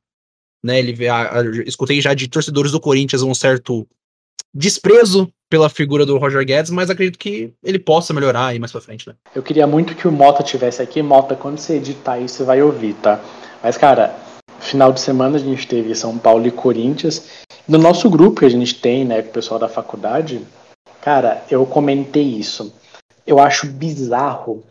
né? 0.62 0.78
Ele 0.78 1.08
a, 1.08 1.40
a, 1.40 1.44
escutei 1.66 2.00
já 2.00 2.14
de 2.14 2.28
torcedores 2.28 2.72
do 2.72 2.80
Corinthians 2.80 3.22
um 3.22 3.34
certo 3.34 3.86
desprezo 4.52 5.30
pela 5.48 5.68
figura 5.68 6.04
do 6.04 6.18
Roger 6.18 6.44
Guedes, 6.44 6.70
mas 6.70 6.90
acredito 6.90 7.18
que 7.18 7.52
ele 7.62 7.78
possa 7.78 8.12
melhorar 8.12 8.46
aí 8.46 8.58
mais 8.58 8.72
pra 8.72 8.80
frente, 8.80 9.08
né? 9.08 9.14
Eu 9.34 9.42
queria 9.42 9.66
muito 9.66 9.94
que 9.94 10.08
o 10.08 10.12
Mota 10.12 10.42
tivesse 10.42 10.82
aqui. 10.82 11.02
Mota, 11.02 11.36
quando 11.36 11.58
você 11.58 11.74
editar 11.74 12.18
isso, 12.18 12.36
você 12.36 12.44
vai 12.44 12.62
ouvir, 12.62 12.94
tá? 12.94 13.20
Mas, 13.62 13.76
cara, 13.76 14.14
final 14.58 14.92
de 14.92 15.00
semana 15.00 15.36
a 15.36 15.40
gente 15.40 15.66
teve 15.66 15.94
São 15.94 16.18
Paulo 16.18 16.46
e 16.46 16.50
Corinthians. 16.50 17.28
No 17.68 17.78
nosso 17.78 18.08
grupo 18.10 18.40
que 18.40 18.46
a 18.46 18.50
gente 18.50 18.74
tem, 18.76 19.04
né, 19.04 19.22
com 19.22 19.28
o 19.30 19.32
pessoal 19.32 19.60
da 19.60 19.68
faculdade, 19.68 20.40
cara, 21.00 21.42
eu 21.50 21.64
comentei 21.66 22.24
isso. 22.24 22.74
Eu 23.26 23.38
acho 23.38 23.66
bizarro 23.66 24.64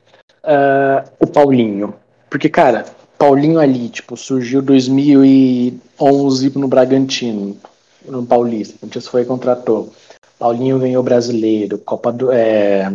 uh, 0.43 1.09
o 1.19 1.27
Paulinho. 1.27 1.93
Porque, 2.29 2.49
cara, 2.49 2.85
Paulinho 3.17 3.59
ali, 3.59 3.89
tipo, 3.89 4.17
surgiu 4.17 4.61
2011 4.61 6.57
no 6.57 6.67
Bragantino, 6.67 7.57
no 8.05 8.25
Paulista. 8.25 8.75
O 8.75 8.79
Corinthians 8.79 9.07
foi 9.07 9.21
e 9.21 9.25
contratou. 9.25 9.91
Paulinho 10.37 10.79
ganhou 10.79 11.01
brasileiro, 11.01 11.77
Copa 11.79 12.11
do. 12.11 12.31
É, 12.31 12.93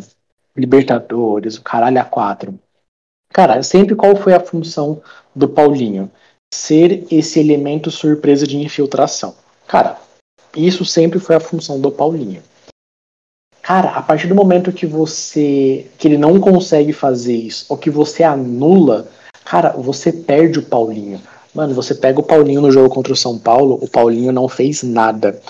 Libertadores, 0.57 1.57
o 1.57 1.63
caralho 1.63 2.01
a 2.01 2.05
quatro. 2.05 2.59
Cara, 3.33 3.63
sempre 3.63 3.95
qual 3.95 4.17
foi 4.17 4.35
a 4.35 4.41
função 4.41 5.01
do 5.35 5.49
Paulinho? 5.49 6.11
Ser 6.53 7.07
esse 7.11 7.39
elemento 7.39 7.91
surpresa 7.91 8.47
de 8.47 8.59
infiltração. 8.59 9.37
Cara, 9.67 9.99
isso 10.55 10.85
sempre 10.85 11.21
foi 11.21 11.37
a 11.37 11.41
função 11.41 11.81
do 11.81 11.93
Paulinho. 11.93 12.43
Cara, 13.63 13.91
a 13.91 14.03
partir 14.03 14.27
do 14.27 14.35
momento 14.35 14.73
que 14.73 14.85
você. 14.85 15.87
que 15.97 16.09
ele 16.09 16.19
não 16.19 16.41
consegue 16.41 16.93
fazer 16.93 17.37
isso, 17.37 17.67
ou 17.69 17.79
que 17.79 17.89
você 17.89 18.25
anula 18.25 19.09
Cara, 19.51 19.71
você 19.71 20.13
perde 20.13 20.61
o 20.61 20.63
Paulinho. 20.63 21.21
Mano, 21.53 21.75
você 21.75 21.93
pega 21.93 22.21
o 22.21 22.23
Paulinho 22.23 22.61
no 22.61 22.71
jogo 22.71 22.89
contra 22.89 23.13
o 23.13 23.17
São 23.17 23.37
Paulo, 23.37 23.81
o 23.83 23.89
Paulinho 23.89 24.31
não 24.31 24.49
fez 24.49 24.85
nada. 24.85 25.41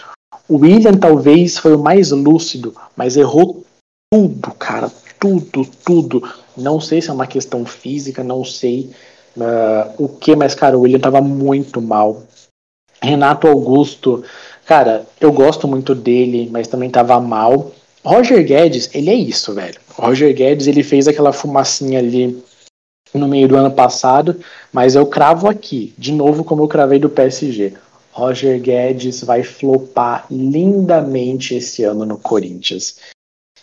O 0.49 0.57
William 0.57 0.95
talvez 0.95 1.59
foi 1.59 1.75
o 1.75 1.79
mais 1.79 2.11
lúcido, 2.11 2.75
mas 2.97 3.19
errou 3.19 3.63
tudo, 4.11 4.53
cara. 4.53 4.91
Tudo, 5.19 5.69
tudo. 5.85 6.27
Não 6.57 6.81
sei 6.81 7.03
se 7.03 7.11
é 7.11 7.13
uma 7.13 7.27
questão 7.27 7.67
física, 7.67 8.25
não 8.25 8.43
sei 8.43 8.91
uh, 9.37 9.93
o 10.03 10.09
que, 10.09 10.35
mas, 10.35 10.55
cara, 10.55 10.79
o 10.79 10.81
William 10.81 10.99
tava 10.99 11.21
muito 11.21 11.83
mal. 11.83 12.23
Renato 13.03 13.49
Augusto, 13.49 14.25
cara, 14.65 15.05
eu 15.21 15.31
gosto 15.31 15.69
muito 15.69 15.95
dele, 15.95 16.49
mas 16.51 16.69
também 16.69 16.89
tava 16.89 17.21
mal. 17.21 17.71
Roger 18.03 18.43
Guedes, 18.47 18.89
ele 18.95 19.11
é 19.11 19.15
isso, 19.15 19.53
velho. 19.53 19.79
Roger 19.93 20.35
Guedes, 20.35 20.67
ele 20.67 20.83
fez 20.83 21.07
aquela 21.07 21.35
fumacinha 21.35 21.99
ali 21.99 22.43
no 23.15 23.29
meio 23.29 23.49
do 23.49 23.57
ano 23.57 23.71
passado, 23.71 24.41
mas 24.73 24.95
eu 24.95 25.07
cravo 25.07 25.49
aqui, 25.49 25.93
de 25.99 26.13
novo 26.13 26.45
como 26.45 26.63
eu 26.63 26.69
cravei 26.69 26.99
do 26.99 27.09
PSG. 27.09 27.75
Roger 28.13 28.61
Guedes 28.61 29.23
vai 29.23 29.43
flopar 29.43 30.27
lindamente 30.31 31.55
esse 31.55 31.85
ano 31.85 32.05
no 32.05 32.19
Corinthians. 32.19 32.97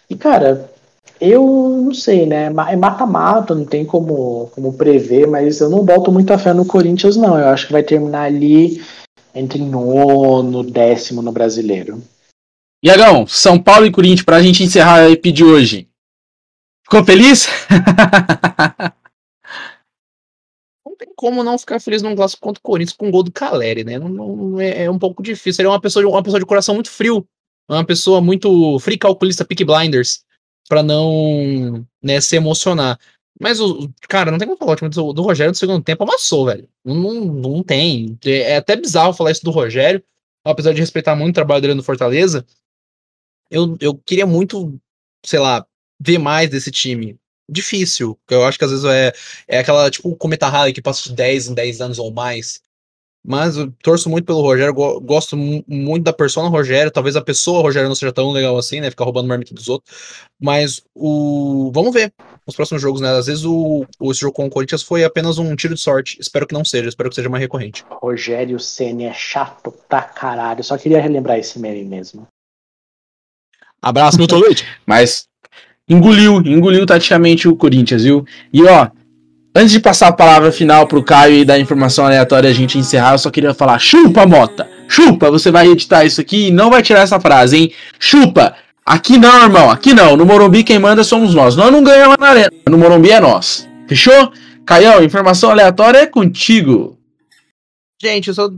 E 0.10 0.16
cara, 0.16 0.72
eu 1.20 1.46
não 1.84 1.94
sei, 1.94 2.26
né? 2.26 2.46
É 2.46 2.76
mata-mata, 2.76 3.54
não 3.54 3.66
tem 3.66 3.86
como, 3.86 4.50
como 4.54 4.74
prever, 4.74 5.28
mas 5.28 5.60
eu 5.60 5.70
não 5.70 5.84
boto 5.84 6.12
muita 6.12 6.38
fé 6.38 6.54
no 6.54 6.66
Corinthians, 6.66 7.16
não. 7.16 7.38
Eu 7.38 7.48
acho 7.48 7.68
que 7.68 7.74
vai 7.74 7.84
terminar 7.84 8.24
ali 8.24 8.82
entre 9.34 9.60
nono, 9.60 10.64
décimo 10.64 11.22
no 11.22 11.32
brasileiro. 11.32 12.02
Iagão, 12.84 13.26
São 13.28 13.60
Paulo 13.60 13.86
e 13.86 13.92
Corinthians, 13.92 14.24
pra 14.24 14.42
gente 14.42 14.64
encerrar 14.64 15.02
a 15.02 15.10
EP 15.10 15.26
de 15.26 15.44
hoje. 15.44 15.88
Ficou 16.84 17.04
feliz? 17.04 17.48
como 21.18 21.44
não 21.44 21.58
ficar 21.58 21.82
feliz 21.82 22.04
num 22.04 22.16
clássico 22.16 22.44
contra 22.44 22.60
o 22.60 22.64
Corinthians 22.64 22.96
com 22.96 23.08
um 23.08 23.12
gol 23.12 23.24
do 23.24 23.32
Caleri, 23.32 23.84
né? 23.84 23.98
Não, 23.98 24.08
não 24.08 24.62
é, 24.62 24.84
é, 24.84 24.92
um 24.92 25.00
pouco 25.00 25.24
difícil. 25.24 25.64
Ele 25.64 25.68
é 25.68 25.72
uma 25.72 25.82
pessoa, 25.82 26.08
uma 26.08 26.22
pessoa 26.22 26.40
de 26.40 26.46
coração 26.46 26.76
muito 26.76 26.92
frio, 26.92 27.28
uma 27.68 27.84
pessoa 27.84 28.22
muito 28.22 28.80
free 28.80 29.00
calculista, 29.00 29.44
pick 29.44 29.66
blinders, 29.66 30.24
para 30.70 30.84
não 30.84 31.84
né, 32.04 32.22
se 32.22 32.36
emocionar. 32.36 33.00
Mas, 33.42 33.60
o 33.60 33.92
cara, 34.08 34.30
não 34.30 34.38
tem 34.38 34.48
como 34.48 34.60
falar. 34.60 34.78
O 34.80 34.90
do, 34.90 35.14
do 35.14 35.22
Rogério 35.24 35.52
no 35.52 35.56
segundo 35.56 35.84
tempo 35.84 36.04
amassou, 36.04 36.46
velho. 36.46 36.70
Não, 36.86 36.96
não, 36.96 37.26
não 37.26 37.64
tem. 37.64 38.18
É, 38.24 38.52
é 38.52 38.58
até 38.58 38.76
bizarro 38.76 39.14
falar 39.14 39.32
isso 39.32 39.44
do 39.44 39.52
Rogério, 39.52 40.04
apesar 40.46 40.72
de 40.72 40.80
respeitar 40.80 41.16
muito 41.16 41.32
o 41.32 41.36
trabalho 41.36 41.62
dele 41.62 41.74
no 41.74 41.84
Fortaleza. 41.84 42.46
Eu, 43.50 43.76
eu 43.80 43.96
queria 43.96 44.28
muito, 44.28 44.80
sei 45.26 45.40
lá, 45.40 45.66
ver 46.00 46.20
mais 46.20 46.50
desse 46.50 46.70
time 46.70 47.18
difícil. 47.50 48.18
Eu 48.30 48.46
acho 48.46 48.58
que 48.58 48.66
às 48.66 48.72
vezes 48.72 48.86
é, 48.86 49.14
é 49.48 49.60
aquela, 49.60 49.90
tipo, 49.90 50.16
Cometa 50.16 50.48
Halley 50.48 50.74
que 50.74 50.82
passa 50.82 51.10
de 51.10 51.16
10 51.16 51.50
em 51.50 51.54
10 51.54 51.82
anos 51.82 52.00
ou 52.00 52.12
mais. 52.12 52.62
Mas 53.30 53.58
eu 53.58 53.70
torço 53.84 54.10
muito 54.10 54.26
pelo 54.26 54.42
Rogério, 54.42 54.74
gosto 54.74 55.36
muito 55.36 56.04
da 56.04 56.14
persona 56.14 56.48
Rogério. 56.48 56.90
Talvez 56.90 57.18
a 57.18 57.22
pessoa 57.22 57.62
Rogério 57.62 57.90
não 57.90 57.96
seja 57.96 58.14
tão 58.14 58.32
legal 58.32 58.58
assim, 58.58 58.80
né? 58.80 58.90
Ficar 58.90 59.04
roubando 59.04 59.28
marmita 59.28 59.54
dos 59.54 59.68
outros. 59.68 60.24
Mas 60.40 60.82
o. 60.96 61.70
Vamos 61.74 61.94
ver 61.94 62.14
nos 62.46 62.56
próximos 62.56 62.82
jogos, 62.82 63.02
né? 63.02 63.10
Às 63.18 63.26
vezes 63.26 63.44
o, 63.44 63.86
o 64.00 64.12
esse 64.12 64.22
jogo 64.22 64.34
com 64.34 64.46
o 64.46 64.50
Corinthians 64.50 64.82
foi 64.82 65.04
apenas 65.04 65.38
um 65.38 65.54
tiro 65.58 65.76
de 65.76 65.82
sorte. 65.82 66.18
Espero 66.22 66.48
que 66.48 66.54
não 66.54 66.64
seja, 66.64 66.88
espero 66.88 67.10
que 67.10 67.16
seja 67.16 67.28
mais 67.28 67.42
recorrente. 67.42 67.84
Rogério 67.90 68.62
Senna 68.62 69.04
é 69.04 69.14
chato 69.14 69.74
pra 69.90 70.04
caralho. 70.04 70.64
Só 70.64 70.78
queria 70.78 71.02
relembrar 71.02 71.38
esse 71.38 71.60
meme 71.60 71.84
mesmo. 71.84 72.26
Abraço, 73.82 74.18
Milton 74.18 74.40
Leite. 74.40 74.66
Mas 74.86 75.28
engoliu, 75.88 76.42
engoliu 76.46 76.86
taticamente 76.86 77.48
o 77.48 77.56
Corinthians, 77.56 78.04
viu? 78.04 78.26
E 78.52 78.64
ó, 78.64 78.90
antes 79.56 79.72
de 79.72 79.80
passar 79.80 80.08
a 80.08 80.14
palavra 80.14 80.52
final 80.52 80.88
pro 80.88 81.04
Caio 81.04 81.36
e 81.36 81.46
dar 81.46 81.60
informação 81.60 82.06
aleatória 82.06 82.50
a 82.50 82.54
gente 82.54 82.78
encerrar, 82.78 83.14
eu 83.14 83.20
só 83.20 83.30
queria 83.30 83.54
falar: 83.54 83.80
chupa, 83.80 84.26
Mota! 84.26 84.70
Chupa! 84.88 85.30
Você 85.32 85.52
vai 85.52 85.68
editar 85.68 86.06
isso 86.06 86.22
aqui 86.22 86.48
e 86.48 86.52
não 86.52 86.70
vai 86.70 86.82
tirar 86.82 87.02
essa 87.02 87.20
frase, 87.20 87.58
hein? 87.58 87.72
Chupa! 88.00 88.56
Aqui 88.86 89.18
não, 89.18 89.44
irmão, 89.44 89.70
aqui 89.70 89.94
não. 89.94 90.16
No 90.16 90.26
Morumbi 90.26 90.64
quem 90.64 90.80
manda 90.80 91.04
somos 91.04 91.36
nós. 91.36 91.58
Nós 91.58 91.70
não 91.72 91.84
ganhamos 91.84 92.16
na 92.18 92.30
arena. 92.30 92.52
No 92.70 92.78
Morumbi 92.78 93.12
é 93.12 93.20
nós. 93.20 93.68
Fechou? 93.86 94.32
Caião, 94.66 95.04
informação 95.04 95.52
aleatória 95.52 96.00
é 96.00 96.06
contigo. 96.06 96.98
Gente, 98.02 98.30
eu 98.30 98.34
só. 98.34 98.50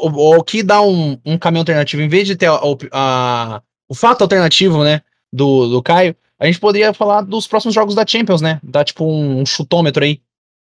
O, 0.00 0.44
que 0.44 0.62
dá 0.62 0.80
um, 0.82 1.18
um 1.24 1.36
caminho 1.36 1.62
alternativo, 1.62 2.02
em 2.02 2.08
vez 2.08 2.28
de 2.28 2.36
ter 2.36 2.46
a, 2.46 2.60
a, 2.92 3.62
o 3.88 3.94
fato 3.94 4.22
alternativo, 4.22 4.84
né? 4.84 5.02
Do, 5.32 5.68
do 5.68 5.82
Caio, 5.82 6.16
a 6.38 6.46
gente 6.46 6.60
poderia 6.60 6.92
falar 6.94 7.22
dos 7.22 7.46
próximos 7.46 7.74
jogos 7.74 7.94
da 7.94 8.06
Champions, 8.06 8.40
né? 8.40 8.60
Dar 8.62 8.84
tipo 8.84 9.04
um, 9.04 9.40
um 9.40 9.46
chutômetro 9.46 10.04
aí. 10.04 10.20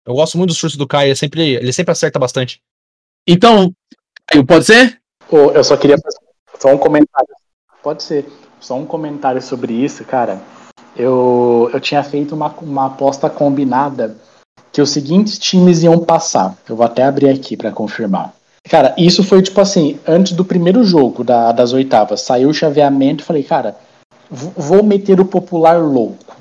Eu 0.05 0.13
gosto 0.13 0.37
muito 0.37 0.49
dos 0.49 0.57
chutes 0.57 0.77
do 0.77 0.87
Caio, 0.87 1.07
ele 1.07 1.15
sempre, 1.15 1.55
ele 1.55 1.73
sempre 1.73 1.91
acerta 1.91 2.19
bastante. 2.19 2.61
Então, 3.27 3.73
pode 4.47 4.65
ser? 4.65 5.01
Oh, 5.31 5.51
eu 5.51 5.63
só 5.63 5.75
queria 5.75 5.97
fazer 5.97 6.19
só 6.59 6.73
um 6.73 6.77
comentário. 6.77 7.29
Pode 7.81 8.03
ser. 8.03 8.25
Só 8.59 8.75
um 8.75 8.85
comentário 8.85 9.41
sobre 9.41 9.73
isso, 9.73 10.03
cara. 10.05 10.41
Eu, 10.95 11.69
eu 11.73 11.79
tinha 11.79 12.03
feito 12.03 12.33
uma, 12.33 12.47
uma 12.61 12.85
aposta 12.87 13.29
combinada 13.29 14.15
que 14.71 14.81
os 14.81 14.89
seguintes 14.89 15.37
times 15.37 15.83
iam 15.83 15.99
passar. 15.99 16.57
Eu 16.67 16.75
vou 16.75 16.85
até 16.85 17.03
abrir 17.03 17.29
aqui 17.29 17.57
para 17.57 17.71
confirmar. 17.71 18.33
Cara, 18.69 18.95
isso 18.97 19.23
foi 19.23 19.41
tipo 19.41 19.61
assim, 19.61 19.99
antes 20.07 20.31
do 20.31 20.43
primeiro 20.43 20.83
jogo 20.83 21.23
da, 21.23 21.51
das 21.51 21.73
oitavas. 21.73 22.21
Saiu 22.21 22.49
o 22.49 22.53
chaveamento 22.53 23.23
e 23.23 23.25
falei, 23.25 23.43
cara, 23.43 23.77
vou 24.35 24.83
meter 24.83 25.19
o 25.19 25.25
popular 25.25 25.81
louco. 25.81 26.35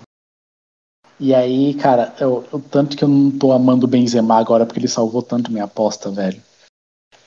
E 1.18 1.34
aí, 1.34 1.74
cara, 1.74 2.14
eu, 2.18 2.45
eu, 2.53 2.61
tanto 2.61 2.97
que 2.97 3.05
eu 3.05 3.09
não 3.09 3.30
tô 3.30 3.53
amando 3.53 3.86
o 3.86 3.88
Benzema 3.88 4.36
agora 4.36 4.66
porque 4.66 4.80
ele 4.80 4.88
salvou 4.88 5.22
tanto 5.22 5.53
minha 5.53 5.64
aposta, 5.64 6.11
velho. 6.11 6.40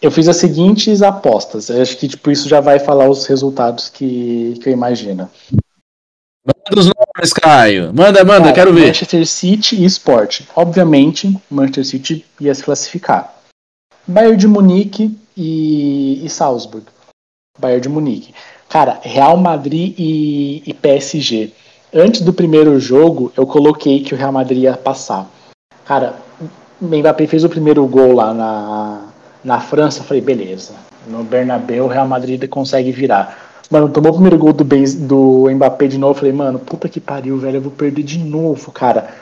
Eu 0.01 0.11
fiz 0.11 0.27
as 0.27 0.37
seguintes 0.37 1.01
apostas. 1.01 1.69
Eu 1.69 1.81
acho 1.81 1.97
que 1.97 2.07
tipo, 2.07 2.29
isso 2.29 2.47
já 2.47 2.59
vai 2.59 2.79
falar 2.79 3.09
os 3.09 3.25
resultados 3.25 3.89
que, 3.89 4.59
que 4.61 4.69
eu 4.69 4.73
imagino. 4.73 5.29
Manda 6.45 6.79
os 6.79 6.85
nomes, 6.85 7.33
Caio. 7.33 7.93
Manda, 7.93 8.23
manda, 8.23 8.43
cara, 8.43 8.53
quero 8.53 8.73
ver. 8.73 8.87
Manchester 8.87 9.25
City 9.25 9.75
e 9.81 9.85
Sport. 9.85 10.41
Obviamente, 10.55 11.35
Manchester 11.49 11.85
City 11.85 12.25
ia 12.39 12.53
se 12.53 12.63
classificar. 12.63 13.35
Bayern 14.07 14.37
de 14.37 14.47
Munique 14.47 15.17
e, 15.35 16.23
e 16.23 16.29
Salzburg. 16.29 16.85
Bayern 17.59 17.81
de 17.81 17.89
Munique. 17.89 18.33
Cara, 18.69 18.99
Real 19.01 19.37
Madrid 19.37 19.95
e, 19.97 20.63
e 20.65 20.73
PSG. 20.73 21.51
Antes 21.93 22.21
do 22.21 22.33
primeiro 22.33 22.79
jogo, 22.79 23.31
eu 23.35 23.47
coloquei 23.47 24.01
que 24.01 24.13
o 24.13 24.17
Real 24.17 24.31
Madrid 24.31 24.63
ia 24.63 24.75
passar. 24.75 25.29
Cara, 25.85 26.15
Mbappé 26.81 27.25
fez 27.27 27.43
o 27.43 27.49
primeiro 27.49 27.85
gol 27.87 28.13
lá 28.13 28.33
na, 28.33 29.01
na 29.43 29.59
França. 29.59 30.03
Falei, 30.03 30.21
beleza, 30.21 30.73
No 31.07 31.23
Bernabéu, 31.23 31.85
o 31.85 31.87
Real 31.87 32.07
Madrid 32.07 32.47
consegue 32.49 32.91
virar. 32.91 33.47
Mano, 33.71 33.89
tomou 33.89 34.11
o 34.11 34.15
primeiro 34.15 34.37
gol 34.37 34.53
do, 34.53 34.63
do 34.63 35.49
Mbappé 35.49 35.87
de 35.87 35.97
novo. 35.97 36.19
Falei, 36.19 36.33
mano, 36.33 36.59
puta 36.59 36.89
que 36.89 36.99
pariu, 36.99 37.37
velho. 37.37 37.57
Eu 37.57 37.61
vou 37.61 37.71
perder 37.71 38.03
de 38.03 38.19
novo, 38.19 38.71
cara. 38.71 39.13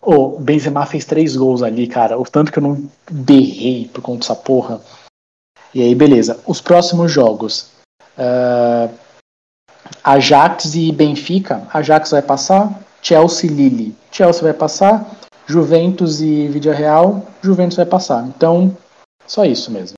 O 0.00 0.38
Benzema 0.38 0.86
fez 0.86 1.04
três 1.04 1.36
gols 1.36 1.62
ali, 1.62 1.88
cara. 1.88 2.18
O 2.18 2.22
tanto 2.22 2.52
que 2.52 2.58
eu 2.58 2.62
não 2.62 2.88
berrei 3.10 3.90
por 3.92 4.00
conta 4.00 4.20
dessa 4.20 4.36
porra. 4.36 4.80
E 5.74 5.82
aí, 5.82 5.94
beleza. 5.94 6.38
Os 6.46 6.60
próximos 6.60 7.10
jogos. 7.10 7.75
Uh, 8.18 8.92
Ajax 10.02 10.74
e 10.74 10.92
Benfica. 10.92 11.66
Ajax 11.72 12.10
vai 12.10 12.22
passar. 12.22 12.80
Chelsea 13.02 13.50
e 13.50 13.52
Lille. 13.52 13.96
Chelsea 14.10 14.42
vai 14.42 14.54
passar. 14.54 15.08
Juventus 15.46 16.20
e 16.20 16.48
Vidia 16.48 16.74
Real. 16.74 17.26
Juventus 17.42 17.76
vai 17.76 17.86
passar. 17.86 18.24
Então, 18.26 18.76
só 19.26 19.44
isso 19.44 19.70
mesmo. 19.70 19.96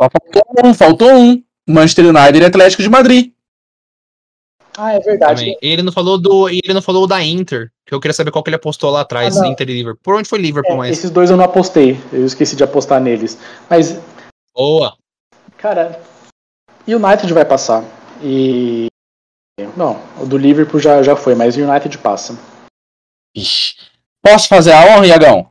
Faltou 0.00 0.42
um, 0.64 0.74
faltou 0.74 1.10
um. 1.10 1.42
Manchester 1.68 2.06
United 2.06 2.38
e 2.38 2.44
Atlético 2.44 2.82
de 2.82 2.88
Madrid. 2.88 3.32
Ah, 4.76 4.92
é 4.94 5.00
verdade. 5.00 5.40
Também. 5.40 5.58
Ele 5.60 5.82
não 5.82 5.90
falou 5.90 6.16
do, 6.16 6.48
ele 6.48 6.72
não 6.72 6.80
falou 6.80 7.04
da 7.06 7.22
Inter, 7.22 7.70
que 7.84 7.92
eu 7.92 8.00
queria 8.00 8.14
saber 8.14 8.30
qual 8.30 8.44
que 8.44 8.48
ele 8.48 8.56
apostou 8.56 8.90
lá 8.90 9.00
atrás, 9.00 9.36
ah, 9.36 9.46
Inter 9.46 9.68
e 9.68 9.72
Liverpool. 9.72 10.00
Por 10.02 10.14
onde 10.14 10.28
foi 10.28 10.38
Liverpool 10.38 10.74
é, 10.74 10.76
mais? 10.76 10.96
Esses 10.96 11.10
dois 11.10 11.30
eu 11.30 11.36
não 11.36 11.44
apostei, 11.44 12.00
eu 12.12 12.24
esqueci 12.24 12.54
de 12.54 12.62
apostar 12.62 13.00
neles. 13.00 13.36
Mas 13.68 13.98
boa. 14.54 14.96
Cara, 15.56 16.00
United 16.96 17.32
vai 17.32 17.44
passar. 17.44 17.84
E 18.22 18.88
não, 19.76 20.00
o 20.20 20.26
do 20.26 20.36
Liverpool 20.36 20.80
já, 20.80 21.02
já 21.02 21.16
foi, 21.16 21.34
mas 21.34 21.56
o 21.56 21.60
United 21.60 21.98
passa. 21.98 22.38
Ixi. 23.34 23.76
Posso 24.22 24.48
fazer 24.48 24.72
a 24.72 24.84
honra, 24.84 25.06
Iagão? 25.06 25.50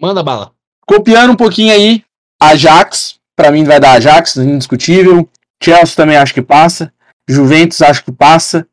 Manda 0.00 0.22
bala. 0.22 0.52
Copiando 0.86 1.32
um 1.32 1.36
pouquinho 1.36 1.72
aí, 1.72 2.04
Ajax, 2.40 3.18
para 3.34 3.50
mim 3.50 3.64
vai 3.64 3.80
dar 3.80 3.92
Ajax, 3.92 4.36
indiscutível. 4.36 5.28
Chelsea 5.62 5.96
também 5.96 6.16
acho 6.16 6.34
que 6.34 6.42
passa. 6.42 6.92
Juventus 7.28 7.82
acho 7.82 8.04
que 8.04 8.12
passa. 8.12 8.66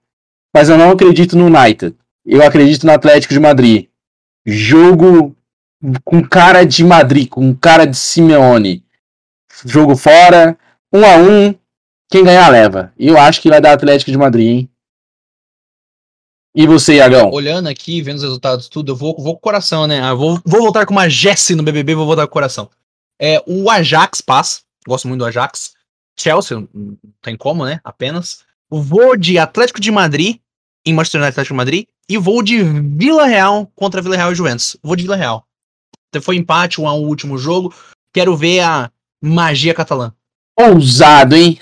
Mas 0.54 0.70
eu 0.70 0.78
não 0.78 0.92
acredito 0.92 1.36
no 1.36 1.46
United. 1.46 1.96
Eu 2.26 2.44
acredito 2.44 2.86
no 2.86 2.94
Atlético 2.94 3.34
de 3.34 3.40
Madrid. 3.40 3.88
Jogo 4.46 5.36
com 6.04 6.22
cara 6.22 6.66
de 6.66 6.84
Madrid, 6.84 7.28
com 7.28 7.54
cara 7.56 7.86
de 7.86 7.98
Simeone. 7.98 8.84
Jogo 9.66 9.96
fora, 9.96 10.58
um 10.92 11.06
a 11.06 11.18
um. 11.18 11.56
Quem 12.14 12.24
ganhar 12.24 12.48
leva. 12.50 12.94
Eu 12.96 13.18
acho 13.18 13.42
que 13.42 13.50
vai 13.50 13.60
dar 13.60 13.74
Atlético 13.74 14.12
de 14.12 14.18
Madrid, 14.20 14.46
hein? 14.46 14.70
E 16.54 16.68
você, 16.68 16.98
Iagão? 16.98 17.32
Olhando 17.32 17.68
aqui, 17.68 18.04
vendo 18.04 18.18
os 18.18 18.22
resultados 18.22 18.70
tudo, 18.70 18.92
eu 18.92 18.96
vou, 18.96 19.16
vou 19.18 19.34
com 19.34 19.40
o 19.40 19.42
coração, 19.42 19.88
né? 19.88 20.00
Ah, 20.00 20.14
vou, 20.14 20.40
vou 20.46 20.62
voltar 20.62 20.86
com 20.86 20.92
uma 20.92 21.10
Jesse 21.10 21.56
no 21.56 21.64
BBB, 21.64 21.96
vou 21.96 22.06
voltar 22.06 22.28
com 22.28 22.30
o 22.30 22.34
coração. 22.34 22.70
É, 23.20 23.44
o 23.48 23.68
Ajax 23.68 24.22
passa. 24.22 24.62
Gosto 24.88 25.08
muito 25.08 25.22
do 25.22 25.26
Ajax. 25.26 25.74
Chelsea, 26.16 26.56
não 26.72 26.98
tem 27.20 27.36
como, 27.36 27.66
né? 27.66 27.82
Apenas. 27.84 28.44
Vou 28.70 29.18
de 29.18 29.40
Atlético 29.40 29.82
de 29.82 29.90
Madrid 29.90 30.38
em 30.86 30.94
Manchester 30.94 31.20
United 31.20 31.34
Atlético 31.34 31.56
de 31.56 31.58
Madrid. 31.58 31.88
E 32.08 32.16
vou 32.16 32.44
de 32.44 32.62
Vila 32.62 33.26
Real 33.26 33.66
contra 33.74 34.04
Vila 34.04 34.16
Real 34.16 34.32
e 34.32 34.36
Juventus. 34.36 34.78
Vou 34.84 34.96
de 34.96 35.02
Vila 35.02 35.16
Real. 35.16 35.48
Foi 36.22 36.36
empate, 36.36 36.80
um 36.80 36.88
último 36.94 37.40
jogo. 37.40 37.74
Quero 38.14 38.38
ver 38.38 38.60
a 38.60 38.92
magia 39.20 39.74
catalã. 39.74 40.14
Ousado, 40.60 41.36
hein? 41.36 41.58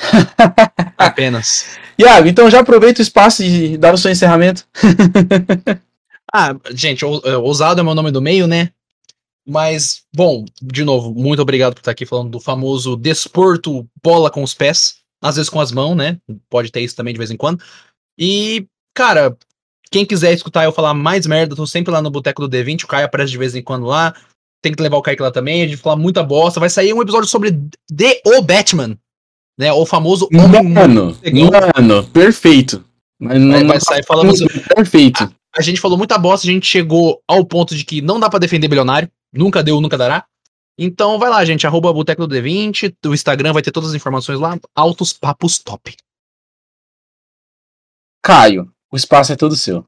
Apenas. 0.98 1.78
Iago, 1.98 2.28
então 2.28 2.50
já 2.50 2.60
aproveita 2.60 3.00
o 3.00 3.04
espaço 3.04 3.44
e 3.44 3.78
dá 3.78 3.94
o 3.94 3.98
seu 3.98 4.12
encerramento. 4.12 4.68
ah, 6.34 6.56
gente, 6.72 7.06
é, 7.06 7.38
ousado 7.38 7.80
é 7.80 7.84
meu 7.84 7.96
nome 7.96 8.12
do 8.12 8.22
meio, 8.22 8.48
né? 8.48 8.72
Mas, 9.48 10.04
bom, 10.14 10.46
de 10.62 10.84
novo, 10.84 11.14
muito 11.14 11.42
obrigado 11.42 11.74
por 11.74 11.80
estar 11.80 11.92
aqui 11.92 12.06
falando 12.06 12.30
do 12.30 12.40
famoso 12.40 12.96
desporto 12.96 13.88
bola 14.04 14.30
com 14.30 14.44
os 14.44 14.54
pés, 14.54 14.98
às 15.22 15.36
vezes 15.36 15.50
com 15.50 15.60
as 15.60 15.72
mãos, 15.72 15.96
né? 15.96 16.20
Pode 16.50 16.72
ter 16.72 16.82
isso 16.82 16.96
também 16.96 17.14
de 17.14 17.18
vez 17.18 17.32
em 17.32 17.38
quando. 17.38 17.64
E, 18.18 18.68
cara, 18.94 19.36
quem 19.90 20.06
quiser 20.06 20.34
escutar 20.34 20.64
eu 20.66 20.72
falar 20.72 20.94
mais 20.94 21.26
merda, 21.26 21.56
tô 21.56 21.66
sempre 21.66 21.92
lá 21.92 22.02
no 22.02 22.12
Boteco 22.12 22.48
do 22.48 22.58
D20, 22.58 22.84
o 22.84 22.88
Caio 22.88 23.06
aparece 23.06 23.32
de 23.32 23.38
vez 23.38 23.56
em 23.56 23.64
quando 23.64 23.86
lá. 23.86 24.14
Tem 24.62 24.74
que 24.74 24.82
levar 24.82 24.98
o 24.98 25.02
Kaique 25.02 25.22
lá 25.22 25.32
também, 25.32 25.64
a 25.64 25.68
gente 25.68 25.78
falar 25.78 25.96
muita 25.96 26.24
bosta. 26.24 26.60
Vai 26.60 26.70
sair 26.70 26.94
um 26.94 27.02
episódio 27.02 27.28
sobre 27.28 27.52
The 27.96 28.22
O 28.26 28.42
Batman, 28.42 28.98
né? 29.58 29.72
O 29.74 29.86
famoso 29.86 30.28
Homem 30.34 30.64
Mano, 30.64 31.18
mano, 31.76 32.08
perfeito. 32.10 32.84
Mas 33.20 33.40
não, 33.40 33.68
vai 33.68 33.80
sair 33.80 34.06
falando 34.06 34.34
Perfeito. 34.76 35.24
A, 35.24 35.60
a, 35.60 35.62
gente 35.62 35.80
falou 35.80 35.98
muita 35.98 36.18
bosta, 36.18 36.48
a 36.48 36.52
gente 36.52 36.66
chegou 36.66 37.22
ao 37.28 37.46
ponto 37.46 37.76
de 37.76 37.86
que 37.86 38.02
não 38.02 38.20
dá 38.20 38.30
para 38.30 38.40
defender 38.40 38.68
bilionário. 38.68 39.10
Nunca 39.34 39.64
deu, 39.64 39.80
nunca 39.80 39.98
dará. 39.98 40.26
Então 40.78 41.20
vai 41.20 41.30
lá, 41.30 41.46
gente, 41.46 41.68
arroba 41.68 41.94
Boteco 41.94 42.26
do 42.26 42.36
D20, 42.36 42.96
o 43.06 43.14
Instagram 43.14 43.54
vai 43.54 43.62
ter 43.62 43.72
todas 43.72 43.90
as 43.90 43.96
informações 43.96 44.40
lá, 44.40 44.58
altos 44.76 45.14
papos 45.14 45.60
top. 45.60 45.96
Caio, 48.24 48.72
o 48.92 48.96
espaço 48.96 49.32
é 49.32 49.36
todo 49.36 49.56
seu. 49.56 49.86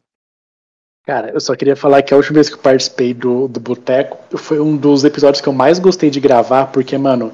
Cara, 1.06 1.32
eu 1.34 1.42
só 1.42 1.54
queria 1.54 1.76
falar 1.76 2.02
que 2.02 2.14
a 2.14 2.18
última 2.18 2.36
vez 2.36 2.48
que 2.48 2.56
eu 2.56 2.60
participei 2.60 3.14
do, 3.14 3.50
do 3.50 3.60
Boteco 3.60 4.18
foi 4.38 4.62
um 4.62 4.78
dos 4.78 5.04
episódios 5.04 5.42
que 5.42 5.50
eu 5.50 5.54
mais 5.54 5.78
gostei 5.78 6.10
de 6.10 6.22
gravar, 6.22 6.68
porque, 6.68 6.98
mano, 6.98 7.34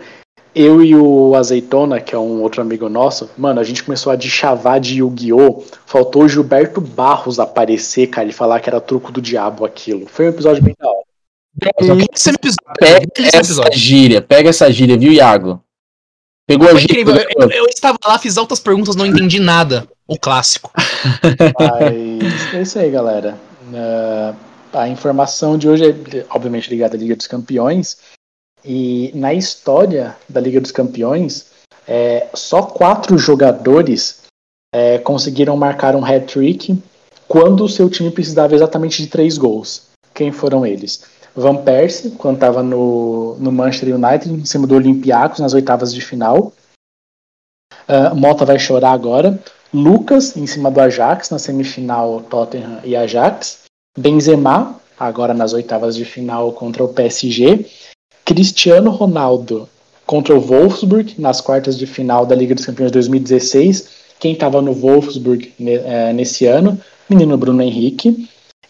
eu 0.55 0.81
e 0.81 0.95
o 0.95 1.35
Azeitona, 1.35 2.01
que 2.01 2.15
é 2.15 2.17
um 2.17 2.41
outro 2.41 2.63
amigo 2.63 2.89
nosso, 2.89 3.29
mano, 3.37 3.59
a 3.59 3.63
gente 3.63 3.83
começou 3.83 4.11
a 4.11 4.15
deschavar 4.15 4.79
de 4.79 4.97
Yu-Gi-Oh! 4.97 5.63
Faltou 5.85 6.23
o 6.23 6.27
Gilberto 6.27 6.81
Barros 6.81 7.39
aparecer, 7.39 8.07
cara, 8.07 8.27
e 8.27 8.33
falar 8.33 8.59
que 8.59 8.69
era 8.69 8.81
truco 8.81 9.11
do 9.11 9.21
diabo 9.21 9.63
aquilo. 9.63 10.07
Foi 10.07 10.25
um 10.25 10.29
episódio 10.29 10.63
bem 10.63 10.75
da 10.79 10.89
hora. 10.89 11.03
Pega 12.79 13.37
essa 13.37 13.71
gíria, 13.71 14.21
pega 14.21 14.49
essa 14.49 14.71
gíria, 14.71 14.97
viu, 14.97 15.11
Iago? 15.11 15.63
Pegou 16.47 16.67
a 16.67 16.73
gíria. 16.73 17.03
Eu, 17.03 17.43
eu, 17.43 17.51
eu, 17.51 17.65
estava 17.67 17.99
lá, 18.03 18.17
fiz 18.17 18.35
altas 18.35 18.59
perguntas, 18.59 18.95
não 18.95 19.05
entendi 19.05 19.39
nada. 19.39 19.87
O 20.07 20.17
clássico. 20.17 20.71
Mas 21.59 22.53
é 22.55 22.61
isso 22.63 22.79
aí, 22.79 22.89
galera. 22.89 23.48
Uh, 23.69 24.35
a 24.73 24.87
informação 24.87 25.57
de 25.57 25.67
hoje 25.67 25.89
é, 25.89 26.25
obviamente, 26.29 26.69
ligada 26.69 26.95
à 26.95 26.99
Liga 26.99 27.15
dos 27.15 27.27
Campeões. 27.27 27.97
E 28.63 29.11
na 29.15 29.33
história 29.33 30.15
da 30.27 30.41
Liga 30.41 30.59
dos 30.59 30.71
Campeões, 30.71 31.47
é, 31.87 32.27
só 32.33 32.61
quatro 32.63 33.17
jogadores 33.17 34.23
é, 34.73 34.97
conseguiram 34.99 35.55
marcar 35.57 35.95
um 35.95 36.05
hat-trick 36.05 36.81
quando 37.27 37.63
o 37.63 37.69
seu 37.69 37.89
time 37.89 38.11
precisava 38.11 38.53
exatamente 38.53 39.01
de 39.01 39.07
três 39.07 39.37
gols. 39.37 39.87
Quem 40.13 40.31
foram 40.31 40.65
eles? 40.65 41.03
Van 41.35 41.55
Persie, 41.55 42.11
quando 42.11 42.35
estava 42.35 42.61
no, 42.61 43.35
no 43.39 43.51
Manchester 43.51 43.95
United, 43.95 44.33
em 44.33 44.45
cima 44.45 44.67
do 44.67 44.75
Olympiacos, 44.75 45.39
nas 45.39 45.53
oitavas 45.53 45.93
de 45.93 46.01
final. 46.01 46.51
Uh, 47.87 48.15
Mota 48.15 48.45
vai 48.45 48.59
chorar 48.59 48.91
agora. 48.91 49.39
Lucas, 49.73 50.35
em 50.35 50.47
cima 50.47 50.71
do 50.71 50.79
Ajax, 50.79 51.29
na 51.29 51.37
semifinal 51.37 52.21
Tottenham 52.29 52.79
e 52.83 52.95
Ajax. 52.95 53.59
Benzema, 53.97 54.79
agora 54.99 55.33
nas 55.33 55.53
oitavas 55.53 55.95
de 55.95 56.05
final 56.05 56.51
contra 56.53 56.83
o 56.83 56.89
PSG. 56.89 57.65
Cristiano 58.25 58.89
Ronaldo 58.91 59.67
contra 60.05 60.35
o 60.35 60.39
Wolfsburg, 60.39 61.15
nas 61.19 61.39
quartas 61.39 61.77
de 61.77 61.85
final 61.85 62.25
da 62.25 62.35
Liga 62.35 62.55
dos 62.55 62.65
Campeões 62.65 62.91
2016. 62.91 63.89
Quem 64.19 64.33
estava 64.33 64.61
no 64.61 64.73
Wolfsburg 64.73 65.53
eh, 65.59 66.13
nesse 66.13 66.45
ano? 66.45 66.79
Menino 67.07 67.37
Bruno 67.37 67.61
Henrique 67.61 68.27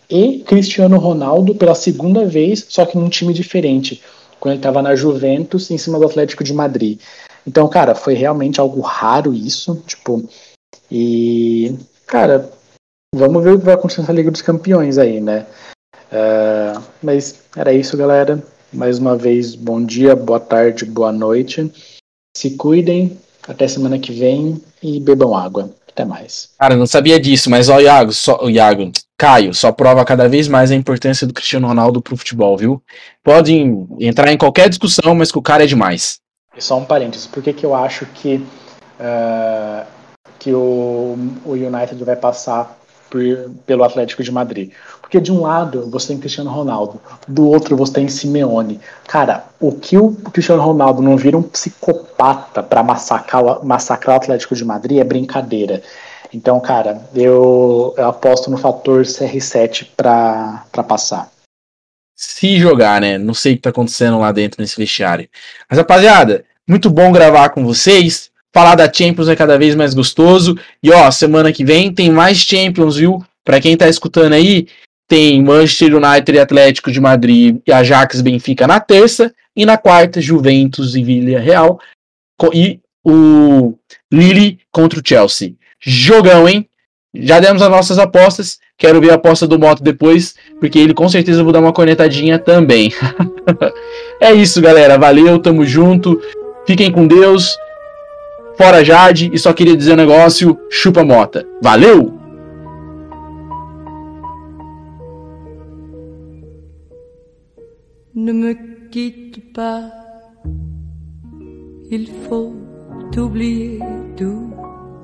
e 0.10 0.40
Cristiano 0.40 0.98
Ronaldo 0.98 1.56
pela 1.56 1.76
segunda 1.76 2.26
vez, 2.26 2.66
só 2.70 2.86
que 2.86 2.98
num 2.98 3.10
time 3.10 3.34
diferente, 3.34 4.02
quando 4.40 4.54
ele 4.54 4.60
estava 4.60 4.82
na 4.82 4.96
Juventus 4.96 5.70
em 5.72 5.78
cima 5.78 6.00
do 6.00 6.06
Atlético 6.06 6.44
de 6.44 6.54
Madrid. 6.54 7.00
Então, 7.46 7.68
cara, 7.68 7.96
foi 7.96 8.14
realmente 8.14 8.60
algo 8.60 8.82
raro 8.82 9.34
isso, 9.34 9.82
tipo, 9.88 10.24
e 10.92 11.76
cara, 12.06 12.50
vamos 13.14 13.44
ver 13.44 13.54
o 13.54 13.60
que 13.60 13.66
vai 13.66 13.74
acontecer 13.76 14.02
nessa 14.02 14.14
Liga 14.14 14.32
dos 14.32 14.42
Campeões 14.42 14.98
aí, 14.98 15.20
né? 15.22 15.46
Uh, 16.12 16.82
mas 17.02 17.42
era 17.56 17.74
isso, 17.74 17.96
galera. 17.96 18.42
Mais 18.72 19.00
uma 19.00 19.16
vez, 19.16 19.56
bom 19.56 19.84
dia, 19.84 20.16
boa 20.16 20.40
tarde, 20.40 20.86
boa 20.86 21.12
noite. 21.12 21.72
Se 22.38 22.52
cuidem, 22.52 23.18
até 23.48 23.68
semana 23.68 23.98
que 23.98 24.12
vem 24.12 24.62
e 24.82 25.00
bebam 25.00 25.36
água. 25.36 25.72
Até 25.88 26.06
mais. 26.06 26.52
Cara, 26.58 26.76
não 26.76 26.86
sabia 26.86 27.20
disso, 27.20 27.50
mas 27.50 27.68
ó, 27.68 27.80
Iago, 27.80 28.14
só, 28.14 28.40
o 28.44 28.50
Iago, 28.50 28.92
Caio, 29.18 29.54
só 29.54 29.72
prova 29.72 30.06
cada 30.06 30.30
vez 30.30 30.48
mais 30.48 30.72
a 30.72 30.76
importância 30.76 31.28
do 31.28 31.34
Cristiano 31.34 31.68
Ronaldo 31.68 32.02
pro 32.02 32.16
futebol, 32.16 32.56
viu? 32.56 32.82
Podem 33.24 33.86
entrar 34.00 34.32
em 34.32 34.38
qualquer 34.38 34.70
discussão, 34.70 35.14
mas 35.14 35.32
que 35.32 35.38
o 35.38 35.42
cara 35.42 35.64
é 35.64 35.68
demais. 35.68 36.20
E 36.56 36.62
só 36.62 36.78
um 36.78 36.86
parênteses, 36.86 37.28
por 37.28 37.44
que, 37.44 37.52
que 37.52 37.66
eu 37.66 37.76
acho 37.76 38.06
que, 38.06 38.36
uh, 39.00 39.86
que 40.40 40.54
o, 40.54 41.18
o 41.46 41.52
United 41.52 42.04
vai 42.04 42.16
passar 42.16 42.80
por, 43.10 43.22
pelo 43.66 43.84
Atlético 43.84 44.24
de 44.24 44.32
Madrid? 44.32 44.72
Porque 45.02 45.20
de 45.20 45.32
um 45.32 45.42
lado 45.42 45.90
você 45.90 46.10
tem 46.10 46.20
Cristiano 46.20 46.50
Ronaldo, 46.50 47.02
do 47.28 47.48
outro 47.48 47.76
você 47.76 47.94
tem 47.94 48.08
Simeone. 48.08 48.80
Cara, 49.08 49.46
o 49.60 49.72
que 49.72 49.98
o 49.98 50.14
Cristiano 50.32 50.62
Ronaldo 50.62 51.02
não 51.02 51.18
vira 51.18 51.38
um 51.38 51.44
psicopata 51.44 52.64
para 52.64 52.84
massacrar, 52.84 53.66
massacrar 53.66 54.16
o 54.16 54.20
Atlético 54.20 54.56
de 54.56 54.64
Madrid 54.64 55.00
é 55.00 55.04
brincadeira. 55.04 55.82
Então, 56.32 56.60
cara, 56.60 57.02
eu, 57.16 57.94
eu 57.98 58.08
aposto 58.08 58.52
no 58.52 58.58
fator 58.58 59.02
CR7 59.02 59.88
para 59.98 60.84
passar. 60.88 61.32
Se 62.16 62.60
jogar, 62.60 63.02
né? 63.02 63.18
Não 63.18 63.34
sei 63.34 63.54
o 63.54 63.56
que 63.56 63.64
tá 63.64 63.70
acontecendo 63.72 64.20
lá 64.20 64.32
dentro 64.32 64.62
nesse 64.62 64.78
vestiário. 64.78 65.28
Mas, 65.70 65.80
rapaziada, 65.80 66.46
muito 66.68 66.90
bom 66.90 67.12
gravar 67.12 67.50
com 67.50 67.66
vocês. 67.66 68.29
Falar 68.54 68.76
da 68.76 68.92
Champions 68.92 69.28
é 69.30 69.36
cada 69.36 69.58
vez 69.58 69.76
mais 69.76 69.94
gostoso. 69.94 70.58
E 70.82 70.92
ó, 70.92 71.10
semana 71.12 71.52
que 71.52 71.64
vem 71.64 71.94
tem 71.94 72.10
mais 72.10 72.38
Champions, 72.38 72.98
viu? 72.98 73.24
Para 73.46 73.60
quem 73.60 73.78
tá 73.78 73.88
escutando 73.88 74.34
aí, 74.34 74.68
tem 75.08 75.42
Manchester 75.44 75.96
United 75.96 76.38
e 76.38 76.40
Atlético 76.40 76.92
de 76.92 77.00
Madrid 77.00 77.58
e 77.66 77.72
Ajax 77.72 78.22
Benfica 78.22 78.68
na 78.68 78.80
terça. 78.80 79.34
E 79.56 79.66
na 79.66 79.78
quarta, 79.78 80.22
Juventus 80.22 80.96
e 80.96 81.04
Villarreal. 81.04 81.80
E 82.54 82.80
o 83.04 83.74
Lille 84.12 84.60
contra 84.72 85.00
o 85.00 85.04
Chelsea. 85.06 85.54
Jogão, 85.80 86.48
hein? 86.48 86.68
Já 87.14 87.40
demos 87.40 87.62
as 87.62 87.70
nossas 87.70 87.98
apostas. 87.98 88.60
Quero 88.78 89.02
ver 89.02 89.12
a 89.12 89.16
aposta 89.16 89.46
do 89.46 89.60
Moto 89.60 89.84
depois, 89.84 90.36
porque 90.60 90.80
ele 90.80 90.94
com 90.94 91.10
certeza 91.10 91.44
vou 91.44 91.52
dar 91.52 91.60
uma 91.60 91.74
cornetadinha 91.74 92.40
também. 92.40 92.94
é 94.22 94.34
isso, 94.34 94.62
galera. 94.62 94.98
Valeu, 94.98 95.40
tamo 95.40 95.66
junto. 95.66 96.22
Fiquem 96.66 96.92
com 96.92 97.06
Deus. 97.06 97.58
Fora 98.60 98.84
Jade. 98.84 99.32
E 99.34 99.40
só 99.40 99.54
queria 99.54 99.78
dizer 99.78 99.94
um 99.94 99.96
negócio: 99.96 100.60
chupa 100.70 101.02
mota. 101.02 101.48
Valeu! 101.64 102.20
Ne 108.14 108.34
me 108.34 108.54
quitte 108.90 109.40
pas, 109.54 109.90
il 111.90 112.06
faut 112.28 112.54
oublier, 113.18 113.80
tout 114.18 114.52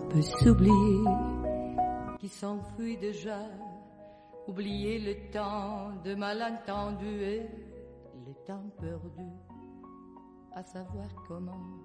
peut 0.09 0.21
s'oublier, 0.21 1.05
qui 2.19 2.27
s'enfuit 2.27 2.97
déjà. 2.97 3.39
Oublier 4.47 4.99
le 4.99 5.15
temps 5.31 5.93
de 6.03 6.13
malentendu 6.13 7.23
et 7.23 7.49
le 8.27 8.33
temps 8.45 8.69
perdu, 8.79 9.25
à 10.53 10.61
savoir 10.61 11.07
comment 11.27 11.84